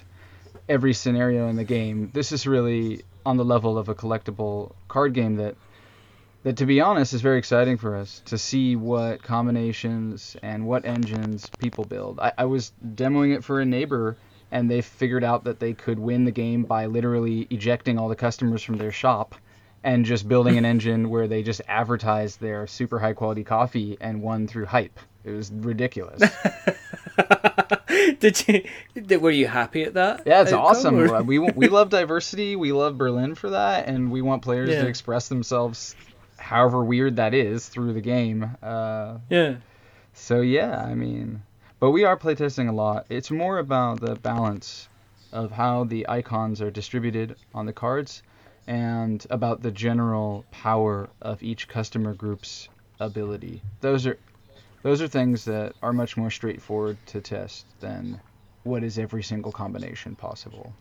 every 0.68 0.94
scenario 0.94 1.50
in 1.50 1.56
the 1.56 1.64
game. 1.64 2.10
This 2.14 2.32
is 2.32 2.48
really 2.48 3.04
on 3.26 3.38
the 3.38 3.46
level 3.46 3.78
of 3.78 3.90
a 3.90 3.96
collectible 3.96 4.74
card 4.88 5.14
game 5.14 5.36
that 5.36 5.56
that 6.44 6.58
to 6.58 6.66
be 6.68 6.80
honest 6.80 7.14
is 7.14 7.22
very 7.22 7.40
exciting 7.40 7.76
for 7.76 7.96
us 7.96 8.22
to 8.26 8.38
see 8.38 8.76
what 8.76 9.24
combinations 9.24 10.38
and 10.44 10.68
what 10.68 10.86
engines 10.86 11.50
people 11.58 11.86
build. 11.86 12.20
I, 12.20 12.34
I 12.38 12.46
was 12.46 12.72
demoing 12.86 13.36
it 13.36 13.44
for 13.44 13.60
a 13.60 13.66
neighbor 13.66 14.16
and 14.52 14.70
they 14.70 14.82
figured 14.82 15.24
out 15.24 15.46
that 15.46 15.60
they 15.60 15.74
could 15.74 15.98
win 15.98 16.24
the 16.26 16.32
game 16.32 16.64
by 16.64 16.86
literally 16.86 17.48
ejecting 17.50 17.98
all 17.98 18.10
the 18.10 18.16
customers 18.16 18.62
from 18.62 18.78
their 18.78 18.92
shop 18.92 19.34
and 19.86 20.04
just 20.04 20.28
building 20.28 20.58
an 20.58 20.66
engine 20.66 21.10
where 21.10 21.28
they 21.28 21.44
just 21.44 21.62
advertised 21.68 22.42
their 22.42 22.68
super 22.68 23.00
high 23.00 23.14
quality 23.14 23.44
coffee 23.46 23.98
and 24.02 24.22
won 24.22 24.48
through 24.48 24.66
hype. 24.66 25.00
It 25.24 25.32
was 25.32 25.52
ridiculous. 25.52 26.22
Did 28.20 28.48
you? 28.48 28.64
Did, 29.02 29.22
were 29.22 29.32
you 29.32 29.48
happy 29.48 29.84
at 29.84 29.94
that? 29.94 30.24
Yeah, 30.26 30.42
it's 30.42 30.52
outcome, 30.52 30.66
awesome. 30.66 31.00
or- 31.00 31.24
We 31.24 31.40
we 31.56 31.68
love 31.68 31.90
diversity. 31.90 32.56
We 32.56 32.72
love 32.72 32.98
Berlin 32.98 33.36
for 33.36 33.52
that, 33.52 33.88
and 33.88 34.12
we 34.12 34.22
want 34.22 34.42
players 34.42 34.70
Yeah. 34.70 34.82
to 34.84 34.88
express 34.88 35.28
themselves, 35.30 35.96
however 36.38 36.84
weird 36.84 37.16
that 37.18 37.34
is, 37.34 37.68
through 37.68 37.94
the 37.94 38.02
game. 38.02 38.50
Uh, 38.62 39.20
Yeah. 39.30 39.56
so 40.14 40.42
yeah, 40.42 40.84
I 40.84 40.94
mean, 40.96 41.42
but 41.80 41.92
we 41.92 42.04
are 42.04 42.18
playtesting 42.18 42.70
a 42.70 42.74
lot. 42.74 43.06
It's 43.10 43.32
more 43.32 43.60
about 43.60 44.00
the 44.02 44.16
balance 44.16 44.88
of 45.32 45.52
how 45.52 45.84
the 45.86 46.08
icons 46.08 46.62
are 46.62 46.72
distributed 46.72 47.36
on 47.54 47.66
the 47.66 47.74
cards, 47.74 48.24
and 48.68 49.26
about 49.30 49.62
the 49.62 49.72
general 49.72 50.46
power 50.52 51.10
of 51.22 51.42
each 51.44 51.68
customer 51.68 52.14
group's 52.14 52.70
ability. 53.00 53.62
Those 53.82 54.08
are 54.08 54.18
those 54.84 55.02
are 55.02 55.08
things 55.08 55.46
that 55.46 55.74
are 55.82 55.94
much 55.94 56.16
more 56.16 56.30
straightforward 56.30 56.98
to 57.08 57.20
test 57.20 57.66
than 57.80 58.20
what 58.64 58.84
is 58.84 59.00
every 59.00 59.24
single 59.24 59.52
combination 59.52 60.16
possible. 60.16 60.74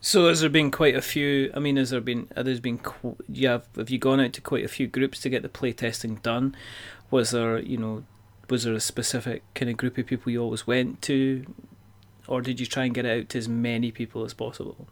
So 0.00 0.28
has 0.28 0.40
there 0.40 0.50
been 0.50 0.70
quite 0.70 0.94
a 0.94 1.02
few? 1.02 1.50
I 1.54 1.58
mean, 1.58 1.76
has 1.76 1.90
there 1.90 2.00
been? 2.00 2.28
Have 2.36 2.44
there's 2.44 2.60
been? 2.60 2.80
You 3.28 3.48
have 3.48 3.66
have 3.76 3.90
you 3.90 3.98
gone 3.98 4.20
out 4.20 4.32
to 4.34 4.40
quite 4.40 4.64
a 4.64 4.68
few 4.68 4.86
groups 4.86 5.20
to 5.22 5.28
get 5.28 5.42
the 5.42 5.48
playtesting 5.48 6.22
done? 6.22 6.56
Was 7.10 7.32
there, 7.32 7.58
you 7.58 7.78
know, 7.78 8.04
was 8.48 8.64
there 8.64 8.74
a 8.74 8.80
specific 8.80 9.42
kind 9.54 9.70
of 9.70 9.76
group 9.76 9.98
of 9.98 10.06
people 10.06 10.30
you 10.30 10.40
always 10.40 10.66
went 10.66 11.02
to, 11.02 11.44
or 12.28 12.42
did 12.42 12.60
you 12.60 12.66
try 12.66 12.84
and 12.84 12.94
get 12.94 13.06
it 13.06 13.22
out 13.22 13.28
to 13.30 13.38
as 13.38 13.48
many 13.48 13.90
people 13.90 14.24
as 14.24 14.34
possible? 14.34 14.86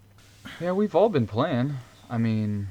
Yeah, 0.61 0.73
we've 0.73 0.95
all 0.95 1.09
been 1.09 1.27
playing. 1.27 1.75
I 2.09 2.19
mean, 2.19 2.69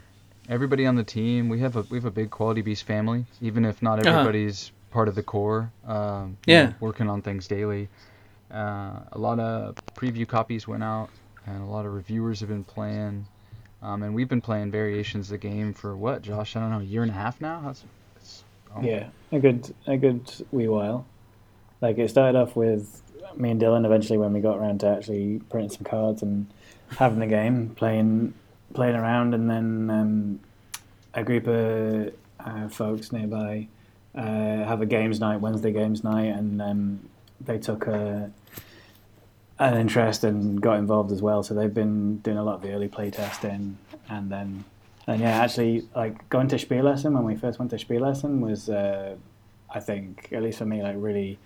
everybody 0.49 0.85
on 0.85 0.95
the 0.95 1.03
team. 1.03 1.49
We 1.49 1.59
have 1.59 1.75
a 1.75 1.81
we 1.89 1.97
have 1.97 2.05
a 2.05 2.11
big 2.11 2.29
Quality 2.29 2.61
Beast 2.61 2.83
family, 2.83 3.25
even 3.41 3.65
if 3.65 3.81
not 3.81 3.99
Uh-huh. 3.99 4.09
everybody's 4.19 4.71
part 4.91 5.07
of 5.07 5.15
the 5.15 5.23
core. 5.23 5.71
Um, 5.87 6.37
you 6.45 6.53
Yeah. 6.53 6.65
know, 6.65 6.73
working 6.79 7.09
on 7.09 7.21
things 7.21 7.47
daily. 7.47 7.89
Uh, 8.51 8.99
a 9.11 9.17
lot 9.17 9.39
of 9.39 9.75
preview 9.95 10.27
copies 10.27 10.67
went 10.67 10.83
out, 10.83 11.09
and 11.45 11.61
a 11.61 11.65
lot 11.65 11.85
of 11.85 11.93
reviewers 11.93 12.39
have 12.39 12.49
been 12.49 12.63
playing. 12.63 13.25
Um, 13.81 14.03
and 14.03 14.15
we've 14.15 14.29
been 14.29 14.41
playing 14.41 14.71
variations 14.71 15.27
of 15.27 15.31
the 15.39 15.47
game 15.47 15.73
for 15.73 15.95
what, 15.95 16.21
Josh? 16.21 16.55
I 16.55 16.59
don't 16.59 16.71
know, 16.71 16.79
a 16.79 16.83
year 16.83 17.01
and 17.03 17.11
a 17.11 17.15
half 17.15 17.39
now. 17.41 17.61
That's, 17.65 17.83
that's 18.15 18.43
oh, 18.75 18.81
Yeah, 18.81 19.07
a 19.31 19.39
good 19.39 19.73
a 19.85 19.97
good 19.97 20.31
wee 20.51 20.67
while. 20.67 21.05
Like 21.81 21.97
it 21.97 22.09
started 22.09 22.37
off 22.39 22.55
with 22.55 23.01
me 23.35 23.51
and 23.51 23.61
Dylan. 23.61 23.85
Eventually, 23.85 24.17
when 24.17 24.33
we 24.33 24.39
got 24.39 24.57
around 24.57 24.79
to 24.79 24.87
actually 24.87 25.41
printing 25.49 25.69
some 25.69 25.83
cards 25.83 26.21
and 26.23 26.47
having 26.91 27.19
the 27.19 27.27
game, 27.27 27.69
playing 27.75 28.33
playing 28.73 28.95
around, 28.95 29.33
and 29.33 29.49
then 29.49 29.89
um, 29.89 30.39
a 31.13 31.23
group 31.23 31.47
of 31.47 32.13
uh, 32.39 32.67
folks 32.69 33.11
nearby 33.11 33.67
uh, 34.15 34.21
have 34.21 34.81
a 34.81 34.85
games 34.85 35.19
night, 35.19 35.37
Wednesday 35.37 35.71
games 35.71 36.03
night, 36.03 36.27
and 36.27 36.61
um, 36.61 36.99
they 37.41 37.57
took 37.57 37.87
a 37.87 38.31
an 39.57 39.77
interest 39.77 40.25
and 40.25 40.61
got 40.61 40.77
involved 40.77 41.11
as 41.11 41.21
well. 41.21 41.41
So 41.41 41.53
they've 41.53 41.73
been 41.73 42.17
doing 42.17 42.37
a 42.37 42.43
lot 42.43 42.55
of 42.55 42.61
the 42.61 42.73
early 42.73 42.89
play 42.89 43.09
testing, 43.09 43.77
and 44.09 44.29
then 44.29 44.65
and 45.07 45.21
yeah, 45.21 45.41
actually, 45.41 45.87
like 45.95 46.27
going 46.29 46.47
to 46.47 46.55
Spielessen 46.55 47.13
when 47.13 47.23
we 47.23 47.35
first 47.35 47.59
went 47.59 47.71
to 47.71 47.77
Spielessen 47.77 48.39
was, 48.39 48.69
uh, 48.69 49.15
I 49.69 49.79
think, 49.79 50.29
at 50.31 50.41
least 50.41 50.57
for 50.57 50.65
me, 50.65 50.81
like 50.81 50.95
really, 50.97 51.37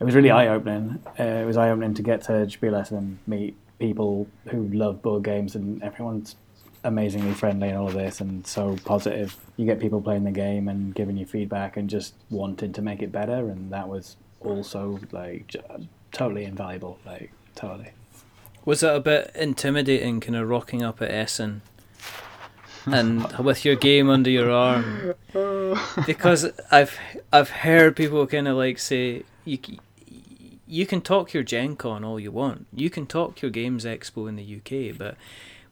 it 0.00 0.04
was 0.04 0.14
really 0.14 0.30
eye 0.30 0.48
opening. 0.48 1.00
Uh, 1.18 1.22
it 1.22 1.46
was 1.46 1.56
eye 1.56 1.70
opening 1.70 1.94
to 1.94 2.02
get 2.02 2.22
to 2.24 2.32
Spielessen 2.32 2.98
and 2.98 3.18
meet 3.26 3.56
people 3.78 4.26
who 4.48 4.68
love 4.68 5.02
board 5.02 5.24
games, 5.24 5.54
and 5.54 5.82
everyone's 5.82 6.36
amazingly 6.84 7.32
friendly 7.32 7.68
and 7.68 7.78
all 7.78 7.88
of 7.88 7.94
this, 7.94 8.20
and 8.20 8.46
so 8.46 8.76
positive. 8.84 9.36
You 9.56 9.64
get 9.66 9.80
people 9.80 10.00
playing 10.00 10.24
the 10.24 10.30
game 10.32 10.68
and 10.68 10.94
giving 10.94 11.16
you 11.16 11.26
feedback 11.26 11.76
and 11.76 11.88
just 11.88 12.14
wanting 12.30 12.72
to 12.72 12.82
make 12.82 13.02
it 13.02 13.10
better, 13.12 13.48
and 13.48 13.72
that 13.72 13.88
was 13.88 14.16
also 14.40 14.98
like 15.12 15.54
totally 16.12 16.44
invaluable. 16.44 16.98
Like 17.06 17.32
totally. 17.54 17.90
Was 18.64 18.82
it 18.82 18.94
a 18.94 19.00
bit 19.00 19.30
intimidating, 19.34 20.20
kind 20.20 20.36
of 20.36 20.48
rocking 20.48 20.82
up 20.82 21.02
at 21.02 21.10
Essen, 21.10 21.60
and 22.86 23.26
with 23.38 23.64
your 23.64 23.76
game 23.76 24.08
under 24.10 24.30
your 24.30 24.50
arm? 24.50 25.14
Because 26.06 26.50
I've 26.70 26.96
I've 27.32 27.50
heard 27.50 27.96
people 27.96 28.26
kind 28.28 28.46
of 28.46 28.56
like 28.56 28.78
say 28.78 29.24
you 29.44 29.58
c- 29.64 29.80
you 30.66 30.86
can 30.86 31.00
talk 31.00 31.32
your 31.32 31.42
Gen 31.42 31.76
Con 31.76 32.04
all 32.04 32.18
you 32.18 32.30
want, 32.30 32.66
you 32.72 32.90
can 32.90 33.06
talk 33.06 33.42
your 33.42 33.50
Games 33.50 33.84
Expo 33.84 34.28
in 34.28 34.36
the 34.36 34.56
UK, 34.56 34.96
but 34.96 35.16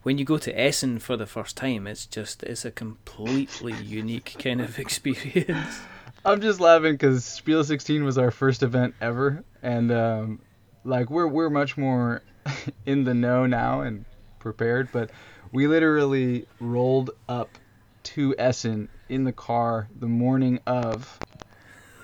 when 0.03 0.19
you 0.19 0.25
go 0.25 0.39
to 0.39 0.59
Essen 0.59 0.99
for 0.99 1.17
the 1.17 1.27
first 1.27 1.57
time, 1.57 1.87
it's 1.87 2.07
just 2.07 2.43
it's 2.43 2.65
a 2.65 2.71
completely 2.71 3.75
unique 3.75 4.37
kind 4.39 4.61
of 4.61 4.79
experience. 4.79 5.81
I'm 6.25 6.41
just 6.41 6.61
laughing 6.61 6.95
because 6.95 7.25
Spiel 7.25 7.65
16 7.65 8.05
was 8.05 8.19
our 8.19 8.31
first 8.31 8.63
event 8.63 8.95
ever, 9.01 9.45
and 9.63 9.91
um, 9.91 10.41
like 10.85 11.11
we're 11.11 11.27
we're 11.27 11.51
much 11.51 11.77
more 11.77 12.23
in 12.87 13.05
the 13.05 13.15
know 13.15 13.47
now 13.47 13.81
and 13.81 14.05
prepared. 14.39 14.89
But 14.93 15.11
we 15.53 15.67
literally 15.67 16.47
rolled 16.61 17.11
up 17.29 17.59
to 18.05 18.35
Essen 18.39 18.89
in 19.09 19.25
the 19.25 19.33
car 19.33 19.89
the 19.99 20.07
morning 20.07 20.59
of, 20.67 21.19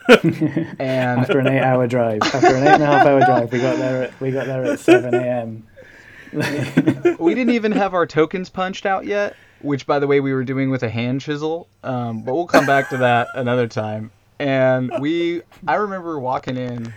and 0.79 1.21
After 1.21 1.39
an 1.39 1.49
eight-hour 1.49 1.87
drive, 1.87 2.23
after 2.23 2.47
an 2.47 2.63
eight 2.63 2.75
and 2.75 2.83
a 2.83 2.87
half 2.87 3.07
hour 3.07 3.21
drive, 3.21 3.53
we 3.53 3.61
got 3.61 3.77
there. 3.77 4.05
At, 4.05 4.21
we 4.21 4.31
got 4.31 4.47
there 4.47 4.65
at 4.65 4.81
seven 4.81 5.15
a.m. 5.15 5.67
we 7.19 7.35
didn't 7.35 7.55
even 7.55 7.73
have 7.73 7.93
our 7.93 8.07
tokens 8.07 8.49
punched 8.49 8.87
out 8.87 9.05
yet. 9.05 9.37
Which, 9.61 9.87
by 9.87 9.99
the 9.99 10.07
way, 10.07 10.21
we 10.21 10.33
were 10.33 10.45
doing 10.45 10.71
with 10.71 10.83
a 10.83 10.89
hand 10.89 11.21
chisel. 11.21 11.69
Um, 11.83 12.23
but 12.23 12.35
we'll 12.35 12.47
come 12.47 12.65
back 12.65 12.89
to 12.91 12.99
that 12.99 13.29
another 13.35 13.67
time. 13.67 14.11
And 14.39 14.93
we, 15.01 15.43
I 15.67 15.75
remember 15.75 16.19
walking 16.19 16.57
in, 16.57 16.95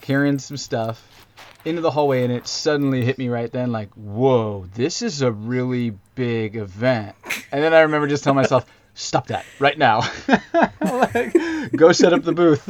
carrying 0.00 0.38
some 0.38 0.56
stuff 0.56 1.26
into 1.64 1.82
the 1.82 1.90
hallway, 1.90 2.22
and 2.22 2.32
it 2.32 2.46
suddenly 2.46 3.04
hit 3.04 3.18
me 3.18 3.28
right 3.28 3.50
then, 3.50 3.72
like, 3.72 3.92
whoa, 3.94 4.66
this 4.74 5.02
is 5.02 5.20
a 5.22 5.30
really 5.32 5.98
big 6.14 6.56
event. 6.56 7.14
And 7.50 7.62
then 7.62 7.74
I 7.74 7.80
remember 7.80 8.06
just 8.06 8.24
telling 8.24 8.36
myself, 8.36 8.64
stop 8.98 9.28
that 9.28 9.44
right 9.58 9.78
now. 9.78 10.00
Like, 10.80 11.32
go 11.76 11.92
set 11.92 12.12
up 12.12 12.22
the 12.24 12.32
booth. 12.32 12.68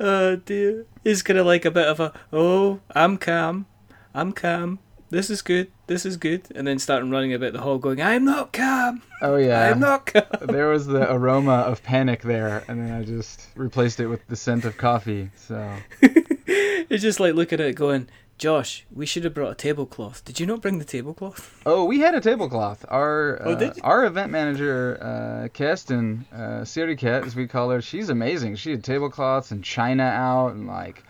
Oh 0.00 0.36
dear. 0.36 0.86
He's 1.04 1.22
kind 1.22 1.38
of 1.38 1.46
like 1.46 1.64
a 1.64 1.70
bit 1.70 1.86
of 1.86 2.00
a, 2.00 2.12
oh, 2.32 2.80
I'm 2.94 3.16
calm. 3.16 3.66
I'm 4.12 4.32
calm. 4.32 4.80
This 5.10 5.30
is 5.30 5.40
good. 5.40 5.70
This 5.86 6.04
is 6.04 6.16
good. 6.16 6.42
And 6.54 6.66
then 6.66 6.78
starting 6.80 7.10
running 7.10 7.32
about 7.32 7.52
the 7.52 7.60
hall 7.60 7.78
going, 7.78 8.02
I'm 8.02 8.24
not 8.24 8.52
calm. 8.52 9.02
oh 9.22 9.36
yeah. 9.36 9.70
I'm 9.70 9.78
not 9.78 10.06
calm. 10.06 10.24
there 10.40 10.68
was 10.68 10.86
the 10.86 11.12
aroma 11.12 11.52
of 11.58 11.82
panic 11.84 12.22
there, 12.22 12.64
and 12.66 12.80
then 12.80 12.92
I 12.92 13.04
just 13.04 13.46
replaced 13.54 14.00
it 14.00 14.08
with 14.08 14.26
the 14.26 14.34
scent 14.36 14.64
of 14.64 14.76
coffee. 14.76 15.30
So 15.36 15.72
It's 16.00 17.02
just 17.02 17.20
like 17.20 17.34
looking 17.34 17.60
at 17.60 17.66
it 17.66 17.76
going, 17.76 18.08
Josh, 18.44 18.84
we 18.94 19.06
should 19.06 19.24
have 19.24 19.32
brought 19.32 19.52
a 19.52 19.54
tablecloth. 19.54 20.22
Did 20.22 20.38
you 20.38 20.44
not 20.44 20.60
bring 20.60 20.78
the 20.78 20.84
tablecloth? 20.84 21.62
Oh, 21.64 21.86
we 21.86 22.00
had 22.00 22.14
a 22.14 22.20
tablecloth. 22.20 22.84
Our 22.90 23.40
Oh, 23.42 23.52
uh, 23.52 23.54
did 23.54 23.76
you? 23.78 23.82
our 23.82 24.04
event 24.04 24.30
manager, 24.30 24.98
uh, 25.00 25.48
Kirsten, 25.48 26.26
uh, 26.30 26.60
Siriket, 26.66 27.24
as 27.24 27.34
we 27.34 27.46
call 27.46 27.70
her, 27.70 27.80
she's 27.80 28.10
amazing. 28.10 28.56
She 28.56 28.72
had 28.72 28.84
tablecloths 28.84 29.50
and 29.50 29.64
china 29.64 30.02
out, 30.02 30.52
and 30.52 30.66
like 30.66 31.02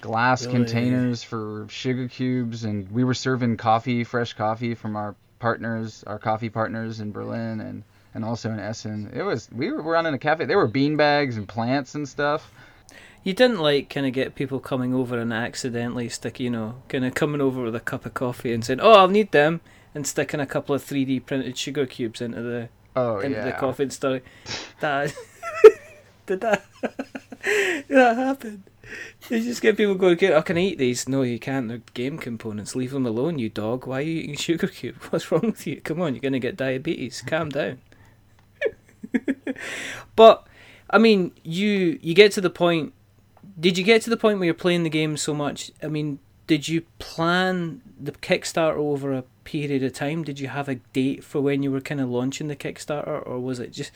glass 0.00 0.46
Really? 0.46 0.60
containers 0.60 1.22
for 1.22 1.66
sugar 1.68 2.08
cubes, 2.08 2.64
and 2.64 2.90
we 2.90 3.04
were 3.04 3.12
serving 3.12 3.58
coffee, 3.58 4.02
fresh 4.02 4.32
coffee 4.32 4.74
from 4.74 4.96
our 4.96 5.14
partners, 5.40 6.04
our 6.06 6.18
coffee 6.18 6.48
partners 6.48 7.00
in 7.00 7.12
Berlin 7.12 7.60
and 7.60 7.82
and 8.14 8.24
also 8.24 8.50
in 8.50 8.58
Essen. 8.58 9.10
It 9.14 9.24
was 9.24 9.50
we 9.52 9.70
were 9.70 9.82
running 9.82 10.14
a 10.14 10.18
cafe. 10.18 10.46
There 10.46 10.56
were 10.56 10.66
bean 10.66 10.96
bags 10.96 11.36
and 11.36 11.46
plants 11.46 11.94
and 11.94 12.08
stuff. 12.08 12.50
You 13.28 13.34
didn't 13.34 13.58
like 13.58 13.90
kind 13.90 14.06
of 14.06 14.14
get 14.14 14.34
people 14.34 14.58
coming 14.58 14.94
over 14.94 15.18
and 15.18 15.34
accidentally 15.34 16.08
stick, 16.08 16.40
you 16.40 16.48
know, 16.48 16.76
kind 16.88 17.04
of 17.04 17.12
coming 17.12 17.42
over 17.42 17.62
with 17.62 17.74
a 17.76 17.80
cup 17.80 18.06
of 18.06 18.14
coffee 18.14 18.54
and 18.54 18.64
saying, 18.64 18.80
"Oh, 18.80 18.92
I'll 18.92 19.08
need 19.08 19.32
them," 19.32 19.60
and 19.94 20.06
sticking 20.06 20.40
a 20.40 20.46
couple 20.46 20.74
of 20.74 20.82
3D 20.82 21.20
printed 21.20 21.58
sugar 21.58 21.84
cubes 21.84 22.22
into 22.22 22.40
the 22.40 22.70
Oh 22.96 23.18
into 23.18 23.36
yeah. 23.36 23.44
the 23.44 23.52
coffee 23.52 23.82
and 23.82 23.92
stuff. 23.92 24.22
That 24.80 25.14
did 26.26 26.40
that 26.40 26.64
did 27.44 27.84
that 27.88 28.16
happen? 28.16 28.64
You 29.28 29.42
just 29.42 29.60
get 29.60 29.76
people 29.76 29.96
going, 29.96 30.14
"Okay, 30.14 30.34
I 30.34 30.40
can 30.40 30.56
eat 30.56 30.78
these." 30.78 31.06
No, 31.06 31.20
you 31.20 31.38
can't. 31.38 31.68
They're 31.68 31.82
game 31.92 32.16
components. 32.16 32.74
Leave 32.74 32.92
them 32.92 33.04
alone, 33.04 33.38
you 33.38 33.50
dog. 33.50 33.86
Why 33.86 33.98
are 33.98 34.00
you 34.00 34.20
eating 34.22 34.36
sugar 34.36 34.68
cube? 34.68 34.96
What's 35.10 35.30
wrong 35.30 35.42
with 35.42 35.66
you? 35.66 35.82
Come 35.82 36.00
on, 36.00 36.14
you're 36.14 36.22
gonna 36.22 36.38
get 36.38 36.56
diabetes. 36.56 37.22
Calm 37.26 37.50
down. 37.50 37.80
but 40.16 40.46
I 40.88 40.96
mean, 40.96 41.32
you 41.44 41.98
you 42.00 42.14
get 42.14 42.32
to 42.32 42.40
the 42.40 42.48
point. 42.48 42.94
Did 43.58 43.76
you 43.76 43.84
get 43.84 44.02
to 44.02 44.10
the 44.10 44.16
point 44.16 44.38
where 44.38 44.46
you're 44.46 44.54
playing 44.54 44.84
the 44.84 44.90
game 44.90 45.16
so 45.16 45.34
much? 45.34 45.72
I 45.82 45.88
mean, 45.88 46.20
did 46.46 46.68
you 46.68 46.82
plan 46.98 47.82
the 48.00 48.12
Kickstarter 48.12 48.76
over 48.76 49.12
a 49.12 49.24
period 49.44 49.82
of 49.82 49.92
time? 49.92 50.22
Did 50.22 50.38
you 50.38 50.48
have 50.48 50.68
a 50.68 50.76
date 50.92 51.24
for 51.24 51.40
when 51.40 51.62
you 51.62 51.72
were 51.72 51.80
kind 51.80 52.00
of 52.00 52.08
launching 52.08 52.48
the 52.48 52.56
Kickstarter, 52.56 53.26
or 53.26 53.40
was 53.40 53.58
it 53.58 53.72
just, 53.72 53.90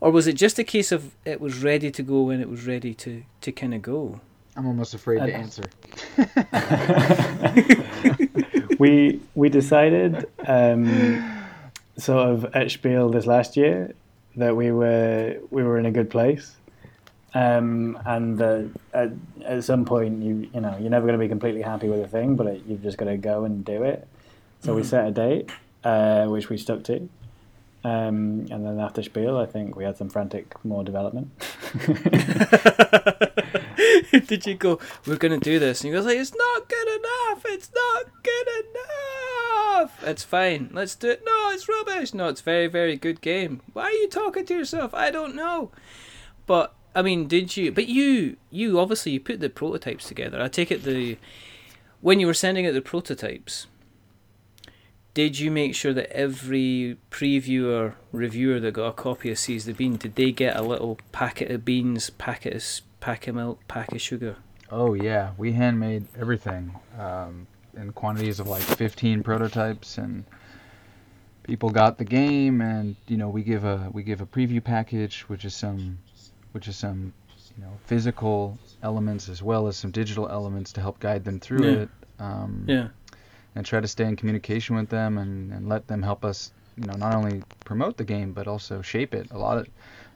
or 0.00 0.10
was 0.10 0.26
it 0.26 0.34
just 0.34 0.58
a 0.58 0.64
case 0.64 0.90
of 0.92 1.14
it 1.24 1.40
was 1.40 1.62
ready 1.62 1.90
to 1.90 2.02
go 2.02 2.22
when 2.22 2.40
it 2.40 2.48
was 2.48 2.66
ready 2.66 2.94
to 2.94 3.22
to 3.40 3.52
kind 3.52 3.74
of 3.74 3.82
go? 3.82 4.20
I'm 4.56 4.66
almost 4.66 4.94
afraid 4.94 5.20
to 5.20 5.32
answer. 5.32 5.64
we 8.78 9.20
we 9.34 9.48
decided 9.48 10.26
um, 10.46 11.46
sort 11.96 12.28
of 12.28 12.44
at 12.54 12.70
Spiel 12.70 13.08
this 13.08 13.26
last 13.26 13.56
year 13.56 13.94
that 14.36 14.56
we 14.56 14.72
were 14.72 15.36
we 15.50 15.62
were 15.62 15.78
in 15.78 15.86
a 15.86 15.90
good 15.90 16.10
place, 16.10 16.56
um, 17.34 17.98
and 18.06 18.38
that 18.38 18.70
at, 18.92 19.10
at 19.44 19.64
some 19.64 19.84
point 19.84 20.22
you 20.22 20.48
you 20.52 20.60
know 20.60 20.76
you're 20.80 20.90
never 20.90 21.06
going 21.06 21.18
to 21.18 21.24
be 21.24 21.28
completely 21.28 21.62
happy 21.62 21.88
with 21.88 22.00
a 22.00 22.08
thing, 22.08 22.36
but 22.36 22.46
it, 22.46 22.62
you've 22.66 22.82
just 22.82 22.98
got 22.98 23.06
to 23.06 23.16
go 23.16 23.44
and 23.44 23.64
do 23.64 23.82
it. 23.84 24.06
So 24.62 24.74
we 24.74 24.82
Mhm. 24.82 24.86
set 24.86 25.06
a 25.08 25.10
date, 25.10 25.50
uh, 25.84 26.26
which 26.26 26.48
we 26.50 26.56
stuck 26.58 26.82
to. 26.84 27.08
Um, 27.82 28.46
and 28.50 28.66
then 28.66 28.78
after 28.78 29.02
Spiel, 29.02 29.38
I 29.38 29.46
think 29.46 29.74
we 29.74 29.84
had 29.84 29.96
some 29.96 30.10
frantic 30.10 30.54
more 30.64 30.84
development. 30.84 31.30
Did 34.26 34.46
you 34.46 34.54
go? 34.54 34.78
We're 35.06 35.16
gonna 35.16 35.38
do 35.38 35.58
this, 35.58 35.80
and 35.80 35.90
you 35.92 35.98
go 35.98 36.04
like, 36.06 36.18
"It's 36.18 36.34
not 36.34 36.68
good 36.68 36.88
enough. 36.88 37.42
It's 37.46 37.70
not 37.74 38.04
good 38.22 38.48
enough. 38.64 40.02
It's 40.06 40.22
fine. 40.24 40.68
Let's 40.72 40.94
do 40.94 41.08
it. 41.10 41.22
No, 41.24 41.50
it's 41.52 41.68
rubbish. 41.68 42.12
No, 42.12 42.28
it's 42.28 42.40
very, 42.42 42.66
very 42.66 42.96
good 42.96 43.20
game. 43.20 43.62
Why 43.72 43.84
are 43.84 43.90
you 43.92 44.08
talking 44.08 44.44
to 44.46 44.54
yourself? 44.54 44.92
I 44.94 45.10
don't 45.10 45.34
know." 45.34 45.70
But 46.46 46.74
I 46.94 47.02
mean, 47.02 47.28
did 47.28 47.56
you? 47.56 47.72
But 47.72 47.88
you, 47.88 48.36
you 48.50 48.80
obviously 48.80 49.12
you 49.12 49.20
put 49.20 49.40
the 49.40 49.48
prototypes 49.48 50.08
together. 50.08 50.40
I 50.40 50.48
take 50.48 50.70
it 50.70 50.82
the 50.82 51.18
when 52.00 52.18
you 52.18 52.26
were 52.26 52.34
sending 52.34 52.66
out 52.66 52.74
the 52.74 52.82
prototypes. 52.82 53.66
Did 55.12 55.40
you 55.40 55.50
make 55.50 55.74
sure 55.74 55.92
that 55.92 56.10
every 56.12 56.96
previewer, 57.10 57.94
reviewer 58.12 58.60
that 58.60 58.72
got 58.72 58.86
a 58.86 58.92
copy 58.92 59.30
of 59.32 59.38
Seize 59.38 59.64
the 59.64 59.72
Bean, 59.72 59.96
did 59.96 60.14
they 60.14 60.30
get 60.30 60.56
a 60.56 60.62
little 60.62 61.00
packet 61.10 61.50
of 61.50 61.64
beans, 61.64 62.10
packet 62.10 62.54
of 62.54 62.80
pack 63.00 63.26
of 63.26 63.34
milk, 63.34 63.60
pack 63.66 63.92
of 63.92 64.00
sugar? 64.00 64.36
Oh 64.70 64.94
yeah, 64.94 65.32
we 65.36 65.52
handmade 65.52 66.06
everything 66.18 66.76
um, 66.96 67.48
in 67.76 67.92
quantities 67.92 68.38
of 68.38 68.46
like 68.46 68.62
15 68.62 69.24
prototypes, 69.24 69.98
and 69.98 70.24
people 71.42 71.70
got 71.70 71.98
the 71.98 72.04
game, 72.04 72.60
and 72.60 72.94
you 73.08 73.16
know 73.16 73.28
we 73.28 73.42
give 73.42 73.64
a 73.64 73.90
we 73.92 74.04
give 74.04 74.20
a 74.20 74.26
preview 74.26 74.62
package, 74.62 75.22
which 75.22 75.44
is 75.44 75.56
some 75.56 75.98
which 76.52 76.68
is 76.68 76.76
some 76.76 77.12
you 77.56 77.62
know 77.64 77.72
physical 77.86 78.58
elements 78.82 79.28
as 79.28 79.42
well 79.42 79.66
as 79.66 79.76
some 79.76 79.90
digital 79.90 80.28
elements 80.28 80.72
to 80.72 80.80
help 80.80 80.98
guide 81.00 81.24
them 81.24 81.38
through 81.40 81.64
Yeah. 81.64 81.78
it. 81.82 81.90
Um, 82.18 82.64
Yeah. 82.68 82.88
and 83.56 83.66
try 83.66 83.80
to 83.80 83.88
stay 83.88 84.04
in 84.04 84.16
communication 84.16 84.76
with 84.76 84.88
them 84.88 85.18
and, 85.18 85.52
and 85.52 85.68
let 85.68 85.86
them 85.88 86.02
help 86.02 86.24
us 86.24 86.52
you 86.76 86.86
know 86.86 86.94
not 86.96 87.14
only 87.14 87.42
promote 87.64 87.96
the 87.96 88.04
game 88.04 88.32
but 88.32 88.46
also 88.46 88.80
shape 88.82 89.14
it 89.14 89.26
a 89.32 89.38
lot 89.38 89.58
of 89.58 89.66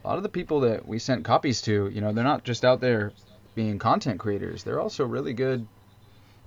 a 0.04 0.08
lot 0.08 0.16
of 0.16 0.22
the 0.22 0.28
people 0.28 0.60
that 0.60 0.86
we 0.86 0.98
sent 0.98 1.24
copies 1.24 1.60
to 1.62 1.88
you 1.92 2.00
know 2.00 2.12
they're 2.12 2.24
not 2.24 2.44
just 2.44 2.64
out 2.64 2.80
there 2.80 3.12
being 3.54 3.78
content 3.78 4.18
creators 4.20 4.62
they're 4.62 4.80
also 4.80 5.04
really 5.04 5.32
good 5.32 5.66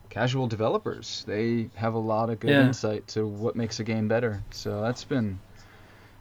casual 0.10 0.48
developers 0.48 1.24
they 1.28 1.70
have 1.76 1.94
a 1.94 2.00
lot 2.00 2.30
of 2.30 2.40
good 2.40 2.52
Yeah. 2.52 2.64
insight 2.64 3.08
to 3.10 3.28
what 3.28 3.56
makes 3.56 3.80
a 3.80 3.84
game 3.84 4.08
better 4.08 4.42
so 4.52 4.82
that's 4.82 5.04
been 5.04 5.40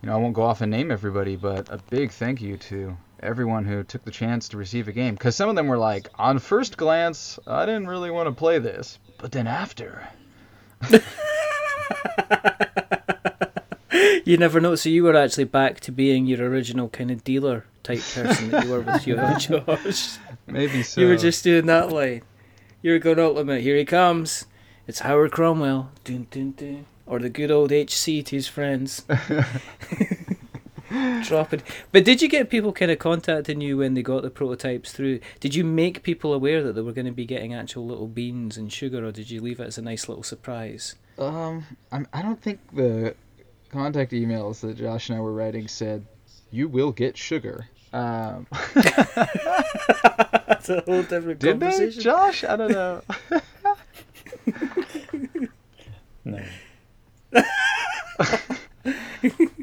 you 0.03 0.09
know 0.09 0.14
i 0.14 0.19
won't 0.19 0.35
go 0.35 0.43
off 0.43 0.61
and 0.61 0.71
name 0.71 0.91
everybody 0.91 1.37
but 1.37 1.67
a 1.71 1.79
big 1.91 2.11
thank 2.11 2.41
you 2.43 2.57
to 2.57 2.97
everyone 3.21 3.64
who 3.64 3.83
took 3.83 4.05
the 4.05 4.11
chance 4.11 4.49
to 4.49 4.57
receive 4.57 4.89
a 4.89 4.93
game 4.93 5.14
because 5.14 5.37
some 5.37 5.49
of 5.49 5.57
them 5.57 5.69
were 5.69 5.79
like 5.79 6.09
on 6.17 6.39
first 6.39 6.77
glance 6.77 7.39
i 7.47 7.64
didn't 7.64 7.87
really 7.87 8.11
want 8.11 8.27
to 8.27 8.33
play 8.33 8.59
this 8.59 8.99
but 9.19 9.33
then 9.33 9.47
after 9.47 10.09
You 14.27 14.37
never 14.37 14.61
know. 14.61 14.75
So 14.75 14.89
you 14.89 15.05
were 15.05 15.14
actually 15.14 15.45
back 15.45 15.79
to 15.81 15.93
being 15.93 16.27
your 16.27 16.51
original 16.51 16.89
kind 16.89 17.12
of 17.12 17.23
dealer 17.23 17.64
type 17.85 18.03
person 18.12 18.51
that 18.51 18.64
you 18.64 18.71
were 18.73 18.81
with 18.81 19.07
you, 19.07 19.14
Josh. 19.39 20.19
Maybe 20.49 20.83
so. 20.83 21.01
You 21.01 21.07
were 21.07 21.17
just 21.17 21.45
doing 21.45 21.67
that 21.67 21.93
line. 21.93 22.23
You 22.83 22.91
were 22.91 22.99
going 22.99 23.21
oh, 23.21 23.29
out 23.29 23.35
limit. 23.37 23.62
Here 23.62 23.77
he 23.77 23.85
comes. 23.85 24.47
It's 24.89 24.99
Howard 24.99 25.31
Cromwell. 25.31 25.93
Dun, 26.03 26.27
dun, 26.33 26.55
dun. 26.57 26.87
Or 27.07 27.21
the 27.21 27.31
good 27.31 27.53
old 27.53 27.71
HC 27.71 28.25
to 28.25 28.35
his 28.35 28.49
friends. 28.49 29.05
Dropping. 31.24 31.62
But 31.92 32.05
did 32.05 32.22
you 32.22 32.28
get 32.28 32.51
people 32.51 32.72
kind 32.72 32.90
of 32.90 32.99
contacting 32.99 33.61
you 33.61 33.78
when 33.78 33.94
they 33.94 34.03
got 34.03 34.22
the 34.22 34.30
prototypes 34.30 34.92
through? 34.92 35.20
Did 35.40 35.55
you 35.55 35.64
make 35.64 36.03
people 36.03 36.32
aware 36.32 36.62
that 36.62 36.74
they 36.74 36.82
were 36.82 36.92
going 36.92 37.07
to 37.07 37.12
be 37.12 37.24
getting 37.24 37.55
actual 37.55 37.86
little 37.86 38.07
beans 38.07 38.57
and 38.57 38.72
sugar, 38.72 39.05
or 39.05 39.12
did 39.12 39.30
you 39.30 39.40
leave 39.40 39.61
it 39.61 39.66
as 39.66 39.78
a 39.78 39.82
nice 39.82 40.09
little 40.09 40.22
surprise? 40.22 40.94
Um, 41.18 41.64
I'm, 41.90 42.07
I 42.12 42.22
don't 42.22 42.40
think 42.40 42.61
the 42.72 43.14
contact 43.70 44.12
emails 44.12 44.61
that 44.61 44.76
Josh 44.76 45.09
and 45.09 45.18
I 45.18 45.20
were 45.20 45.32
writing 45.32 45.68
said, 45.68 46.07
"You 46.51 46.68
will 46.68 46.92
get 46.92 47.16
sugar." 47.16 47.68
Um, 47.92 48.47
That's 48.74 50.68
a 50.68 50.82
whole 50.86 51.03
different 51.03 51.40
did 51.40 51.61
they. 51.61 51.90
Josh? 51.90 52.44
I 52.44 52.57
don't 52.57 52.72
know. 52.72 53.03
No. 56.26 56.42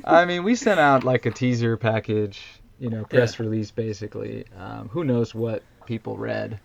I 0.04 0.26
mean, 0.26 0.43
we 0.43 0.56
sent 0.56 0.80
out 0.80 1.04
like 1.04 1.26
a 1.26 1.32
teaser 1.32 1.78
package, 1.78 2.41
you 2.80 2.89
know, 2.89 3.06
press 3.06 3.39
release 3.39 3.72
basically. 3.72 4.45
Um, 4.58 4.89
who 4.89 5.04
knows 5.04 5.34
what 5.34 5.64
people 5.86 6.18
read? 6.18 6.60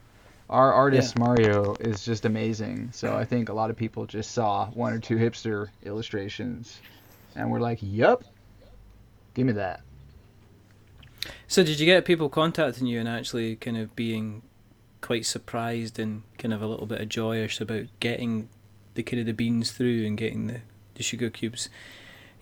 Our 0.51 0.73
artist 0.73 1.15
Yeah. 1.17 1.25
Mario 1.25 1.75
is 1.79 2.05
just 2.05 2.25
amazing, 2.25 2.91
so 2.93 3.15
I 3.15 3.25
think 3.25 3.49
a 3.49 3.53
lot 3.53 3.69
of 3.71 3.77
people 3.77 4.07
just 4.07 4.33
saw 4.33 4.71
one 4.71 4.95
or 4.95 4.99
two 4.99 5.17
hipster 5.17 5.69
illustrations, 5.85 6.81
and 7.37 7.51
were 7.51 7.61
like, 7.61 7.79
"Yup, 7.83 8.25
give 9.35 9.47
me 9.47 9.53
that." 9.53 9.83
So 11.47 11.63
did 11.63 11.79
you 11.79 11.87
get 11.87 12.05
people 12.07 12.29
contacting 12.31 12.87
you 12.87 12.99
and 12.99 13.09
actually 13.09 13.57
kind 13.57 13.77
of 13.77 13.95
being 13.95 14.43
quite 15.01 15.27
surprised 15.27 15.99
and 15.99 16.23
kind 16.39 16.55
of 16.55 16.63
a 16.63 16.67
little 16.67 16.87
bit 16.87 17.01
of 17.01 17.09
joyous 17.09 17.61
about 17.61 17.85
getting 18.01 18.49
the 18.95 19.03
kind 19.03 19.21
of 19.21 19.27
the 19.27 19.33
beans 19.33 19.71
through 19.73 20.07
and 20.07 20.17
getting 20.17 20.47
the, 20.47 20.61
the 20.95 21.03
sugar 21.03 21.31
cubes? 21.31 21.69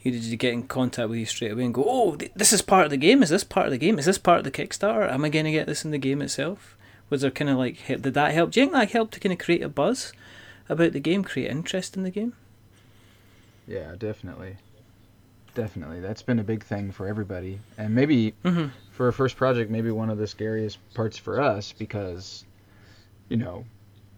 You 0.03 0.13
did 0.13 0.23
you 0.23 0.37
get 0.37 0.53
in 0.53 0.65
contact 0.69 1.09
with 1.09 1.19
you 1.19 1.27
straight 1.27 1.51
away 1.53 1.65
and 1.65 1.75
go, 1.75 1.85
oh, 1.87 2.15
th- 2.17 2.31
this 2.37 2.53
is 2.53 2.63
part 2.63 2.85
of 2.85 2.91
the 2.91 2.97
game. 2.97 3.23
Is 3.23 3.29
this 3.31 3.43
part 3.45 3.67
of 3.67 3.73
the 3.73 3.79
game? 3.79 3.99
Is 3.99 4.05
this 4.07 4.19
part 4.19 4.39
of 4.39 4.45
the 4.45 4.51
Kickstarter? 4.53 5.11
Am 5.11 5.25
I 5.25 5.29
going 5.29 5.45
to 5.47 5.51
get 5.53 5.67
this 5.67 5.85
in 5.85 5.91
the 5.91 5.99
game 5.99 6.23
itself? 6.23 6.77
Was 7.11 7.23
there 7.23 7.31
kind 7.31 7.51
of 7.51 7.57
like 7.57 7.85
did 7.87 8.03
that 8.15 8.33
help? 8.35 8.51
Do 8.53 8.61
you 8.61 8.67
think 8.67 8.75
that 8.75 8.91
helped 8.91 9.15
to 9.15 9.21
kind 9.21 9.33
of 9.33 9.39
create 9.39 9.63
a 9.63 9.69
buzz 9.69 10.13
about 10.69 10.93
the 10.93 11.01
game, 11.01 11.25
create 11.25 11.51
interest 11.51 11.97
in 11.97 12.03
the 12.05 12.11
game? 12.11 12.35
Yeah, 13.67 13.95
definitely. 13.99 14.57
Definitely. 15.55 16.01
That's 16.01 16.23
been 16.23 16.39
a 16.39 16.45
big 16.45 16.63
thing 16.65 16.93
for 16.93 17.07
everybody. 17.09 17.59
And 17.79 17.95
maybe 17.95 18.35
Mm-hmm. 18.45 18.67
for 18.93 19.09
a 19.09 19.13
first 19.13 19.37
project, 19.37 19.71
maybe 19.71 19.91
one 19.91 20.11
of 20.11 20.19
the 20.19 20.27
scariest 20.27 20.79
parts 20.95 21.17
for 21.17 21.41
us 21.41 21.73
because, 21.73 22.45
you 23.29 23.37
know, 23.39 23.65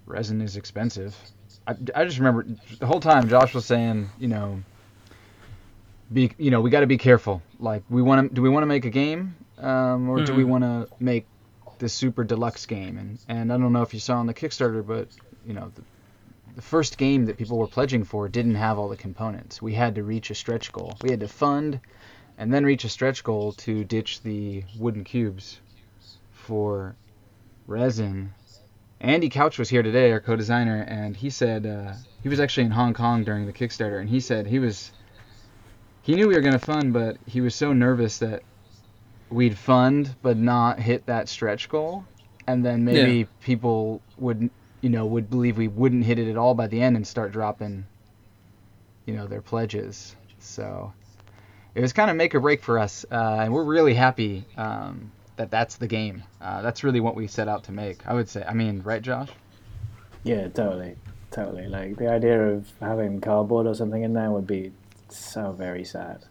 resin 0.07 0.41
is 0.41 0.57
expensive. 0.57 1.17
I, 1.67 1.77
I 1.95 2.05
just 2.05 2.19
remember 2.19 2.47
the 2.79 2.87
whole 2.87 3.01
time 3.01 3.29
Josh 3.29 3.55
was 3.55 3.65
saying, 3.67 4.09
you 4.19 4.29
know, 4.29 4.63
be 6.13 6.31
you 6.39 6.51
know 6.51 6.61
we 6.61 6.71
got 6.71 6.81
to 6.81 6.87
be 6.87 6.99
careful. 6.99 7.43
Like 7.59 7.83
we 7.91 8.03
want 8.03 8.29
to 8.29 8.35
do 8.35 8.43
we 8.43 8.49
want 8.49 8.63
to 8.63 8.67
make 8.67 8.85
a 8.85 8.91
game, 8.91 9.35
um, 9.59 10.09
or 10.09 10.23
do 10.25 10.35
we 10.35 10.45
Mhm. 10.45 10.49
want 10.49 10.65
to 10.65 10.89
make 11.01 11.27
this 11.79 11.93
super 11.93 12.25
deluxe 12.25 12.67
game? 12.67 12.99
And 12.99 13.19
and 13.29 13.53
I 13.53 13.57
don't 13.59 13.73
know 13.73 13.83
if 13.83 13.95
you 13.95 14.01
saw 14.01 14.19
on 14.19 14.27
the 14.27 14.35
Kickstarter, 14.35 14.87
but 14.87 15.09
you 15.47 15.55
know 15.55 15.71
the, 15.75 15.83
the 16.57 16.63
first 16.63 16.99
game 16.99 17.27
that 17.27 17.37
people 17.37 17.59
were 17.59 17.67
pledging 17.67 18.05
for 18.05 18.29
didn't 18.29 18.55
have 18.57 18.79
all 18.79 18.89
the 18.89 18.97
components. 18.97 19.61
We 19.61 19.75
had 19.75 19.95
to 19.97 20.03
reach 20.03 20.31
a 20.31 20.35
stretch 20.35 20.73
goal. 20.73 20.97
We 21.03 21.11
had 21.11 21.21
to 21.21 21.29
fund 21.29 21.81
and 22.39 22.53
then 22.53 22.65
reach 22.65 22.85
a 22.85 22.89
stretch 22.89 23.23
goal 23.25 23.53
to 23.53 23.85
ditch 23.85 24.23
the 24.23 24.65
wooden 24.79 25.05
cubes 25.05 25.61
for 26.31 26.95
resin 27.67 28.33
Andy 29.01 29.29
Couch 29.29 29.61
was 29.61 29.69
here 29.69 29.83
today, 29.85 30.11
our 30.11 30.19
co-designer, 30.19 30.85
and 30.89 31.17
he 31.17 31.31
said 31.31 31.65
uh, 31.67 31.93
he 32.21 32.29
was 32.29 32.41
actually 32.41 32.65
in 32.65 32.73
Hong 32.73 32.95
Kong 32.95 33.23
during 33.23 33.47
the 33.47 33.53
Kickstarter, 33.53 34.01
and 34.01 34.09
he 34.09 34.19
said 34.19 34.45
he 34.49 34.59
was 34.59 34.91
he 36.09 36.15
knew 36.15 36.27
we 36.27 36.35
were 36.35 36.41
gonna 36.41 36.59
fund, 36.59 36.95
but 36.95 37.19
he 37.27 37.43
was 37.43 37.55
so 37.55 37.75
nervous 37.75 38.17
that 38.21 38.43
we'd 39.29 39.59
fund 39.59 40.17
but 40.23 40.39
not 40.39 40.81
hit 40.81 41.05
that 41.05 41.29
stretch 41.29 41.69
goal, 41.69 42.03
and 42.47 42.65
then 42.65 42.83
maybe 42.83 43.19
Yeah. 43.19 43.25
people 43.43 44.01
would 44.17 44.49
you 44.81 44.89
know 44.89 45.05
would 45.05 45.29
believe 45.29 45.59
we 45.59 45.69
wouldn't 45.69 46.05
hit 46.07 46.19
it 46.19 46.31
at 46.31 46.39
all 46.39 46.55
by 46.55 46.67
the 46.67 46.81
end 46.81 46.97
and 46.97 47.07
start 47.07 47.31
dropping 47.31 47.85
you 49.05 49.15
know 49.15 49.27
their 49.27 49.43
pledges. 49.43 50.17
So 50.39 50.95
it 51.75 51.83
was 51.83 51.93
kind 51.93 52.11
of 52.11 52.17
make 52.17 52.35
or 52.35 52.41
break 52.41 52.63
for 52.63 52.79
us, 52.79 53.05
uh, 53.13 53.41
and 53.41 53.53
we're 53.53 53.65
really 53.65 53.93
happy 53.93 54.47
um, 54.57 55.13
that 55.37 55.51
that's 55.51 55.77
the 55.77 55.89
game. 55.89 56.23
Uh, 56.41 56.63
that's 56.63 56.83
really 56.85 57.01
what 57.01 57.17
we 57.17 57.27
set 57.27 57.49
out 57.49 57.65
to 57.65 57.73
make. 57.73 58.07
I 58.07 58.15
would 58.15 58.31
say. 58.31 58.43
I 58.49 58.55
mean, 58.55 58.81
right, 58.83 59.03
Josh? 59.03 59.29
Yeah, 60.25 60.49
totally, 60.49 60.97
totally. 61.31 61.67
Like 61.67 61.99
the 61.99 62.09
idea 62.11 62.49
of 62.49 62.73
having 62.81 63.21
cardboard 63.21 63.67
or 63.67 63.75
something 63.75 64.03
in 64.03 64.15
there 64.15 64.31
would 64.31 64.47
be 64.47 64.73
so 65.17 65.53
very 65.53 65.85
sad. 65.85 66.25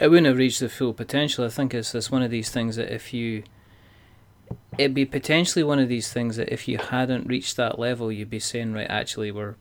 it 0.00 0.08
wouldn't 0.08 0.26
have 0.26 0.36
reached 0.36 0.60
the 0.60 0.68
full 0.68 0.92
potential. 0.92 1.44
I 1.44 1.48
think 1.48 1.74
it's 1.74 1.94
it's 1.94 2.10
one 2.10 2.22
of 2.22 2.30
these 2.30 2.50
things 2.50 2.76
that 2.76 2.92
if 2.94 3.12
you, 3.14 3.44
it'd 4.78 4.94
be 4.94 5.06
potentially 5.06 5.62
one 5.62 5.78
of 5.78 5.88
these 5.88 6.12
things 6.12 6.36
that 6.36 6.52
if 6.52 6.68
you 6.68 6.78
hadn't 6.78 7.26
reached 7.26 7.56
that 7.56 7.78
level, 7.78 8.12
you'd 8.12 8.30
be 8.30 8.38
saying, 8.40 8.72
right, 8.74 8.86
actually, 8.90 9.30
we're 9.30 9.56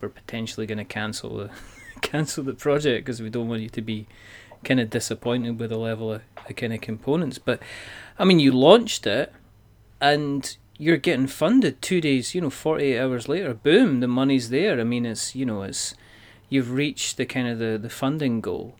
we're 0.00 0.08
potentially 0.08 0.66
going 0.66 0.78
to 0.78 0.84
cancel 0.84 1.36
the 1.36 1.50
cancel 2.00 2.44
the 2.44 2.54
project 2.54 3.04
because 3.04 3.20
we 3.20 3.30
don't 3.30 3.48
want 3.48 3.62
you 3.62 3.68
to 3.68 3.82
be 3.82 4.06
kind 4.64 4.80
of 4.80 4.90
disappointed 4.90 5.58
with 5.58 5.70
the 5.70 5.78
level 5.78 6.12
of 6.12 6.22
the 6.46 6.54
kind 6.54 6.72
of 6.72 6.80
components. 6.80 7.38
But 7.38 7.60
I 8.18 8.24
mean, 8.24 8.38
you 8.38 8.52
launched 8.52 9.06
it, 9.06 9.32
and 10.00 10.56
you're 10.78 10.96
getting 10.96 11.26
funded 11.26 11.82
two 11.82 12.00
days, 12.00 12.34
you 12.34 12.40
know, 12.40 12.50
forty 12.50 12.92
eight 12.92 13.00
hours 13.00 13.28
later. 13.28 13.54
Boom, 13.54 14.00
the 14.00 14.08
money's 14.08 14.50
there. 14.50 14.80
I 14.80 14.84
mean, 14.84 15.04
it's 15.04 15.34
you 15.34 15.44
know, 15.44 15.62
it's 15.62 15.94
you've 16.50 16.72
reached 16.72 17.16
the 17.16 17.24
kind 17.24 17.48
of 17.48 17.58
the, 17.58 17.78
the 17.78 17.88
funding 17.88 18.42
goal. 18.42 18.76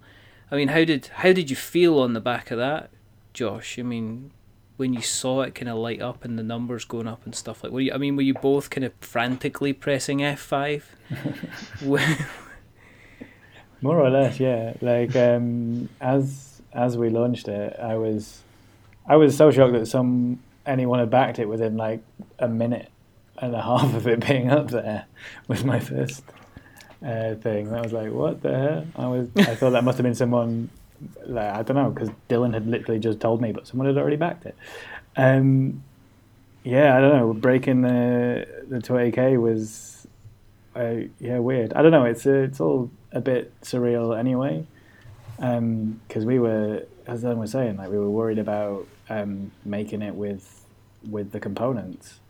I 0.50 0.56
mean, 0.56 0.68
how 0.68 0.84
did 0.84 1.06
how 1.06 1.32
did 1.32 1.48
you 1.48 1.56
feel 1.56 1.98
on 2.00 2.12
the 2.12 2.20
back 2.20 2.50
of 2.50 2.58
that, 2.58 2.90
Josh? 3.32 3.78
I 3.78 3.82
mean, 3.82 4.32
when 4.76 4.92
you 4.92 5.00
saw 5.00 5.42
it 5.42 5.54
kind 5.54 5.68
of 5.68 5.78
light 5.78 6.02
up 6.02 6.24
and 6.24 6.38
the 6.38 6.42
numbers 6.42 6.84
going 6.84 7.06
up 7.06 7.24
and 7.24 7.34
stuff 7.34 7.62
like. 7.62 7.72
Were 7.72 7.80
you? 7.80 7.92
I 7.92 7.98
mean, 7.98 8.16
were 8.16 8.22
you 8.22 8.34
both 8.34 8.68
kind 8.68 8.84
of 8.84 8.92
frantically 9.00 9.72
pressing 9.72 10.22
F 10.22 10.40
five? 10.40 10.96
More 13.80 13.98
or 13.98 14.10
less, 14.10 14.40
yeah. 14.40 14.74
Like 14.80 15.14
um, 15.16 15.88
as 16.00 16.60
as 16.72 16.96
we 16.96 17.08
launched 17.10 17.48
it, 17.48 17.78
I 17.80 17.96
was 17.96 18.42
I 19.06 19.16
was 19.16 19.36
so 19.36 19.50
shocked 19.50 19.74
that 19.74 19.86
some 19.86 20.40
anyone 20.66 20.98
had 20.98 21.10
backed 21.10 21.38
it 21.38 21.48
within 21.48 21.76
like 21.76 22.00
a 22.38 22.48
minute 22.48 22.90
and 23.38 23.54
a 23.54 23.62
half 23.62 23.94
of 23.94 24.06
it 24.06 24.26
being 24.26 24.50
up 24.50 24.70
there 24.70 25.06
was 25.48 25.64
my 25.64 25.80
first 25.80 26.22
uh, 27.04 27.34
thing. 27.36 27.72
I 27.72 27.80
was 27.80 27.92
like, 27.92 28.12
what 28.12 28.42
the 28.42 28.56
hell? 28.56 28.86
I 28.96 29.06
was 29.08 29.28
I 29.36 29.54
thought 29.54 29.70
that 29.70 29.84
must 29.84 29.98
have 29.98 30.04
been 30.04 30.14
someone 30.14 30.70
like 31.26 31.52
I 31.52 31.62
don't 31.62 31.76
know 31.76 31.90
because 31.90 32.10
Dylan 32.28 32.54
had 32.54 32.66
literally 32.66 33.00
just 33.00 33.20
told 33.20 33.40
me, 33.40 33.52
but 33.52 33.66
someone 33.66 33.86
had 33.86 33.96
already 33.96 34.16
backed 34.16 34.46
it. 34.46 34.56
Um, 35.16 35.82
yeah, 36.62 36.96
I 36.96 37.00
don't 37.00 37.16
know. 37.16 37.32
Breaking 37.32 37.82
the 37.82 38.46
the 38.68 38.78
20k 38.78 39.40
was 39.40 40.06
uh, 40.76 41.06
yeah 41.18 41.38
weird. 41.38 41.72
I 41.72 41.82
don't 41.82 41.92
know. 41.92 42.04
It's 42.04 42.26
uh, 42.26 42.32
it's 42.32 42.60
all 42.60 42.90
a 43.12 43.20
bit 43.20 43.58
surreal 43.62 44.16
anyway, 44.18 44.64
because 45.36 46.24
we 46.24 46.38
were, 46.38 46.84
as 47.06 47.24
Dylan 47.24 47.38
was 47.38 47.50
saying, 47.50 47.76
like 47.76 47.90
we 47.90 47.98
were 47.98 48.10
worried 48.10 48.38
about 48.38 48.86
um, 49.08 49.50
making 49.64 50.02
it 50.02 50.14
with 50.14 50.66
with 51.08 51.32
the 51.32 51.40
components. 51.40 52.20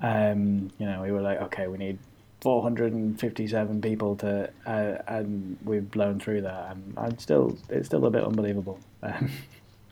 Um, 0.00 0.70
you 0.78 0.86
know, 0.86 1.02
we 1.02 1.10
were 1.10 1.22
like, 1.22 1.40
okay, 1.42 1.66
we 1.66 1.78
need 1.78 1.98
457 2.44 3.80
people 3.80 4.16
to, 4.16 4.50
uh, 4.66 4.98
and 5.08 5.56
we've 5.64 5.90
blown 5.90 6.20
through 6.20 6.42
that, 6.42 6.72
and 6.72 6.92
I'm 6.98 7.18
still, 7.18 7.56
it's 7.70 7.86
still 7.86 8.04
a 8.04 8.10
bit 8.10 8.22
unbelievable. 8.22 8.78
Um, 9.02 9.30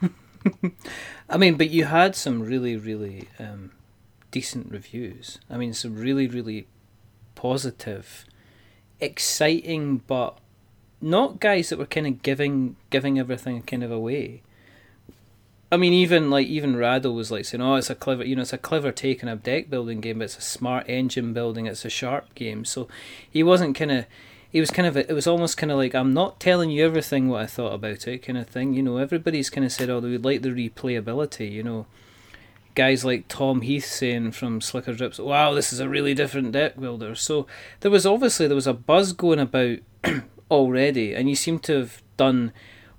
I 1.31 1.39
mean, 1.39 1.57
but 1.57 1.71
you 1.71 1.87
had 1.87 2.15
some 2.15 2.43
really, 2.43 2.77
really 2.77 3.31
um, 3.39 3.73
decent 4.31 4.71
reviews. 4.71 5.39
I 5.49 5.57
mean, 5.57 5.73
some 5.73 5.97
really, 5.97 6.27
really 6.27 6.67
positive, 7.35 8.27
exciting, 9.01 10.03
but 10.07 10.37
not 11.01 11.41
guys 11.41 11.71
that 11.71 11.79
were 11.79 11.87
kind 11.87 12.07
of 12.07 12.21
giving 12.21 12.77
giving 12.91 13.19
everything 13.19 13.63
kind 13.63 13.83
of 13.83 13.91
away. 13.91 14.43
I 15.73 15.79
mean, 15.79 15.95
even 15.95 16.29
like 16.29 16.49
even 16.49 16.77
Rahdo 16.77 17.11
was 17.11 17.31
like 17.31 17.47
saying, 17.47 17.63
"Oh, 17.63 17.77
it's 17.77 17.89
a 17.89 17.95
clever, 17.95 18.23
you 18.23 18.37
know, 18.37 18.43
it's 18.43 18.53
a 18.53 18.59
clever 18.59 18.93
take 18.93 19.25
on 19.25 19.31
a 19.31 19.37
deck 19.37 19.71
building 19.71 20.03
game, 20.03 20.19
but 20.19 20.25
it's 20.25 20.37
a 20.37 20.43
smart 20.43 20.85
engine 20.87 21.33
building. 21.33 21.65
It's 21.65 21.87
a 21.87 21.91
sharp 21.91 22.35
game." 22.35 22.67
So 22.67 22.89
he 23.29 23.43
wasn't 23.43 23.75
kind 23.75 23.91
of, 23.91 24.05
he 24.51 24.61
was 24.61 24.71
kind 24.71 24.87
of, 24.87 24.99
it 24.99 25.15
was 25.15 25.27
almost 25.27 25.57
kind 25.57 25.73
of 25.73 25.79
like, 25.79 25.95
"I'm 25.95 26.13
not 26.13 26.39
telling 26.39 26.71
you 26.71 26.85
everything 26.85 27.31
what 27.31 27.41
I 27.41 27.47
thought 27.47 27.73
about 27.73 28.07
it," 28.07 28.19
kind 28.19 28.37
of 28.37 28.49
thing. 28.49 28.75
You 28.75 28.83
know, 28.83 28.99
everybody's 28.99 29.49
kind 29.49 29.65
of 29.65 29.73
said, 29.73 29.89
"Oh, 29.89 30.01
they 30.01 30.11
would 30.11 30.27
like 30.27 30.43
the 30.43 30.51
replayability." 30.51 31.51
You 31.51 31.63
know, 31.63 31.87
guys 32.75 33.03
like 33.03 33.29
Tom 33.29 33.63
Heath 33.63 33.87
saying 33.87 34.33
from 34.33 34.61
Slickerdrips, 34.61 35.25
"Wow, 35.25 35.55
this 35.55 35.73
is 35.73 35.81
a 35.81 35.89
really 35.89 36.13
different 36.13 36.53
deck 36.53 36.79
builder." 36.79 37.15
So 37.15 37.47
there 37.81 37.91
was 37.91 38.05
obviously 38.05 38.47
there 38.47 38.55
was 38.55 38.67
a 38.67 38.75
buzz 38.75 39.15
going 39.15 39.39
about 39.39 39.79
already, 40.51 41.15
and 41.15 41.31
you 41.31 41.35
seem 41.35 41.59
to 41.61 41.79
have 41.79 42.03
done 42.19 42.53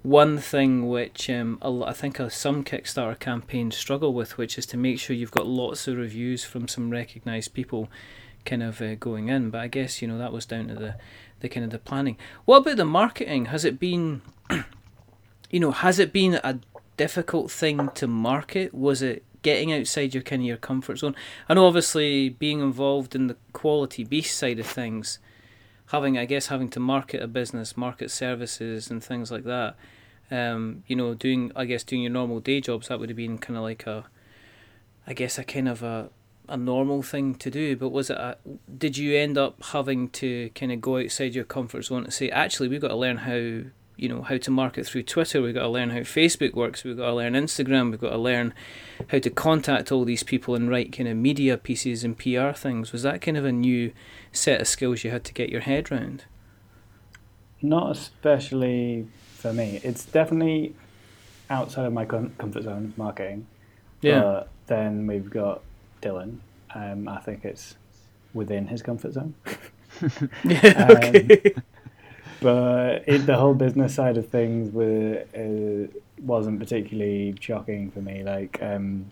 one 0.03 0.37
thing 0.37 0.89
which 0.89 1.29
um, 1.29 1.57
I 1.61 1.93
think 1.93 2.17
some 2.29 2.63
Kickstarter 2.63 3.17
campaigns 3.17 3.77
struggle 3.77 4.13
with, 4.13 4.37
which 4.37 4.57
is 4.57 4.65
to 4.67 4.77
make 4.77 4.99
sure 4.99 5.15
you've 5.15 5.31
got 5.31 5.47
lots 5.47 5.87
of 5.87 5.97
reviews 5.97 6.43
from 6.43 6.67
some 6.67 6.89
recognised 6.89 7.53
people 7.53 7.89
kind 8.45 8.61
of 8.61 8.81
uh, 8.81 8.95
going 8.95 9.29
in. 9.29 9.49
But 9.49 9.61
I 9.61 9.67
guess 9.67 10.01
you 10.01 10.07
know 10.09 10.17
that 10.17 10.33
was 10.33 10.45
down 10.45 10.67
to 10.67 10.75
the, 10.75 10.95
the 11.39 11.47
kind 11.47 11.63
of 11.63 11.71
the 11.71 11.79
planning. 11.79 12.17
What 12.43 12.57
about 12.57 12.77
the 12.77 12.85
marketing? 12.85 13.45
Has 13.45 13.63
it 13.63 13.79
been, 13.79 14.21
you 15.49 15.61
know, 15.61 15.71
has 15.71 15.99
it 15.99 16.11
been 16.11 16.35
a 16.43 16.59
difficult 16.97 17.49
thing 17.49 17.89
to 17.95 18.05
market? 18.05 18.73
Was 18.73 19.01
it 19.01 19.23
getting 19.41 19.71
outside 19.71 20.13
your 20.13 20.23
kind 20.23 20.41
of 20.41 20.47
your 20.47 20.57
comfort 20.57 20.97
zone? 20.97 21.15
I 21.47 21.53
know 21.53 21.65
obviously 21.65 22.27
being 22.27 22.59
involved 22.59 23.15
in 23.15 23.27
the 23.27 23.37
quality 23.53 24.03
beast 24.03 24.37
side 24.37 24.59
of 24.59 24.65
things 24.65 25.19
having 25.93 26.17
I 26.17 26.25
guess 26.25 26.47
having 26.47 26.69
to 26.69 26.79
market 26.79 27.21
a 27.21 27.27
business, 27.27 27.77
market 27.77 28.09
services 28.09 28.89
and 28.89 29.01
things 29.01 29.31
like 29.31 29.43
that. 29.43 29.75
Um, 30.31 30.83
you 30.87 30.95
know, 30.95 31.13
doing 31.13 31.51
I 31.55 31.65
guess 31.65 31.83
doing 31.83 32.01
your 32.01 32.11
normal 32.11 32.39
day 32.39 32.59
jobs 32.59 32.87
that 32.87 32.99
would 32.99 33.09
have 33.09 33.15
been 33.15 33.37
kind 33.37 33.55
of 33.55 33.63
like 33.63 33.85
a, 33.85 34.05
I 35.05 35.13
guess 35.13 35.37
a 35.37 35.43
kind 35.43 35.69
of 35.69 35.83
a 35.83 36.09
a 36.49 36.57
normal 36.57 37.03
thing 37.03 37.35
to 37.35 37.51
do. 37.51 37.75
But 37.77 37.89
was 37.89 38.09
it 38.09 38.17
a, 38.17 38.37
did 38.75 38.97
you 38.97 39.15
end 39.15 39.37
up 39.37 39.63
having 39.65 40.09
to 40.09 40.49
kind 40.55 40.71
of 40.71 40.81
go 40.81 40.97
outside 40.97 41.35
your 41.35 41.45
comfort 41.45 41.83
zone 41.83 42.05
to 42.05 42.11
say 42.11 42.29
actually 42.29 42.69
we've 42.69 42.81
got 42.81 42.87
to 42.87 42.95
learn 42.95 43.17
how 43.17 43.69
you 43.95 44.09
know 44.09 44.21
how 44.23 44.37
to 44.37 44.51
market 44.51 44.85
through 44.85 45.03
Twitter. 45.03 45.41
We've 45.41 45.53
got 45.53 45.61
to 45.61 45.69
learn 45.69 45.91
how 45.91 45.99
Facebook 45.99 46.53
works. 46.53 46.83
We've 46.83 46.97
got 46.97 47.07
to 47.07 47.13
learn 47.15 47.33
Instagram. 47.33 47.91
We've 47.91 47.99
got 47.99 48.09
to 48.11 48.17
learn 48.17 48.53
how 49.09 49.19
to 49.19 49.29
contact 49.29 49.91
all 49.91 50.03
these 50.03 50.23
people 50.23 50.55
and 50.55 50.69
write 50.69 50.91
kind 50.91 51.07
of 51.07 51.17
media 51.17 51.57
pieces 51.57 52.03
and 52.03 52.17
PR 52.17 52.51
things. 52.51 52.91
Was 52.91 53.03
that 53.03 53.21
kind 53.21 53.37
of 53.37 53.45
a 53.45 53.51
new 53.51 53.91
set 54.31 54.61
of 54.61 54.67
skills 54.67 55.03
you 55.03 55.11
had 55.11 55.23
to 55.25 55.33
get 55.33 55.49
your 55.49 55.61
head 55.61 55.91
round? 55.91 56.25
Not 57.61 57.91
especially 57.91 59.07
for 59.35 59.53
me. 59.53 59.79
It's 59.83 60.05
definitely 60.05 60.75
outside 61.49 61.85
of 61.85 61.93
my 61.93 62.05
comfort 62.05 62.63
zone, 62.63 62.93
marketing. 62.97 63.47
Yeah. 64.01 64.19
But 64.21 64.49
then 64.67 65.07
we've 65.07 65.29
got 65.29 65.61
Dylan. 66.01 66.39
Um, 66.75 67.07
I 67.07 67.19
think 67.19 67.45
it's 67.45 67.75
within 68.33 68.67
his 68.67 68.81
comfort 68.81 69.13
zone. 69.13 69.35
Yeah. 70.43 70.87
Um, 70.89 70.97
Okay. 70.97 71.53
But 72.43 73.03
it, 73.07 73.25
the 73.25 73.37
whole 73.37 73.55
business 73.55 73.95
side 73.95 74.17
of 74.17 74.29
things 74.29 74.71
were, 74.71 75.25
uh, 75.35 75.87
wasn't 76.21 76.59
particularly 76.59 77.35
shocking 77.39 77.89
for 77.89 78.01
me. 78.01 78.23
Like, 78.23 78.61
um, 78.61 79.09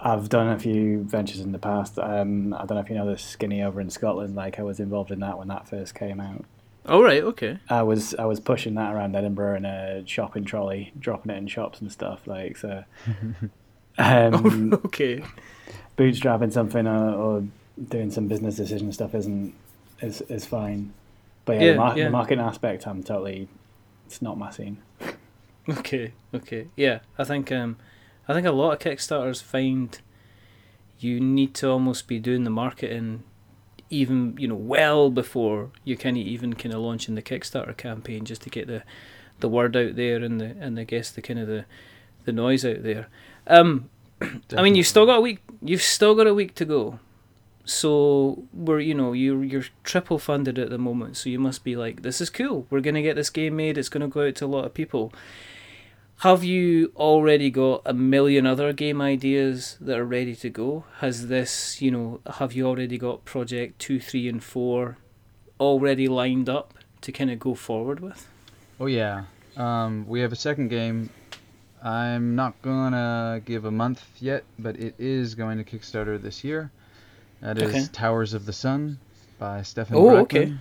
I've 0.00 0.28
done 0.28 0.48
a 0.48 0.58
few 0.58 1.02
ventures 1.02 1.40
in 1.40 1.52
the 1.52 1.58
past. 1.58 1.98
Um, 1.98 2.54
I 2.54 2.58
don't 2.58 2.76
know 2.76 2.80
if 2.80 2.88
you 2.88 2.96
know 2.96 3.10
the 3.10 3.18
Skinny 3.18 3.62
over 3.62 3.80
in 3.80 3.90
Scotland. 3.90 4.36
Like, 4.36 4.58
I 4.58 4.62
was 4.62 4.80
involved 4.80 5.10
in 5.10 5.20
that 5.20 5.36
when 5.36 5.48
that 5.48 5.68
first 5.68 5.94
came 5.94 6.20
out. 6.20 6.44
All 6.88 7.02
right. 7.02 7.22
Okay. 7.22 7.58
I 7.68 7.82
was 7.82 8.14
I 8.14 8.24
was 8.24 8.40
pushing 8.40 8.74
that 8.74 8.94
around 8.94 9.14
Edinburgh 9.14 9.56
in 9.56 9.64
a 9.66 10.06
shopping 10.06 10.44
trolley, 10.44 10.92
dropping 10.98 11.30
it 11.30 11.36
in 11.36 11.46
shops 11.46 11.82
and 11.82 11.92
stuff. 11.92 12.26
Like 12.26 12.56
so, 12.56 12.84
um, 13.98 14.72
okay. 14.86 15.22
bootstrapping 15.98 16.52
something 16.52 16.86
or, 16.86 17.14
or 17.14 17.44
doing 17.90 18.10
some 18.10 18.26
business 18.26 18.56
decision 18.56 18.90
stuff 18.92 19.14
isn't 19.14 19.54
is 20.00 20.22
is 20.22 20.46
fine. 20.46 20.94
But 21.48 21.56
yeah, 21.60 21.62
Yeah, 21.66 21.72
the, 21.72 21.78
mar- 21.78 21.98
yeah. 21.98 22.04
the 22.04 22.10
marketing 22.10 22.44
aspect, 22.44 22.86
I'm 22.86 23.02
totally. 23.02 23.48
It's 24.06 24.20
not 24.22 24.38
my 24.38 24.50
scene. 24.50 24.78
Okay. 25.70 26.12
Okay. 26.32 26.68
Yeah. 26.76 27.00
I 27.18 27.24
think 27.24 27.52
um, 27.52 27.76
I 28.26 28.32
think 28.32 28.46
a 28.46 28.52
lot 28.52 28.72
of 28.72 28.78
Kickstarters 28.78 29.42
find 29.42 29.98
you 30.98 31.20
need 31.20 31.52
to 31.56 31.68
almost 31.68 32.08
be 32.08 32.18
doing 32.18 32.44
the 32.44 32.50
marketing 32.50 33.22
even 33.90 34.34
you 34.38 34.48
know 34.48 34.54
well 34.54 35.10
before 35.10 35.70
you 35.84 35.94
kind 35.96 36.16
of 36.16 36.22
even 36.22 36.54
kind 36.54 36.74
of 36.74 36.80
launching 36.80 37.14
the 37.16 37.22
Kickstarter 37.22 37.76
campaign 37.76 38.24
just 38.24 38.40
to 38.42 38.50
get 38.50 38.66
the 38.66 38.82
the 39.40 39.48
word 39.48 39.76
out 39.76 39.94
there 39.94 40.22
and 40.24 40.40
the 40.40 40.56
and 40.58 40.78
I 40.80 40.84
guess 40.84 41.10
the 41.10 41.20
kind 41.20 41.38
of 41.38 41.46
the 41.46 41.66
the 42.24 42.32
noise 42.32 42.64
out 42.64 42.82
there. 42.82 43.08
Um, 43.46 43.90
I 44.56 44.62
mean, 44.62 44.74
you've 44.74 44.86
still 44.86 45.04
got 45.04 45.18
a 45.18 45.20
week. 45.20 45.40
You've 45.60 45.82
still 45.82 46.14
got 46.14 46.26
a 46.26 46.32
week 46.34 46.54
to 46.54 46.64
go. 46.64 46.98
So 47.68 48.44
we're 48.54 48.80
you 48.80 48.94
know 48.94 49.12
you 49.12 49.42
you're 49.42 49.66
triple 49.84 50.18
funded 50.18 50.58
at 50.58 50.70
the 50.70 50.78
moment. 50.78 51.18
So 51.18 51.28
you 51.28 51.38
must 51.38 51.64
be 51.64 51.76
like, 51.76 52.00
this 52.00 52.18
is 52.20 52.30
cool. 52.30 52.66
We're 52.70 52.80
gonna 52.80 53.02
get 53.02 53.14
this 53.14 53.28
game 53.28 53.56
made. 53.56 53.76
It's 53.76 53.90
gonna 53.90 54.08
go 54.08 54.26
out 54.26 54.36
to 54.36 54.46
a 54.46 54.54
lot 54.56 54.64
of 54.64 54.72
people. 54.72 55.12
Have 56.22 56.42
you 56.42 56.92
already 56.96 57.50
got 57.50 57.82
a 57.84 57.92
million 57.92 58.46
other 58.46 58.72
game 58.72 59.02
ideas 59.02 59.76
that 59.82 59.98
are 59.98 60.04
ready 60.04 60.34
to 60.36 60.48
go? 60.48 60.84
Has 61.00 61.28
this, 61.28 61.80
you 61.82 61.90
know, 61.90 62.20
have 62.38 62.54
you 62.54 62.66
already 62.66 62.96
got 62.96 63.26
project 63.26 63.78
two, 63.78 64.00
three, 64.00 64.28
and 64.28 64.42
four 64.42 64.96
already 65.60 66.08
lined 66.08 66.48
up 66.48 66.72
to 67.02 67.12
kind 67.12 67.30
of 67.30 67.38
go 67.38 67.54
forward 67.54 68.00
with? 68.00 68.26
Oh 68.80 68.86
yeah, 68.86 69.24
um, 69.58 70.06
we 70.08 70.20
have 70.20 70.32
a 70.32 70.36
second 70.36 70.68
game. 70.68 71.10
I'm 71.82 72.34
not 72.34 72.60
gonna 72.62 73.42
give 73.44 73.66
a 73.66 73.70
month 73.70 74.02
yet, 74.20 74.44
but 74.58 74.74
it 74.76 74.94
is 74.98 75.34
going 75.34 75.58
to 75.58 75.64
Kickstarter 75.64 76.20
this 76.20 76.42
year. 76.42 76.72
That 77.40 77.58
is 77.58 77.68
Okay. 77.74 77.84
Towers 77.92 78.34
of 78.34 78.46
the 78.46 78.52
Sun 78.52 78.98
by 79.38 79.62
Stefan 79.62 79.96
Oh, 79.96 80.04
Brackman. 80.04 80.20
okay. 80.22 80.52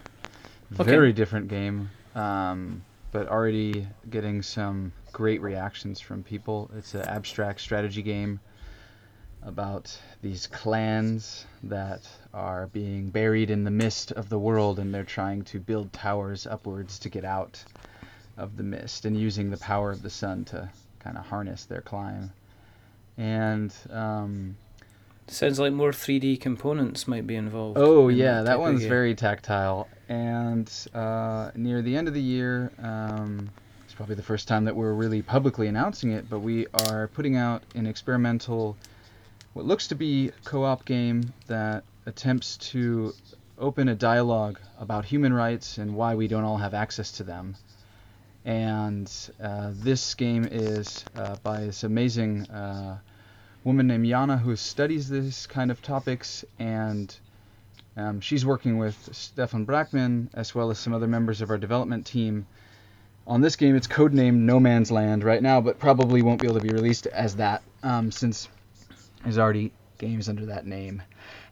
Okay. 0.79 0.83
Very 0.83 1.13
different 1.13 1.47
game, 1.47 1.89
um, 2.13 2.83
but 3.11 3.29
already 3.29 3.87
getting 4.09 4.41
some 4.41 4.91
great 5.13 5.41
reactions 5.41 5.99
from 5.99 6.23
people. 6.23 6.69
It's 6.77 6.93
an 6.93 7.01
abstract 7.01 7.61
strategy 7.61 8.01
game 8.01 8.39
about 9.43 9.97
these 10.21 10.47
clans 10.47 11.45
that 11.63 12.01
are 12.33 12.67
being 12.67 13.09
buried 13.09 13.49
in 13.49 13.63
the 13.63 13.71
mist 13.71 14.11
of 14.11 14.27
the 14.29 14.37
world 14.37 14.77
and 14.77 14.93
they're 14.93 15.03
trying 15.05 15.43
to 15.43 15.59
build 15.59 15.93
towers 15.93 16.45
upwards 16.45 16.99
to 16.99 17.09
get 17.09 17.23
out 17.23 17.63
of 18.35 18.57
the 18.57 18.63
mist 18.63 19.05
and 19.05 19.17
using 19.17 19.49
the 19.49 19.57
power 19.57 19.89
of 19.89 20.01
the 20.01 20.09
sun 20.09 20.43
to 20.43 20.69
kind 20.99 21.17
of 21.17 21.25
harness 21.25 21.65
their 21.65 21.81
climb. 21.81 22.31
And 23.17 23.73
um, 23.89 24.57
Sounds 25.29 25.59
like 25.59 25.73
more 25.73 25.91
3D 25.91 26.39
components 26.39 27.07
might 27.07 27.27
be 27.27 27.35
involved. 27.35 27.77
Oh 27.77 28.07
in 28.07 28.17
yeah, 28.17 28.35
type 28.37 28.45
that 28.45 28.59
one's 28.59 28.85
very 28.85 29.13
tactile. 29.13 29.87
And 30.07 30.71
uh, 30.93 31.51
near 31.55 31.81
the 31.81 31.97
end 31.97 32.07
of 32.07 32.13
the 32.13 32.21
year, 32.21 32.71
um, 32.81 33.49
it's 33.83 33.93
probably 33.93 34.15
the 34.15 34.23
first 34.23 34.47
time 34.47 34.65
that 34.65 34.75
we're 34.75 34.93
really 34.93 35.21
publicly 35.21 35.67
announcing 35.67 36.11
it, 36.11 36.29
but 36.29 36.39
we 36.39 36.67
are 36.85 37.09
putting 37.09 37.35
out 37.35 37.63
an 37.75 37.85
experimental, 37.85 38.77
what 39.53 39.65
looks 39.65 39.87
to 39.87 39.95
be 39.95 40.31
co-op 40.45 40.85
game 40.85 41.33
that 41.47 41.83
attempts 42.05 42.55
to 42.57 43.13
open 43.59 43.89
a 43.89 43.95
dialogue 43.95 44.59
about 44.79 45.03
human 45.03 45.33
rights 45.33 45.77
and 45.77 45.93
why 45.93 46.15
we 46.15 46.27
don't 46.27 46.45
all 46.45 46.57
have 46.57 46.73
access 46.73 47.11
to 47.13 47.23
them. 47.23 47.55
And 48.45 49.11
uh, 49.43 49.71
this 49.73 50.15
game 50.15 50.47
is 50.49 51.03
uh, 51.17 51.35
by 51.43 51.65
this 51.65 51.83
amazing 51.83 52.49
uh, 52.49 52.99
woman 53.67 53.85
named 53.87 54.05
Yana 54.05 54.39
who 54.39 54.55
studies 54.55 55.09
this 55.09 55.45
kind 55.45 55.71
of 55.71 55.81
topics 55.81 56.45
and 56.57 57.13
um, 57.97 58.21
she's 58.21 58.45
working 58.45 58.77
with 58.77 59.09
Stefan 59.11 59.65
Brackman 59.65 60.29
as 60.33 60.55
well 60.55 60.71
as 60.71 60.79
some 60.79 60.93
other 60.93 61.05
members 61.07 61.41
of 61.41 61.49
our 61.49 61.57
development 61.57 62.05
team 62.05 62.47
on 63.27 63.41
this 63.41 63.57
game. 63.57 63.75
It's 63.75 63.85
codenamed 63.87 64.37
No 64.37 64.57
Man's 64.57 64.89
Land 64.89 65.25
right 65.25 65.43
now, 65.43 65.59
but 65.59 65.79
probably 65.79 66.21
won't 66.21 66.39
be 66.39 66.47
able 66.47 66.61
to 66.61 66.65
be 66.65 66.73
released 66.73 67.07
as 67.07 67.35
that 67.35 67.61
um, 67.83 68.09
since 68.09 68.47
there's 69.23 69.37
already 69.37 69.73
games 69.97 70.29
under 70.29 70.45
that 70.45 70.65
name. 70.65 71.03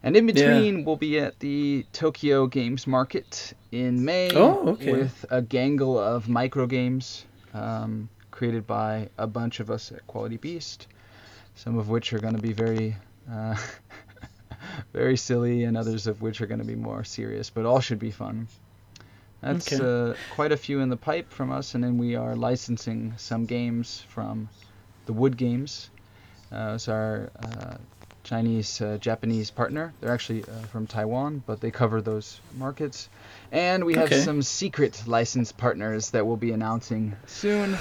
And 0.02 0.16
in 0.16 0.24
between, 0.26 0.84
we'll 0.86 0.96
be 0.96 1.18
at 1.18 1.38
the 1.40 1.84
Tokyo 1.92 2.46
Games 2.46 2.86
Market 2.86 3.52
in 3.72 4.02
May 4.06 4.30
Oh, 4.34 4.68
okay. 4.70 4.90
with 4.92 5.26
a 5.30 5.42
gangle 5.42 5.98
of 5.98 6.30
micro 6.30 6.66
games 6.66 7.26
um, 7.52 8.08
created 8.30 8.66
by 8.66 9.10
a 9.18 9.26
bunch 9.26 9.60
of 9.60 9.70
us 9.70 9.92
at 9.92 10.06
Quality 10.06 10.38
Beast. 10.38 10.86
Some 11.56 11.78
of 11.78 11.88
which 11.88 12.12
are 12.12 12.18
going 12.18 12.36
to 12.36 12.42
be 12.42 12.52
very 12.52 12.96
uh, 13.30 13.56
very 14.92 15.16
silly, 15.16 15.64
and 15.64 15.76
others 15.76 16.06
of 16.06 16.22
which 16.22 16.40
are 16.40 16.46
going 16.46 16.60
to 16.60 16.66
be 16.66 16.76
more 16.76 17.02
serious, 17.04 17.50
but 17.50 17.66
all 17.66 17.80
should 17.80 17.98
be 17.98 18.10
fun. 18.10 18.46
That's 19.40 19.72
Okay. 19.72 19.82
uh, 19.84 20.16
quite 20.34 20.52
a 20.52 20.56
few 20.56 20.80
in 20.80 20.88
the 20.88 20.96
pipe 20.96 21.30
from 21.32 21.50
us, 21.52 21.74
and 21.74 21.82
then 21.84 21.98
we 21.98 22.14
are 22.16 22.34
licensing 22.36 23.14
some 23.16 23.46
games 23.46 24.04
from 24.08 24.48
the 25.06 25.12
Wood 25.12 25.36
Games. 25.36 25.90
Uh, 26.52 26.72
it's 26.76 26.88
our 26.88 27.30
uh, 27.42 27.74
Chinese 28.24 28.80
uh, 28.80 28.98
Japanese 29.00 29.50
partner. 29.50 29.92
They're 30.00 30.12
actually 30.12 30.42
uh, 30.44 30.66
from 30.72 30.86
Taiwan, 30.86 31.42
but 31.46 31.60
they 31.60 31.70
cover 31.70 32.00
those 32.00 32.40
markets. 32.56 33.08
And 33.52 33.84
we 33.84 33.94
have 33.94 34.06
Okay. 34.06 34.20
some 34.20 34.42
secret 34.42 35.02
license 35.06 35.52
partners 35.52 36.10
that 36.10 36.26
we'll 36.26 36.36
be 36.36 36.52
announcing 36.52 37.14
soon 37.26 37.76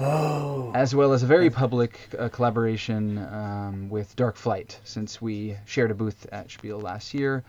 Oh. 0.00 0.72
as 0.74 0.94
well 0.94 1.12
as 1.12 1.22
a 1.22 1.26
very 1.26 1.50
public 1.50 2.08
uh, 2.18 2.28
collaboration 2.28 3.18
um, 3.18 3.88
with 3.88 4.16
Dark 4.16 4.36
Flight. 4.36 4.78
Since 4.84 5.22
we 5.22 5.56
shared 5.66 5.90
a 5.92 5.94
booth 5.94 6.26
at 6.32 6.50
Spiel 6.50 6.80
last 6.80 7.14
year, 7.14 7.44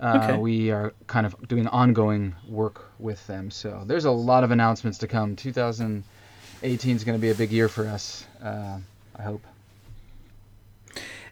uh, 0.00 0.20
Okay. 0.22 0.38
we 0.38 0.70
are 0.70 0.94
kind 1.06 1.26
of 1.26 1.36
doing 1.46 1.66
ongoing 1.68 2.34
work 2.48 2.90
with 2.98 3.26
them. 3.26 3.50
So 3.50 3.82
there's 3.86 4.06
a 4.06 4.10
lot 4.10 4.44
of 4.44 4.50
announcements 4.50 4.96
to 4.98 5.06
come. 5.06 5.36
2018 5.36 6.96
is 6.96 7.04
going 7.04 7.18
to 7.18 7.22
be 7.22 7.30
a 7.30 7.34
big 7.34 7.52
year 7.52 7.68
for 7.68 7.86
us. 7.86 8.24
Uh, 8.42 8.78
I 9.16 9.22
hope. 9.22 9.42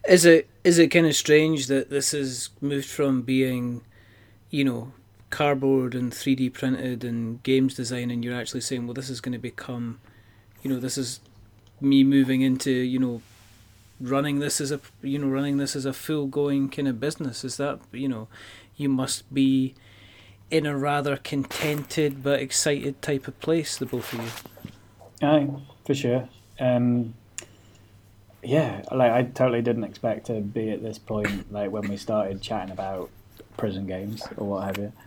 Is 0.09 0.25
it 0.25 0.49
is 0.65 0.79
it 0.79 0.89
kind 0.89 1.07
of 1.07 1.15
strange 1.15 1.69
that 1.69 1.89
this 1.89 2.11
has 2.11 2.51
moved 2.61 2.89
from 2.89 3.23
being, 3.23 3.83
you 4.51 4.65
know, 4.65 4.93
cardboard 5.31 5.95
and 5.95 6.13
3D 6.13 6.53
printed 6.53 7.05
and 7.05 7.43
games 7.43 7.75
design, 7.75 8.11
and 8.11 8.25
you're 8.25 8.35
actually 8.39 8.61
saying, 8.61 8.87
well, 8.87 8.95
this 8.95 9.09
is 9.09 9.21
going 9.21 9.33
to 9.33 9.39
become, 9.39 10.01
you 10.63 10.71
know, 10.71 10.79
this 10.79 10.97
is 10.97 11.21
me 11.81 12.05
moving 12.05 12.41
into, 12.43 12.71
you 12.71 12.99
know, 12.99 13.23
running 14.01 14.39
this 14.39 14.61
as 14.61 14.73
a, 14.73 14.81
you 15.03 15.19
know, 15.19 15.29
running 15.29 15.57
this 15.57 15.77
as 15.77 15.85
a 15.85 15.93
full 15.93 16.27
going 16.27 16.69
kind 16.69 16.89
of 16.89 17.01
business. 17.01 17.45
Is 17.45 17.57
that, 17.57 17.81
you 17.93 18.09
know, 18.09 18.29
you 18.77 18.89
must 18.89 19.33
be 19.33 19.75
in 20.51 20.67
a 20.67 20.77
rather 20.77 21.17
contented 21.17 22.23
but 22.23 22.41
excited 22.41 23.01
type 23.01 23.27
of 23.27 23.39
place, 23.41 23.77
the 23.77 23.87
both 23.87 24.13
of 24.13 24.21
you. 24.21 25.27
Aye, 25.27 25.49
for 25.85 25.95
sure. 25.95 26.29
Um, 26.61 27.15
yeah, 28.43 28.83
like 28.91 29.13
I 29.13 29.23
totally 29.23 29.63
didn't 29.63 29.85
expect 29.85 30.27
to 30.27 30.41
be 30.41 30.71
at 30.71 30.83
this 30.83 30.99
point, 30.99 31.53
like 31.53 31.71
when 31.71 31.89
we 31.89 31.97
started 31.97 32.43
chatting 32.43 32.73
about 32.73 33.09
prison 33.57 33.87
games 33.87 34.23
or 34.37 34.47
what 34.47 34.65
have 34.65 34.79
you. 34.79 34.93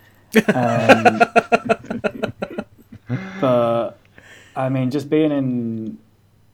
Um, 0.53 1.21
but 3.39 3.91
I 4.55 4.69
mean, 4.69 4.91
just 4.91 5.09
being 5.09 5.31
in 5.31 5.97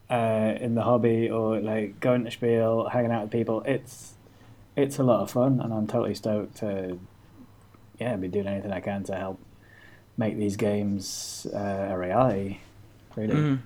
uh, 0.10 0.58
in 0.60 0.76
the 0.76 0.82
hobby 0.82 1.30
or 1.30 1.60
like 1.60 2.00
going 2.00 2.26
to 2.26 2.32
Spiel, 2.32 2.90
hanging 2.90 3.12
out 3.12 3.24
with 3.24 3.32
people, 3.32 3.62
it's 3.66 4.14
it's 4.76 5.00
a 5.00 5.04
lot 5.04 5.22
of 5.22 5.32
fun, 5.32 5.60
and 5.62 5.74
I'm 5.74 5.88
totally 5.88 6.16
stoked 6.16 6.58
to 6.58 7.00
yeah 8.00 8.16
be 8.16 8.28
doing 8.28 8.48
anything 8.48 8.72
I 8.72 8.80
can 8.80 9.04
to 9.06 9.16
help 9.16 9.40
make 10.18 10.38
these 10.38 10.56
games 10.56 11.48
uh, 11.54 11.90
a 11.92 11.98
reality. 11.98 12.58
Really. 13.16 13.34
Mhm. 13.36 13.60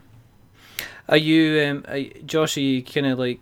Are 1.08 1.18
you, 1.18 1.62
um, 1.70 1.86
are, 1.88 2.02
Josh? 2.26 2.58
Are 2.58 2.62
you 2.62 2.82
kind 2.82 3.06
of 3.06 3.20
like, 3.20 3.40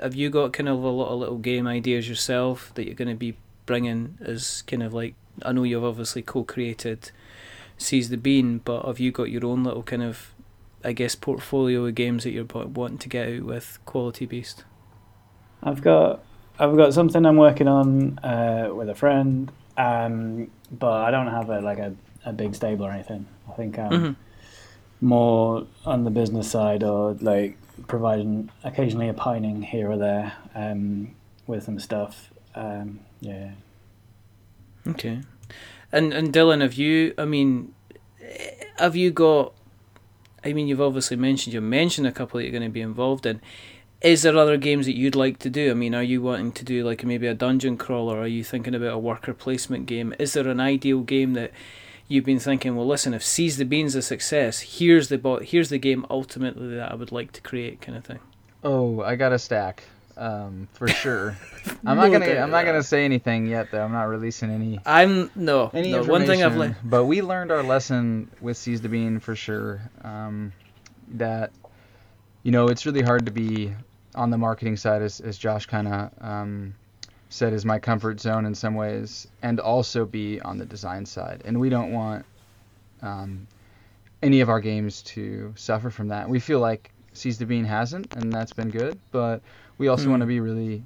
have 0.00 0.14
you 0.14 0.30
got 0.30 0.54
kind 0.54 0.68
of 0.68 0.82
a 0.82 0.88
lot 0.88 1.08
of 1.08 1.18
little 1.18 1.36
game 1.36 1.66
ideas 1.66 2.08
yourself 2.08 2.72
that 2.74 2.86
you're 2.86 2.94
going 2.94 3.08
to 3.08 3.14
be 3.14 3.36
bringing 3.66 4.16
as 4.22 4.62
kind 4.62 4.82
of 4.82 4.94
like? 4.94 5.14
I 5.42 5.52
know 5.52 5.64
you've 5.64 5.84
obviously 5.84 6.22
co-created 6.22 7.10
Seize 7.78 8.08
the 8.08 8.16
Bean, 8.16 8.58
but 8.58 8.84
have 8.86 9.00
you 9.00 9.10
got 9.12 9.30
your 9.30 9.44
own 9.46 9.64
little 9.64 9.82
kind 9.82 10.02
of, 10.02 10.32
I 10.84 10.92
guess, 10.92 11.14
portfolio 11.14 11.84
of 11.86 11.94
games 11.94 12.24
that 12.24 12.30
you're 12.30 12.44
wanting 12.44 12.98
to 12.98 13.08
get 13.08 13.28
out 13.28 13.42
with 13.42 13.78
Quality 13.84 14.26
Beast? 14.26 14.64
I've 15.62 15.82
got 15.82 16.22
I've 16.58 16.76
got 16.76 16.94
something 16.94 17.24
I'm 17.26 17.36
working 17.36 17.66
on 17.68 18.18
uh, 18.20 18.68
with 18.72 18.88
a 18.88 18.94
friend, 18.94 19.50
um, 19.76 20.50
but 20.70 21.02
I 21.04 21.10
don't 21.10 21.26
have 21.28 21.50
a 21.50 21.60
like 21.60 21.78
a, 21.78 21.94
a 22.24 22.32
big 22.32 22.54
stable 22.54 22.86
or 22.86 22.92
anything. 22.92 23.26
I 23.48 23.52
think 23.52 23.78
I'm 23.78 23.90
Mhm. 23.92 24.16
more 25.00 25.66
on 25.84 26.04
the 26.04 26.10
business 26.10 26.50
side 26.50 26.84
or 26.84 27.14
like 27.20 27.56
providing 27.88 28.50
occasionally 28.62 29.08
a 29.08 29.14
pining 29.14 29.62
here 29.62 29.90
or 29.90 29.96
there 29.96 30.32
um, 30.54 31.14
with 31.46 31.64
some 31.64 31.80
stuff. 31.80 32.30
Um, 32.54 33.00
yeah. 33.20 33.50
Okay. 34.86 35.20
And 35.94 36.12
and 36.12 36.32
Dylan, 36.32 36.60
have 36.60 36.74
you? 36.74 37.14
I 37.16 37.24
mean, 37.24 37.72
have 38.78 38.96
you 38.96 39.12
got? 39.12 39.54
I 40.44 40.52
mean, 40.52 40.66
you've 40.66 40.80
obviously 40.80 41.16
mentioned 41.16 41.54
you 41.54 41.60
mentioned 41.60 42.06
a 42.08 42.12
couple 42.12 42.38
that 42.38 42.44
you're 42.44 42.50
going 42.50 42.64
to 42.64 42.68
be 42.68 42.80
involved 42.80 43.24
in. 43.26 43.40
Is 44.00 44.22
there 44.22 44.36
other 44.36 44.56
games 44.56 44.86
that 44.86 44.96
you'd 44.96 45.14
like 45.14 45.38
to 45.38 45.48
do? 45.48 45.70
I 45.70 45.74
mean, 45.74 45.94
are 45.94 46.02
you 46.02 46.20
wanting 46.20 46.50
to 46.52 46.64
do 46.64 46.84
like 46.84 47.04
maybe 47.04 47.28
a 47.28 47.32
dungeon 47.32 47.76
crawler? 47.76 48.18
Are 48.18 48.26
you 48.26 48.42
thinking 48.42 48.74
about 48.74 48.92
a 48.92 48.98
worker 48.98 49.32
placement 49.32 49.86
game? 49.86 50.12
Is 50.18 50.32
there 50.32 50.48
an 50.48 50.58
ideal 50.58 51.00
game 51.00 51.34
that 51.34 51.52
you've 52.08 52.24
been 52.24 52.40
thinking? 52.40 52.74
Well, 52.74 52.88
listen, 52.88 53.14
if 53.14 53.22
Seize 53.22 53.56
the 53.56 53.64
Bean's 53.64 53.94
a 53.94 54.02
success, 54.02 54.78
here's 54.78 55.08
the 55.08 55.46
here's 55.46 55.68
the 55.68 55.78
game 55.78 56.04
ultimately 56.10 56.74
that 56.74 56.90
I 56.90 56.96
would 56.96 57.12
like 57.12 57.30
to 57.32 57.40
create, 57.40 57.80
kind 57.80 57.96
of 57.96 58.04
thing. 58.04 58.18
Oh, 58.64 59.00
I 59.00 59.14
got 59.14 59.32
a 59.32 59.38
stack, 59.38 59.84
um, 60.16 60.68
for 60.72 60.88
sure. 60.88 61.36
I'm 61.86 61.96
not 61.96 62.10
gonna. 62.10 62.36
I'm 62.36 62.50
not 62.50 62.64
gonna 62.64 62.82
say 62.82 63.04
anything 63.04 63.46
yet, 63.46 63.70
though. 63.70 63.84
I'm 63.84 63.92
not 63.92 64.04
releasing 64.04 64.50
any 64.50 64.80
I'm 64.86 65.30
no, 65.34 65.70
any 65.72 65.92
no. 65.92 66.04
One 66.04 66.26
thing 66.26 66.42
I've 66.42 66.56
learned. 66.56 66.76
But 66.84 67.04
we 67.04 67.22
learned 67.22 67.50
our 67.50 67.62
lesson 67.62 68.30
with 68.40 68.56
Seize 68.56 68.80
the 68.80 68.88
Bean 68.88 69.20
for 69.20 69.34
sure. 69.34 69.80
Um, 70.02 70.52
that 71.14 71.52
you 72.42 72.52
know 72.52 72.68
it's 72.68 72.86
really 72.86 73.02
hard 73.02 73.26
to 73.26 73.32
be 73.32 73.72
on 74.14 74.30
the 74.30 74.38
marketing 74.38 74.76
side, 74.76 75.02
as, 75.02 75.20
as 75.20 75.36
Josh 75.36 75.66
kind 75.66 75.88
of 75.88 76.10
um, 76.20 76.74
said, 77.28 77.52
is 77.52 77.64
my 77.64 77.78
comfort 77.78 78.20
zone 78.20 78.46
in 78.46 78.54
some 78.54 78.74
ways, 78.74 79.26
and 79.42 79.60
also 79.60 80.04
be 80.04 80.40
on 80.40 80.58
the 80.58 80.64
design 80.64 81.04
side. 81.04 81.42
And 81.44 81.58
we 81.58 81.68
don't 81.68 81.92
want 81.92 82.24
um, 83.02 83.46
any 84.22 84.40
of 84.40 84.48
our 84.48 84.60
games 84.60 85.02
to 85.02 85.52
suffer 85.56 85.90
from 85.90 86.08
that. 86.08 86.28
We 86.28 86.40
feel 86.40 86.60
like 86.60 86.90
Seize 87.12 87.38
the 87.38 87.46
Bean 87.46 87.64
hasn't, 87.64 88.14
and 88.14 88.32
that's 88.32 88.52
been 88.52 88.70
good. 88.70 88.98
But 89.10 89.42
we 89.78 89.88
also 89.88 90.06
Mm. 90.06 90.10
want 90.10 90.20
to 90.20 90.26
be 90.26 90.40
really, 90.40 90.84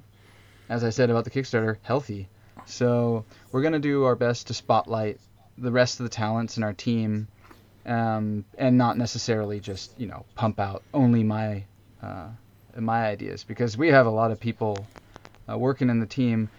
as 0.69 0.83
I 0.83 0.89
said 0.89 1.09
about 1.09 1.23
the 1.23 1.29
Kickstarter, 1.31 1.77
healthy. 1.81 2.27
So 2.65 3.25
we're 3.51 3.61
gonna 3.61 3.79
do 3.79 4.03
our 4.03 4.15
best 4.15 4.47
to 4.47 4.53
spotlight 4.53 5.19
the 5.57 5.71
rest 5.71 5.99
of 5.99 6.03
the 6.05 6.09
talents 6.09 6.57
in 6.57 6.63
our 6.63 6.73
team, 6.73 7.27
um, 7.85 8.45
and 8.57 8.77
not 8.77 8.97
necessarily 8.97 9.59
just 9.59 9.99
you 9.99 10.07
know 10.07 10.25
pump 10.35 10.59
out 10.59 10.83
only 10.93 11.23
my 11.23 11.63
uh, 12.01 12.27
my 12.77 13.05
ideas 13.07 13.43
because 13.43 13.77
we 13.77 13.87
have 13.89 14.05
a 14.05 14.11
lot 14.11 14.31
of 14.31 14.39
people 14.39 14.87
uh, 15.51 15.57
working 15.57 15.89
in 15.89 15.99
the 15.99 16.05
team 16.05 16.49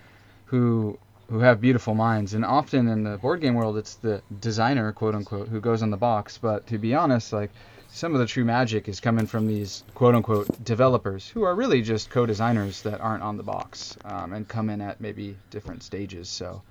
who 0.47 0.99
who 1.31 1.39
have 1.39 1.61
beautiful 1.61 1.95
minds 1.95 2.35
and 2.35 2.45
often 2.45 2.89
in 2.89 3.05
the 3.05 3.17
board 3.19 3.41
game 3.41 3.55
world 3.55 3.79
it's 3.79 3.95
the 3.97 4.21
designer 4.41 4.93
quote 4.93 5.15
unquote 5.15 5.49
who 5.49 5.61
goes 5.61 5.83
on 5.83 5.91
the 5.91 5.97
box 5.97 6.39
but 6.39 6.67
to 6.67 6.77
be 6.77 6.93
honest 6.95 7.33
like 7.33 7.51
some 7.93 8.15
of 8.15 8.21
the 8.21 8.27
true 8.27 8.45
magic 8.45 8.89
is 8.89 9.01
coming 9.01 9.27
from 9.27 9.47
these 9.47 9.85
quote 9.95 10.15
unquote 10.15 10.65
developers 10.65 11.29
who 11.29 11.43
are 11.43 11.55
really 11.55 11.83
just 11.83 12.11
co-designers 12.11 12.83
that 12.83 13.01
aren't 13.01 13.23
on 13.23 13.37
the 13.37 13.43
box 13.43 13.97
um, 14.05 14.33
and 14.33 14.49
come 14.49 14.71
in 14.71 14.81
at 14.81 15.01
maybe 15.01 15.37
different 15.51 15.83
stages. 15.83 16.29
So 16.29 16.63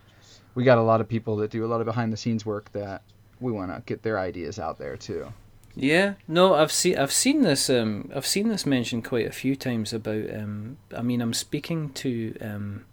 we 0.56 0.64
got 0.64 0.78
a 0.78 0.84
lot 0.84 1.02
of 1.02 1.08
people 1.08 1.36
that 1.38 1.52
do 1.52 1.66
a 1.66 1.68
lot 1.68 1.82
of 1.82 1.86
behind 1.86 2.14
the 2.14 2.18
scenes 2.18 2.46
work 2.46 2.72
that 2.72 3.02
we 3.40 3.52
want 3.52 3.72
to 3.72 3.82
get 3.86 4.02
their 4.02 4.20
ideas 4.20 4.60
out 4.60 4.80
there 4.80 4.98
too. 4.98 5.32
Yeah, 5.76 6.16
no, 6.28 6.56
I've 6.56 6.72
seen 6.72 6.98
I've 6.98 7.12
seen 7.12 7.42
this 7.42 7.70
um 7.70 8.10
I've 8.16 8.26
seen 8.26 8.50
this 8.50 8.66
mentioned 8.66 9.06
quite 9.06 9.28
a 9.28 9.32
few 9.32 9.56
times 9.56 9.94
about 9.94 10.34
um 10.34 10.78
I 10.96 11.02
mean 11.02 11.22
I'm 11.22 11.34
speaking 11.34 11.90
to 11.92 12.36
um 12.42 12.86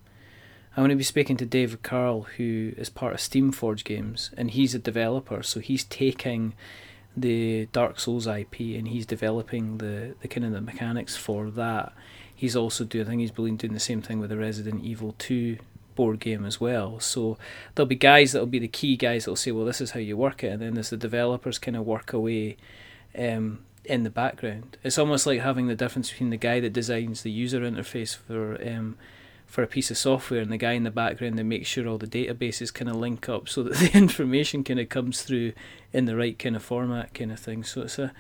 I'm 0.77 0.83
going 0.83 0.91
to 0.91 0.97
be 0.97 1.05
speaking 1.05 1.39
to 1.39 1.47
David 1.47 1.83
Carl 1.83 2.22
who 2.37 2.74
is 2.77 2.91
part 2.91 3.14
of 3.14 3.20
Steamforged 3.20 3.85
Games 3.85 4.31
and 4.37 4.51
he's 4.51 4.74
a 4.74 4.79
developer 4.79 5.43
so 5.43 5.59
he's 5.59 5.85
taking 5.85 6.55
the 7.17 7.67
Dark 7.73 7.99
Souls 7.99 8.27
IP 8.27 8.61
and 8.61 8.89
he's 8.89 9.07
developing 9.07 9.79
the 9.79 10.14
the 10.21 10.29
kind 10.29 10.45
of 10.45 10.53
the 10.53 10.61
mechanics 10.61 11.17
for 11.17 11.51
that. 11.51 11.93
He's 12.35 12.55
also 12.55 12.85
doing 12.85 13.07
I 13.07 13.11
think 13.11 13.21
he's 13.21 13.31
been 13.31 13.57
doing 13.57 13.73
the 13.73 13.81
same 13.81 14.03
thing 14.03 14.19
with 14.19 14.31
the 14.31 14.37
Resident 14.37 14.85
Evil 14.85 15.14
2 15.19 15.59
board 15.97 16.21
game 16.21 16.45
as 16.45 16.61
well. 16.61 17.01
So 17.01 17.39
there'll 17.75 17.89
be 17.89 17.97
guys 17.97 18.33
that'll 18.33 18.47
be 18.47 18.61
the 18.61 18.69
key 18.69 18.97
guys 18.97 19.25
that'll 19.25 19.37
say, 19.37 19.51
well, 19.51 19.64
this 19.64 19.81
is 19.81 19.93
how 19.93 20.01
you 20.01 20.17
work 20.17 20.45
it, 20.45 20.53
and 20.53 20.62
then 20.62 20.75
there's 20.75 20.91
the 20.91 20.97
developers 20.97 21.59
kind 21.59 21.77
of 21.77 21.85
work 21.85 22.12
away 22.12 22.57
um, 23.19 23.61
in 23.85 24.05
the 24.05 24.11
background. 24.11 24.77
It's 24.85 24.99
almost 24.99 25.27
like 25.27 25.41
having 25.41 25.67
the 25.67 25.75
difference 25.75 26.11
between 26.11 26.31
the 26.31 26.37
guy 26.37 26.61
that 26.61 26.73
designs 26.73 27.23
the 27.23 27.31
user 27.31 27.61
interface 27.61 28.14
for 28.14 28.62
um, 28.62 28.97
for 29.47 29.63
a 29.63 29.67
piece 29.67 29.91
of 29.91 29.97
software 29.97 30.41
and 30.41 30.53
the 30.53 30.57
guy 30.57 30.73
in 30.73 30.83
the 30.83 30.91
background 30.91 31.39
that 31.39 31.45
makes 31.45 31.69
sure 31.69 31.87
all 31.87 31.99
the 31.99 32.07
databases 32.07 32.75
kind 32.75 32.91
of 32.91 32.97
link 32.97 33.29
up 33.29 33.49
so 33.49 33.63
that 33.63 33.75
the 33.79 33.97
information 33.97 34.65
kind 34.65 34.81
of 34.81 34.89
comes 34.89 35.23
through 35.23 35.53
in 35.93 36.05
the 36.05 36.17
right 36.17 36.39
kind 36.39 36.57
of 36.57 36.63
format 36.63 37.15
kind 37.15 37.33
of 37.33 37.39
thing. 37.39 37.65
So 37.65 37.83
it's 37.83 37.99
a 37.99 38.13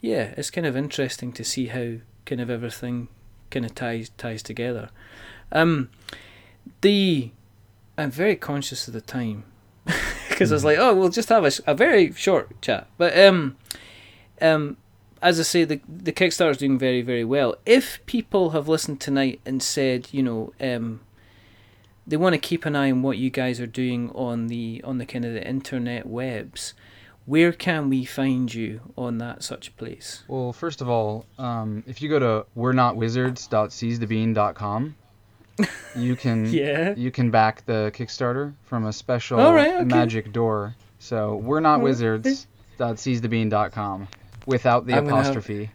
yeah, 0.00 0.34
it's 0.36 0.50
kind 0.50 0.66
of 0.66 0.76
interesting 0.76 1.32
to 1.32 1.44
see 1.44 1.68
how 1.68 1.94
kind 2.26 2.40
of 2.40 2.50
everything 2.50 3.08
kind 3.50 3.64
of 3.64 3.74
ties 3.74 4.10
ties 4.18 4.42
together. 4.42 4.90
Um, 5.50 5.90
the 6.82 7.30
I'm 7.96 8.10
very 8.10 8.36
conscious 8.36 8.86
of 8.86 8.94
the 8.94 9.00
time 9.00 9.44
because 10.28 10.52
I 10.52 10.54
was 10.54 10.64
like, 10.64 10.78
oh, 10.78 10.94
we'll 10.94 11.08
just 11.08 11.28
have 11.30 11.44
a, 11.44 11.52
a 11.66 11.74
very 11.74 12.12
short 12.12 12.60
chat. 12.60 12.88
But 12.98 13.18
um, 13.18 13.56
um, 14.40 14.76
as 15.24 15.40
I 15.40 15.42
say, 15.42 15.64
the 15.64 15.80
the 15.88 16.12
Kickstarter's 16.12 16.58
doing 16.58 16.78
very 16.78 17.02
very 17.02 17.24
well. 17.24 17.56
If 17.66 17.98
people 18.06 18.50
have 18.50 18.68
listened 18.68 19.00
tonight 19.00 19.40
and 19.44 19.60
said, 19.62 20.08
you 20.12 20.22
know, 20.22 20.52
um, 20.60 21.00
they 22.06 22.16
want 22.18 22.34
to 22.34 22.38
keep 22.38 22.66
an 22.66 22.76
eye 22.76 22.90
on 22.90 23.00
what 23.02 23.16
you 23.18 23.30
guys 23.30 23.58
are 23.60 23.66
doing 23.66 24.10
on 24.14 24.46
the 24.48 24.80
on 24.84 24.98
the 24.98 25.06
kind 25.06 25.24
of 25.24 25.32
the 25.32 25.42
internet 25.44 26.06
webs, 26.06 26.74
where 27.24 27.50
can 27.52 27.88
we 27.88 28.04
find 28.04 28.52
you 28.52 28.80
on 28.96 29.16
that 29.18 29.42
such 29.42 29.74
place? 29.78 30.22
Well, 30.28 30.52
first 30.52 30.82
of 30.82 30.88
all, 30.90 31.24
um, 31.38 31.82
if 31.86 32.02
you 32.02 32.10
go 32.10 32.18
to 32.18 32.44
we're 32.54 32.74
not 32.74 32.96
wizards.seizethebean.com, 32.96 34.94
you 35.96 36.16
can 36.24 36.44
Yeah. 36.52 36.94
you 36.96 37.10
can 37.10 37.30
back 37.30 37.64
the 37.64 37.90
Kickstarter 37.94 38.52
from 38.64 38.84
a 38.84 38.92
special 38.92 39.38
right, 39.38 39.76
okay. 39.76 39.84
magic 39.84 40.30
door. 40.32 40.74
So 40.98 41.36
we're 41.36 41.60
not 41.60 41.80
wizards.seizethebean.com 41.80 44.08
without 44.46 44.86
the 44.86 44.94
I'm 44.94 45.04
gonna 45.04 45.16
have- 45.16 45.26
apostrophe. 45.36 45.70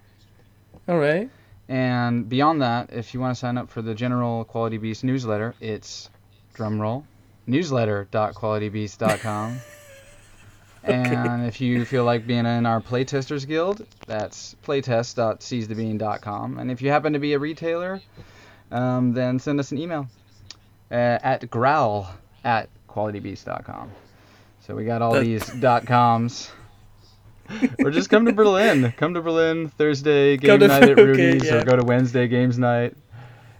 All 0.87 0.97
right. 0.99 1.29
And 1.67 2.27
beyond 2.27 2.61
that, 2.63 2.91
if 2.93 3.13
you 3.13 3.19
want 3.19 3.35
to 3.35 3.39
sign 3.39 3.55
up 3.57 3.69
for 3.69 3.81
the 3.83 3.93
general 3.93 4.43
Quality 4.45 4.77
Beast 4.77 5.03
newsletter, 5.03 5.53
it's 5.61 6.09
drumroll 6.55 7.03
newsletter.qualitybeast.com. 7.47 9.59
And 10.81 11.45
if 11.45 11.59
you 11.59 11.83
feel 11.83 12.05
like 12.05 12.25
being 12.25 12.45
in 12.45 12.65
our 12.65 12.79
Playtesters 12.79 13.45
Guild, 13.45 13.85
that's 14.07 14.55
playtest.seizethebean.com. 14.65 16.57
And 16.57 16.71
if 16.71 16.81
you 16.81 16.89
happen 16.89 17.11
to 17.13 17.19
be 17.19 17.33
a 17.33 17.39
retailer, 17.39 17.99
um, 18.71 19.11
then 19.13 19.39
send 19.39 19.59
us 19.59 19.73
an 19.73 19.77
email 19.77 20.07
uh, 20.89 21.19
at 21.21 21.49
growl 21.49 22.07
at 22.45 22.69
qualitybeast.com. 22.87 23.91
So 24.61 24.73
we 24.73 24.85
got 24.85 25.01
all 25.01 25.11
That- 25.13 25.25
these 25.25 25.45
dot 25.59 25.85
coms. 25.85 26.49
or 27.83 27.91
just 27.91 28.09
come 28.09 28.25
to 28.25 28.33
Berlin. 28.33 28.93
Come 28.97 29.13
to 29.13 29.21
Berlin 29.21 29.69
Thursday 29.69 30.37
game 30.37 30.49
Come 30.51 30.59
to- 30.61 30.67
night 30.67 30.83
at 30.83 30.89
okay, 30.91 31.03
Rudy's, 31.03 31.45
yeah. 31.45 31.55
or 31.55 31.63
go 31.65 31.75
to 31.75 31.83
Wednesday 31.85 32.27
games 32.27 32.57
night 32.59 32.95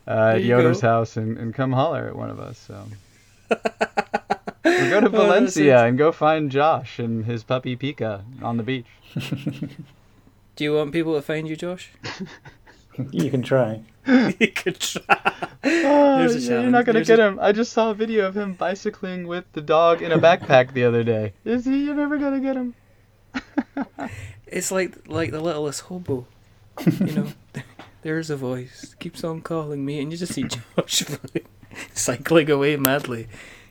uh, 0.07 0.33
at 0.35 0.41
you 0.41 0.49
Yoder's 0.49 0.81
go. 0.81 0.87
house 0.87 1.17
and, 1.17 1.37
and 1.37 1.53
come 1.53 1.71
holler 1.71 2.07
at 2.07 2.15
one 2.15 2.29
of 2.29 2.39
us. 2.39 2.57
So. 2.57 2.85
or 3.51 3.57
go 4.89 5.01
to 5.01 5.07
Oh, 5.07 5.09
Valencia 5.09 5.83
it. 5.83 5.87
and 5.89 5.97
go 5.97 6.11
find 6.11 6.51
Josh 6.51 6.99
and 6.99 7.25
his 7.25 7.43
puppy 7.43 7.75
Pika 7.75 8.21
on 8.43 8.57
the 8.57 8.63
beach. 8.63 8.85
Do 10.55 10.63
you 10.63 10.73
want 10.75 10.91
people 10.91 11.15
to 11.15 11.21
find 11.21 11.47
you, 11.47 11.55
Josh? 11.55 11.91
You 13.11 13.31
can 13.31 13.41
try. 13.41 13.81
you 14.05 14.51
could 14.51 14.79
try. 14.79 15.01
Oh, 15.63 16.17
There's 16.17 16.35
a 16.47 16.51
yeah, 16.53 16.61
you're 16.61 16.69
not 16.71 16.85
gonna 16.85 16.97
There's 16.99 17.07
get 17.07 17.19
a- 17.19 17.27
him. 17.27 17.39
I 17.41 17.53
just 17.53 17.71
saw 17.71 17.91
a 17.91 17.93
video 17.93 18.27
of 18.27 18.35
him 18.35 18.53
bicycling 18.55 19.25
with 19.25 19.45
the 19.53 19.61
dog 19.61 20.01
in 20.01 20.11
a 20.11 20.19
backpack 20.19 20.73
the 20.73 20.83
other 20.83 21.03
day. 21.03 21.31
Is 21.45 21.63
he? 21.65 21.85
You're 21.85 21.95
never 21.95 22.17
gonna 22.17 22.41
get 22.41 22.55
him. 22.57 22.75
It's 24.51 24.71
like 24.71 25.07
like 25.07 25.32
the 25.32 25.41
littlest 25.41 25.82
hobo. 25.82 26.25
You 26.99 27.11
know, 27.11 27.27
there's 28.01 28.30
a 28.30 28.36
voice 28.36 28.95
keeps 28.99 29.23
on 29.23 29.41
calling 29.41 29.86
me, 29.86 29.99
and 30.01 30.11
you 30.11 30.17
just 30.17 30.34
see 30.34 30.43
Josh 30.43 31.03
cycling 31.93 32.49
away 32.49 32.75
madly. 32.75 33.27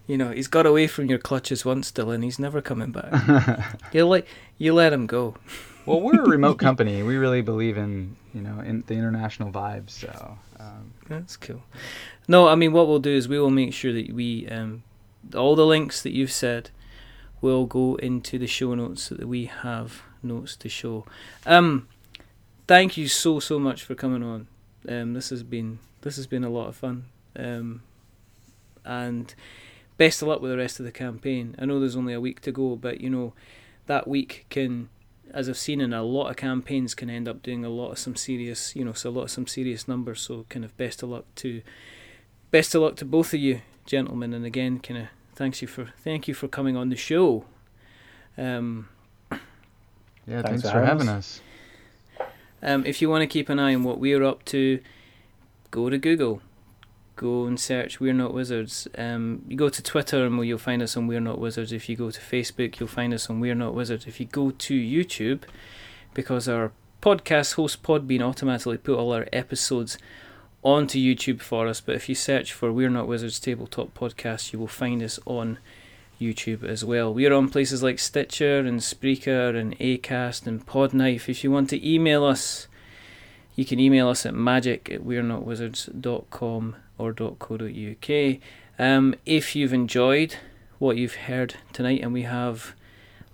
You 0.06 0.16
know, 0.16 0.30
he's 0.30 0.46
got 0.48 0.66
away 0.66 0.86
from 0.86 1.06
your 1.06 1.18
clutches 1.18 1.64
once, 1.64 1.90
Dylan. 1.90 2.22
He's 2.22 2.38
never 2.38 2.62
coming 2.62 2.92
back. 2.92 3.76
you 3.92 4.06
let 4.06 4.26
you 4.56 4.72
let 4.72 4.92
him 4.92 5.06
go. 5.06 5.34
well, 5.84 6.00
we're 6.00 6.22
a 6.22 6.28
remote 6.28 6.58
company. 6.58 7.02
We 7.02 7.16
really 7.16 7.42
believe 7.42 7.76
in 7.76 8.16
you 8.32 8.40
know 8.40 8.60
in 8.60 8.84
the 8.86 8.94
international 8.94 9.50
vibes. 9.50 9.90
So 9.90 10.38
um, 10.60 10.92
That's 11.08 11.36
cool. 11.36 11.62
No, 12.28 12.46
I 12.46 12.54
mean, 12.54 12.72
what 12.72 12.86
we'll 12.86 13.00
do 13.00 13.10
is 13.10 13.26
we 13.28 13.40
will 13.40 13.50
make 13.50 13.74
sure 13.74 13.92
that 13.92 14.12
we 14.12 14.46
um, 14.48 14.84
all 15.34 15.56
the 15.56 15.66
links 15.66 16.02
that 16.02 16.12
you've 16.12 16.32
said 16.32 16.70
will 17.40 17.66
go 17.66 17.96
into 17.96 18.38
the 18.38 18.46
show 18.46 18.74
notes 18.74 19.04
so 19.04 19.14
that 19.14 19.28
we 19.28 19.46
have 19.46 20.02
notes 20.22 20.56
to 20.56 20.68
show. 20.68 21.04
Um, 21.46 21.88
thank 22.66 22.96
you 22.96 23.08
so 23.08 23.40
so 23.40 23.58
much 23.58 23.82
for 23.82 23.94
coming 23.94 24.22
on. 24.22 24.48
Um, 24.88 25.14
this 25.14 25.30
has 25.30 25.42
been 25.42 25.78
this 26.02 26.16
has 26.16 26.26
been 26.26 26.44
a 26.44 26.50
lot 26.50 26.68
of 26.68 26.76
fun. 26.76 27.04
Um, 27.36 27.82
and 28.84 29.34
best 29.96 30.22
of 30.22 30.28
luck 30.28 30.40
with 30.40 30.50
the 30.50 30.56
rest 30.56 30.80
of 30.80 30.86
the 30.86 30.92
campaign. 30.92 31.54
I 31.58 31.66
know 31.66 31.78
there's 31.78 31.96
only 31.96 32.14
a 32.14 32.20
week 32.20 32.40
to 32.42 32.52
go, 32.52 32.76
but 32.76 33.00
you 33.00 33.10
know 33.10 33.34
that 33.86 34.06
week 34.06 34.46
can, 34.48 34.88
as 35.32 35.48
I've 35.48 35.58
seen 35.58 35.80
in 35.80 35.92
a 35.92 36.02
lot 36.02 36.30
of 36.30 36.36
campaigns, 36.36 36.94
can 36.94 37.10
end 37.10 37.28
up 37.28 37.42
doing 37.42 37.64
a 37.64 37.68
lot 37.68 37.90
of 37.90 37.98
some 37.98 38.16
serious, 38.16 38.76
you 38.76 38.84
know, 38.84 38.92
so 38.92 39.10
a 39.10 39.12
lot 39.12 39.24
of 39.24 39.30
some 39.30 39.46
serious 39.46 39.88
numbers. 39.88 40.20
So 40.20 40.46
kind 40.48 40.64
of 40.64 40.76
best 40.76 41.02
of 41.02 41.10
luck 41.10 41.24
to, 41.36 41.62
best 42.50 42.74
of 42.74 42.82
luck 42.82 42.96
to 42.96 43.04
both 43.04 43.34
of 43.34 43.40
you, 43.40 43.60
gentlemen. 43.86 44.32
And 44.32 44.44
again, 44.44 44.78
kind 44.78 45.02
of 45.02 45.08
thanks 45.38 45.62
you 45.62 45.68
for 45.68 45.86
thank 46.02 46.26
you 46.26 46.34
for 46.34 46.48
coming 46.48 46.76
on 46.76 46.88
the 46.88 46.96
show. 46.96 47.44
Um, 48.36 48.88
yeah, 49.30 49.38
Thanks 50.42 50.48
thanks, 50.48 50.62
for 50.62 50.68
for 50.70 50.84
having 50.84 51.06
having 51.06 51.08
us. 51.08 51.40
Um, 52.60 52.84
if 52.84 53.00
you 53.00 53.08
want 53.08 53.22
to 53.22 53.26
keep 53.26 53.48
an 53.48 53.58
eye 53.58 53.74
on 53.74 53.84
what 53.84 54.00
we're 54.00 54.24
up 54.24 54.44
to, 54.46 54.80
go 55.70 55.88
to 55.88 55.96
Google. 55.96 56.42
Go 57.14 57.46
and 57.46 57.58
search 57.58 57.98
We're 57.98 58.12
Not 58.12 58.34
Wizards. 58.34 58.86
Um, 58.96 59.44
you 59.48 59.56
go 59.56 59.68
to 59.68 59.82
Twitter 59.82 60.24
and 60.24 60.44
you'll 60.46 60.58
find 60.58 60.82
us 60.82 60.96
on 60.96 61.06
We're 61.06 61.20
Not 61.20 61.40
Wizards. 61.40 61.72
If 61.72 61.88
you 61.88 61.96
go 61.96 62.10
to 62.10 62.20
Facebook, 62.20 62.78
you'll 62.78 62.88
find 62.88 63.12
us 63.12 63.28
on 63.28 63.40
We're 63.40 63.56
Not 63.56 63.74
Wizards. 63.74 64.06
If 64.06 64.20
you 64.20 64.26
go 64.26 64.50
to 64.50 64.74
YouTube, 64.74 65.42
because 66.14 66.48
our 66.48 66.70
podcast 67.02 67.54
host 67.54 67.82
Podbean 67.82 68.22
automatically 68.22 68.78
put 68.78 68.98
all 68.98 69.12
our 69.12 69.26
episodes 69.32 69.98
onto 70.62 70.98
YouTube 70.98 71.40
for 71.40 71.66
us. 71.66 71.80
But 71.80 71.94
if 71.96 72.08
you 72.08 72.14
search 72.14 72.52
for 72.52 72.72
We're 72.72 72.90
Not 72.90 73.08
Wizards 73.08 73.40
Tabletop 73.40 73.94
Podcast, 73.94 74.52
you 74.52 74.58
will 74.58 74.66
find 74.66 75.02
us 75.02 75.18
on 75.24 75.58
YouTube 76.20 76.64
as 76.64 76.84
well. 76.84 77.14
We 77.14 77.26
are 77.26 77.32
on 77.34 77.48
places 77.48 77.82
like 77.82 77.98
Stitcher 77.98 78.58
and 78.58 78.80
Spreaker 78.80 79.56
and 79.56 79.78
Acast 79.78 80.46
and 80.46 80.66
Podknife. 80.66 81.28
If 81.28 81.44
you 81.44 81.50
want 81.50 81.70
to 81.70 81.88
email 81.88 82.24
us, 82.24 82.66
You 83.58 83.64
can 83.64 83.80
email 83.80 84.08
us 84.08 84.24
at 84.24 84.34
magic 84.34 84.88
at 84.88 85.02
we're 85.02 85.20
not 85.20 85.44
wizards.com 85.44 86.76
or 86.96 87.12
.co.uk. 87.12 88.36
Um, 88.78 89.16
if 89.26 89.56
you've 89.56 89.72
enjoyed 89.72 90.36
what 90.78 90.96
you've 90.96 91.16
heard 91.26 91.56
tonight, 91.72 92.00
and 92.00 92.12
we 92.12 92.22
have 92.22 92.74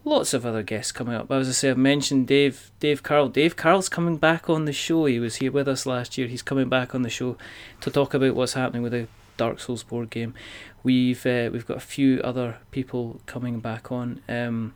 lots 0.04 0.34
of 0.34 0.44
other 0.44 0.62
guests 0.62 0.92
coming 0.92 1.14
up. 1.14 1.30
As 1.30 1.48
I 1.48 1.52
say, 1.52 1.70
I've 1.70 1.78
mentioned 1.78 2.26
Dave 2.26 2.70
Dave 2.80 3.02
Carl. 3.02 3.28
Dave 3.28 3.56
Carl's 3.56 3.88
coming 3.88 4.16
back 4.16 4.48
on 4.48 4.64
the 4.64 4.72
show. 4.72 5.06
He 5.06 5.18
was 5.18 5.36
here 5.36 5.52
with 5.52 5.68
us 5.68 5.86
last 5.86 6.18
year. 6.18 6.28
He's 6.28 6.42
coming 6.42 6.68
back 6.68 6.94
on 6.94 7.02
the 7.02 7.10
show 7.10 7.36
to 7.80 7.90
talk 7.90 8.14
about 8.14 8.34
what's 8.34 8.54
happening 8.54 8.82
with 8.82 8.92
the 8.92 9.08
Dark 9.36 9.60
Souls 9.60 9.82
board 9.82 10.10
game. 10.10 10.34
We've 10.82 11.24
uh, 11.24 11.50
we've 11.52 11.66
got 11.66 11.78
a 11.78 11.80
few 11.80 12.20
other 12.20 12.58
people 12.70 13.20
coming 13.26 13.60
back 13.60 13.90
on. 13.90 14.20
Um, 14.28 14.74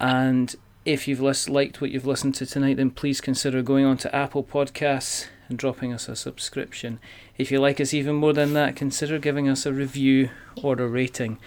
and 0.00 0.54
if 0.84 1.06
you've 1.06 1.20
lis- 1.20 1.48
liked 1.48 1.80
what 1.80 1.90
you've 1.90 2.06
listened 2.06 2.34
to 2.36 2.46
tonight, 2.46 2.76
then 2.76 2.90
please 2.90 3.20
consider 3.20 3.62
going 3.62 3.84
on 3.84 3.98
to 3.98 4.14
Apple 4.14 4.42
Podcasts 4.42 5.26
and 5.48 5.58
dropping 5.58 5.92
us 5.92 6.08
a 6.08 6.16
subscription. 6.16 6.98
If 7.36 7.50
you 7.50 7.58
like 7.58 7.80
us 7.80 7.92
even 7.92 8.16
more 8.16 8.32
than 8.32 8.52
that, 8.54 8.76
consider 8.76 9.18
giving 9.18 9.48
us 9.48 9.66
a 9.66 9.72
review 9.72 10.30
or 10.62 10.74
a 10.74 10.88
rating. 10.88 11.38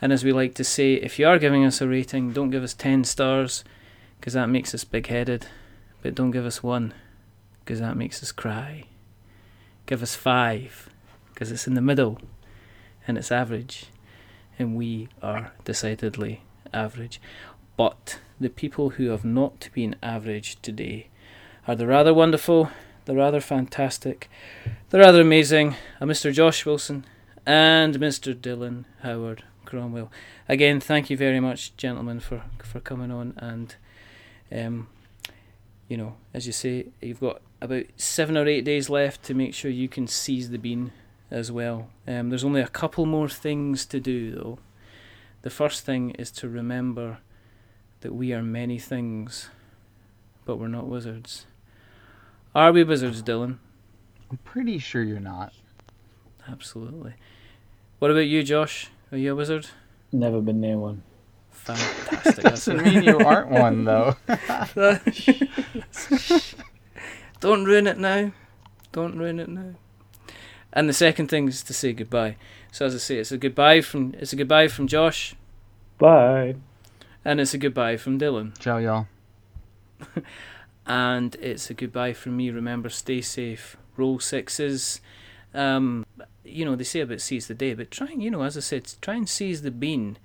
And 0.00 0.12
as 0.12 0.24
we 0.24 0.32
like 0.32 0.54
to 0.54 0.64
say, 0.64 0.94
if 0.94 1.18
you 1.18 1.26
are 1.26 1.38
giving 1.38 1.64
us 1.64 1.80
a 1.80 1.88
rating, 1.88 2.32
don't 2.32 2.50
give 2.50 2.62
us 2.62 2.74
10 2.74 3.04
stars 3.04 3.64
because 4.18 4.34
that 4.34 4.48
makes 4.48 4.74
us 4.74 4.84
big 4.84 5.06
headed. 5.06 5.46
But 6.02 6.14
don't 6.14 6.30
give 6.30 6.44
us 6.44 6.62
one 6.62 6.92
because 7.60 7.80
that 7.80 7.96
makes 7.96 8.22
us 8.22 8.32
cry. 8.32 8.84
Give 9.86 10.02
us 10.02 10.14
five 10.14 10.90
because 11.32 11.50
it's 11.50 11.66
in 11.66 11.74
the 11.74 11.80
middle 11.80 12.20
and 13.06 13.16
it's 13.16 13.32
average. 13.32 13.86
And 14.58 14.76
we 14.76 15.08
are 15.22 15.52
decidedly 15.64 16.42
average. 16.72 17.20
But 17.76 18.18
the 18.38 18.48
people 18.48 18.90
who 18.90 19.08
have 19.08 19.24
not 19.24 19.68
been 19.72 19.96
average 20.02 20.60
today 20.62 21.08
are 21.66 21.74
the 21.74 21.86
rather 21.86 22.12
wonderful, 22.12 22.70
the 23.06 23.14
rather 23.14 23.40
fantastic, 23.40 24.28
the 24.90 24.98
rather 24.98 25.20
amazing, 25.20 25.74
a 26.00 26.06
Mr. 26.06 26.32
Josh 26.32 26.64
Wilson 26.66 27.04
and 27.44 27.96
Mr. 27.96 28.34
Dylan 28.34 28.84
Howard 29.02 29.44
Cromwell. 29.66 30.10
Again, 30.48 30.80
thank 30.80 31.10
you 31.10 31.16
very 31.16 31.40
much, 31.40 31.76
gentlemen, 31.76 32.20
for 32.20 32.42
for 32.62 32.80
coming 32.80 33.10
on 33.10 33.34
and, 33.36 33.74
um, 34.50 34.88
you 35.88 35.96
know, 35.96 36.16
as 36.32 36.46
you 36.46 36.52
say, 36.52 36.86
you've 37.00 37.20
got 37.20 37.42
about 37.60 37.84
seven 37.96 38.36
or 38.36 38.46
eight 38.46 38.64
days 38.64 38.88
left 38.88 39.22
to 39.24 39.34
make 39.34 39.54
sure 39.54 39.70
you 39.70 39.88
can 39.88 40.06
seize 40.06 40.50
the 40.50 40.58
bean 40.58 40.92
as 41.30 41.50
well. 41.50 41.88
Um, 42.06 42.30
there's 42.30 42.44
only 42.44 42.60
a 42.60 42.68
couple 42.68 43.06
more 43.06 43.28
things 43.28 43.84
to 43.86 44.00
do 44.00 44.30
though. 44.32 44.58
The 45.42 45.50
first 45.50 45.84
thing 45.84 46.10
is 46.12 46.30
to 46.32 46.48
remember 46.48 47.18
that 48.00 48.14
we 48.14 48.32
are 48.32 48.42
many 48.42 48.78
things, 48.78 49.50
but 50.44 50.56
we're 50.56 50.68
not 50.68 50.86
wizards. 50.86 51.46
Are 52.54 52.72
we 52.72 52.84
wizards, 52.84 53.22
Dylan? 53.22 53.58
I'm 54.30 54.38
pretty 54.38 54.78
sure 54.78 55.02
you're 55.02 55.20
not. 55.20 55.52
Absolutely. 56.48 57.14
What 57.98 58.10
about 58.10 58.20
you, 58.20 58.42
Josh? 58.42 58.90
Are 59.16 59.18
you 59.18 59.32
a 59.32 59.34
wizard? 59.34 59.68
Never 60.12 60.42
been 60.42 60.60
near 60.60 60.76
one. 60.76 61.02
Fantastic. 61.50 62.36
Doesn't 62.44 62.82
mean 62.82 63.02
you 63.02 63.18
aren't 63.18 63.48
one, 63.48 63.84
though. 63.86 64.14
Don't 67.40 67.64
ruin 67.64 67.86
it 67.86 67.96
now. 67.96 68.32
Don't 68.92 69.16
ruin 69.16 69.40
it 69.40 69.48
now. 69.48 69.72
And 70.70 70.86
the 70.86 70.92
second 70.92 71.28
thing 71.28 71.48
is 71.48 71.62
to 71.62 71.72
say 71.72 71.94
goodbye. 71.94 72.36
So 72.70 72.84
as 72.84 72.94
I 72.94 72.98
say, 72.98 73.16
it's 73.16 73.32
a 73.32 73.38
goodbye 73.38 73.80
from 73.80 74.14
it's 74.18 74.34
a 74.34 74.36
goodbye 74.36 74.68
from 74.68 74.86
Josh, 74.86 75.34
Bye. 75.96 76.56
and 77.24 77.40
it's 77.40 77.54
a 77.54 77.58
goodbye 77.58 77.96
from 77.96 78.20
Dylan, 78.20 78.58
Ciao, 78.58 78.76
y'all. 78.76 79.06
and 80.86 81.34
it's 81.36 81.70
a 81.70 81.74
goodbye 81.74 82.12
from 82.12 82.36
me. 82.36 82.50
Remember, 82.50 82.90
stay 82.90 83.22
safe. 83.22 83.78
Roll 83.96 84.18
sixes. 84.18 85.00
Um, 85.54 86.04
you 86.48 86.64
know 86.64 86.76
they 86.76 86.84
say 86.84 87.00
about 87.00 87.20
seize 87.20 87.46
the 87.46 87.54
day, 87.54 87.74
but 87.74 87.90
try 87.90 88.08
and 88.08 88.22
you 88.22 88.30
know 88.30 88.42
as 88.42 88.56
I 88.56 88.60
said, 88.60 88.90
try 89.00 89.14
and 89.14 89.28
seize 89.28 89.62
the 89.62 89.70
bean. 89.70 90.18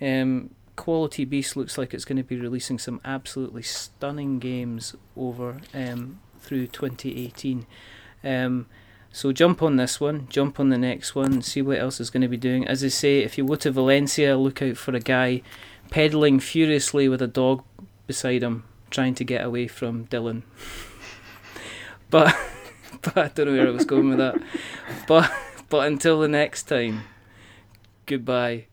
Um, 0.00 0.50
Quality 0.74 1.24
Beast 1.24 1.54
looks 1.54 1.76
like 1.76 1.92
it's 1.92 2.06
going 2.06 2.16
to 2.16 2.22
be 2.22 2.40
releasing 2.40 2.78
some 2.78 3.00
absolutely 3.04 3.62
stunning 3.62 4.38
games 4.38 4.96
over 5.16 5.60
um, 5.74 6.18
through 6.40 6.68
2018. 6.68 7.66
Um, 8.24 8.66
so 9.12 9.32
jump 9.32 9.62
on 9.62 9.76
this 9.76 10.00
one, 10.00 10.26
jump 10.30 10.58
on 10.58 10.70
the 10.70 10.78
next 10.78 11.14
one, 11.14 11.42
see 11.42 11.60
what 11.60 11.78
else 11.78 12.00
is 12.00 12.08
going 12.08 12.22
to 12.22 12.28
be 12.28 12.38
doing. 12.38 12.66
As 12.66 12.82
I 12.82 12.88
say, 12.88 13.18
if 13.18 13.36
you 13.36 13.44
go 13.44 13.56
to 13.56 13.70
Valencia, 13.70 14.38
look 14.38 14.62
out 14.62 14.78
for 14.78 14.96
a 14.96 15.00
guy 15.00 15.42
pedaling 15.90 16.40
furiously 16.40 17.06
with 17.08 17.20
a 17.20 17.26
dog 17.26 17.62
beside 18.06 18.42
him, 18.42 18.64
trying 18.90 19.14
to 19.16 19.24
get 19.24 19.44
away 19.44 19.68
from 19.68 20.06
Dylan. 20.06 20.42
but 22.10 22.34
but 23.02 23.16
I 23.16 23.28
don't 23.28 23.46
know 23.46 23.52
where 23.52 23.68
I 23.68 23.70
was 23.70 23.84
going 23.84 24.08
with 24.08 24.18
that. 24.18 24.40
But 25.06 25.30
but 25.72 25.86
until 25.86 26.20
the 26.20 26.28
next 26.28 26.64
time, 26.64 27.04
goodbye. 28.04 28.66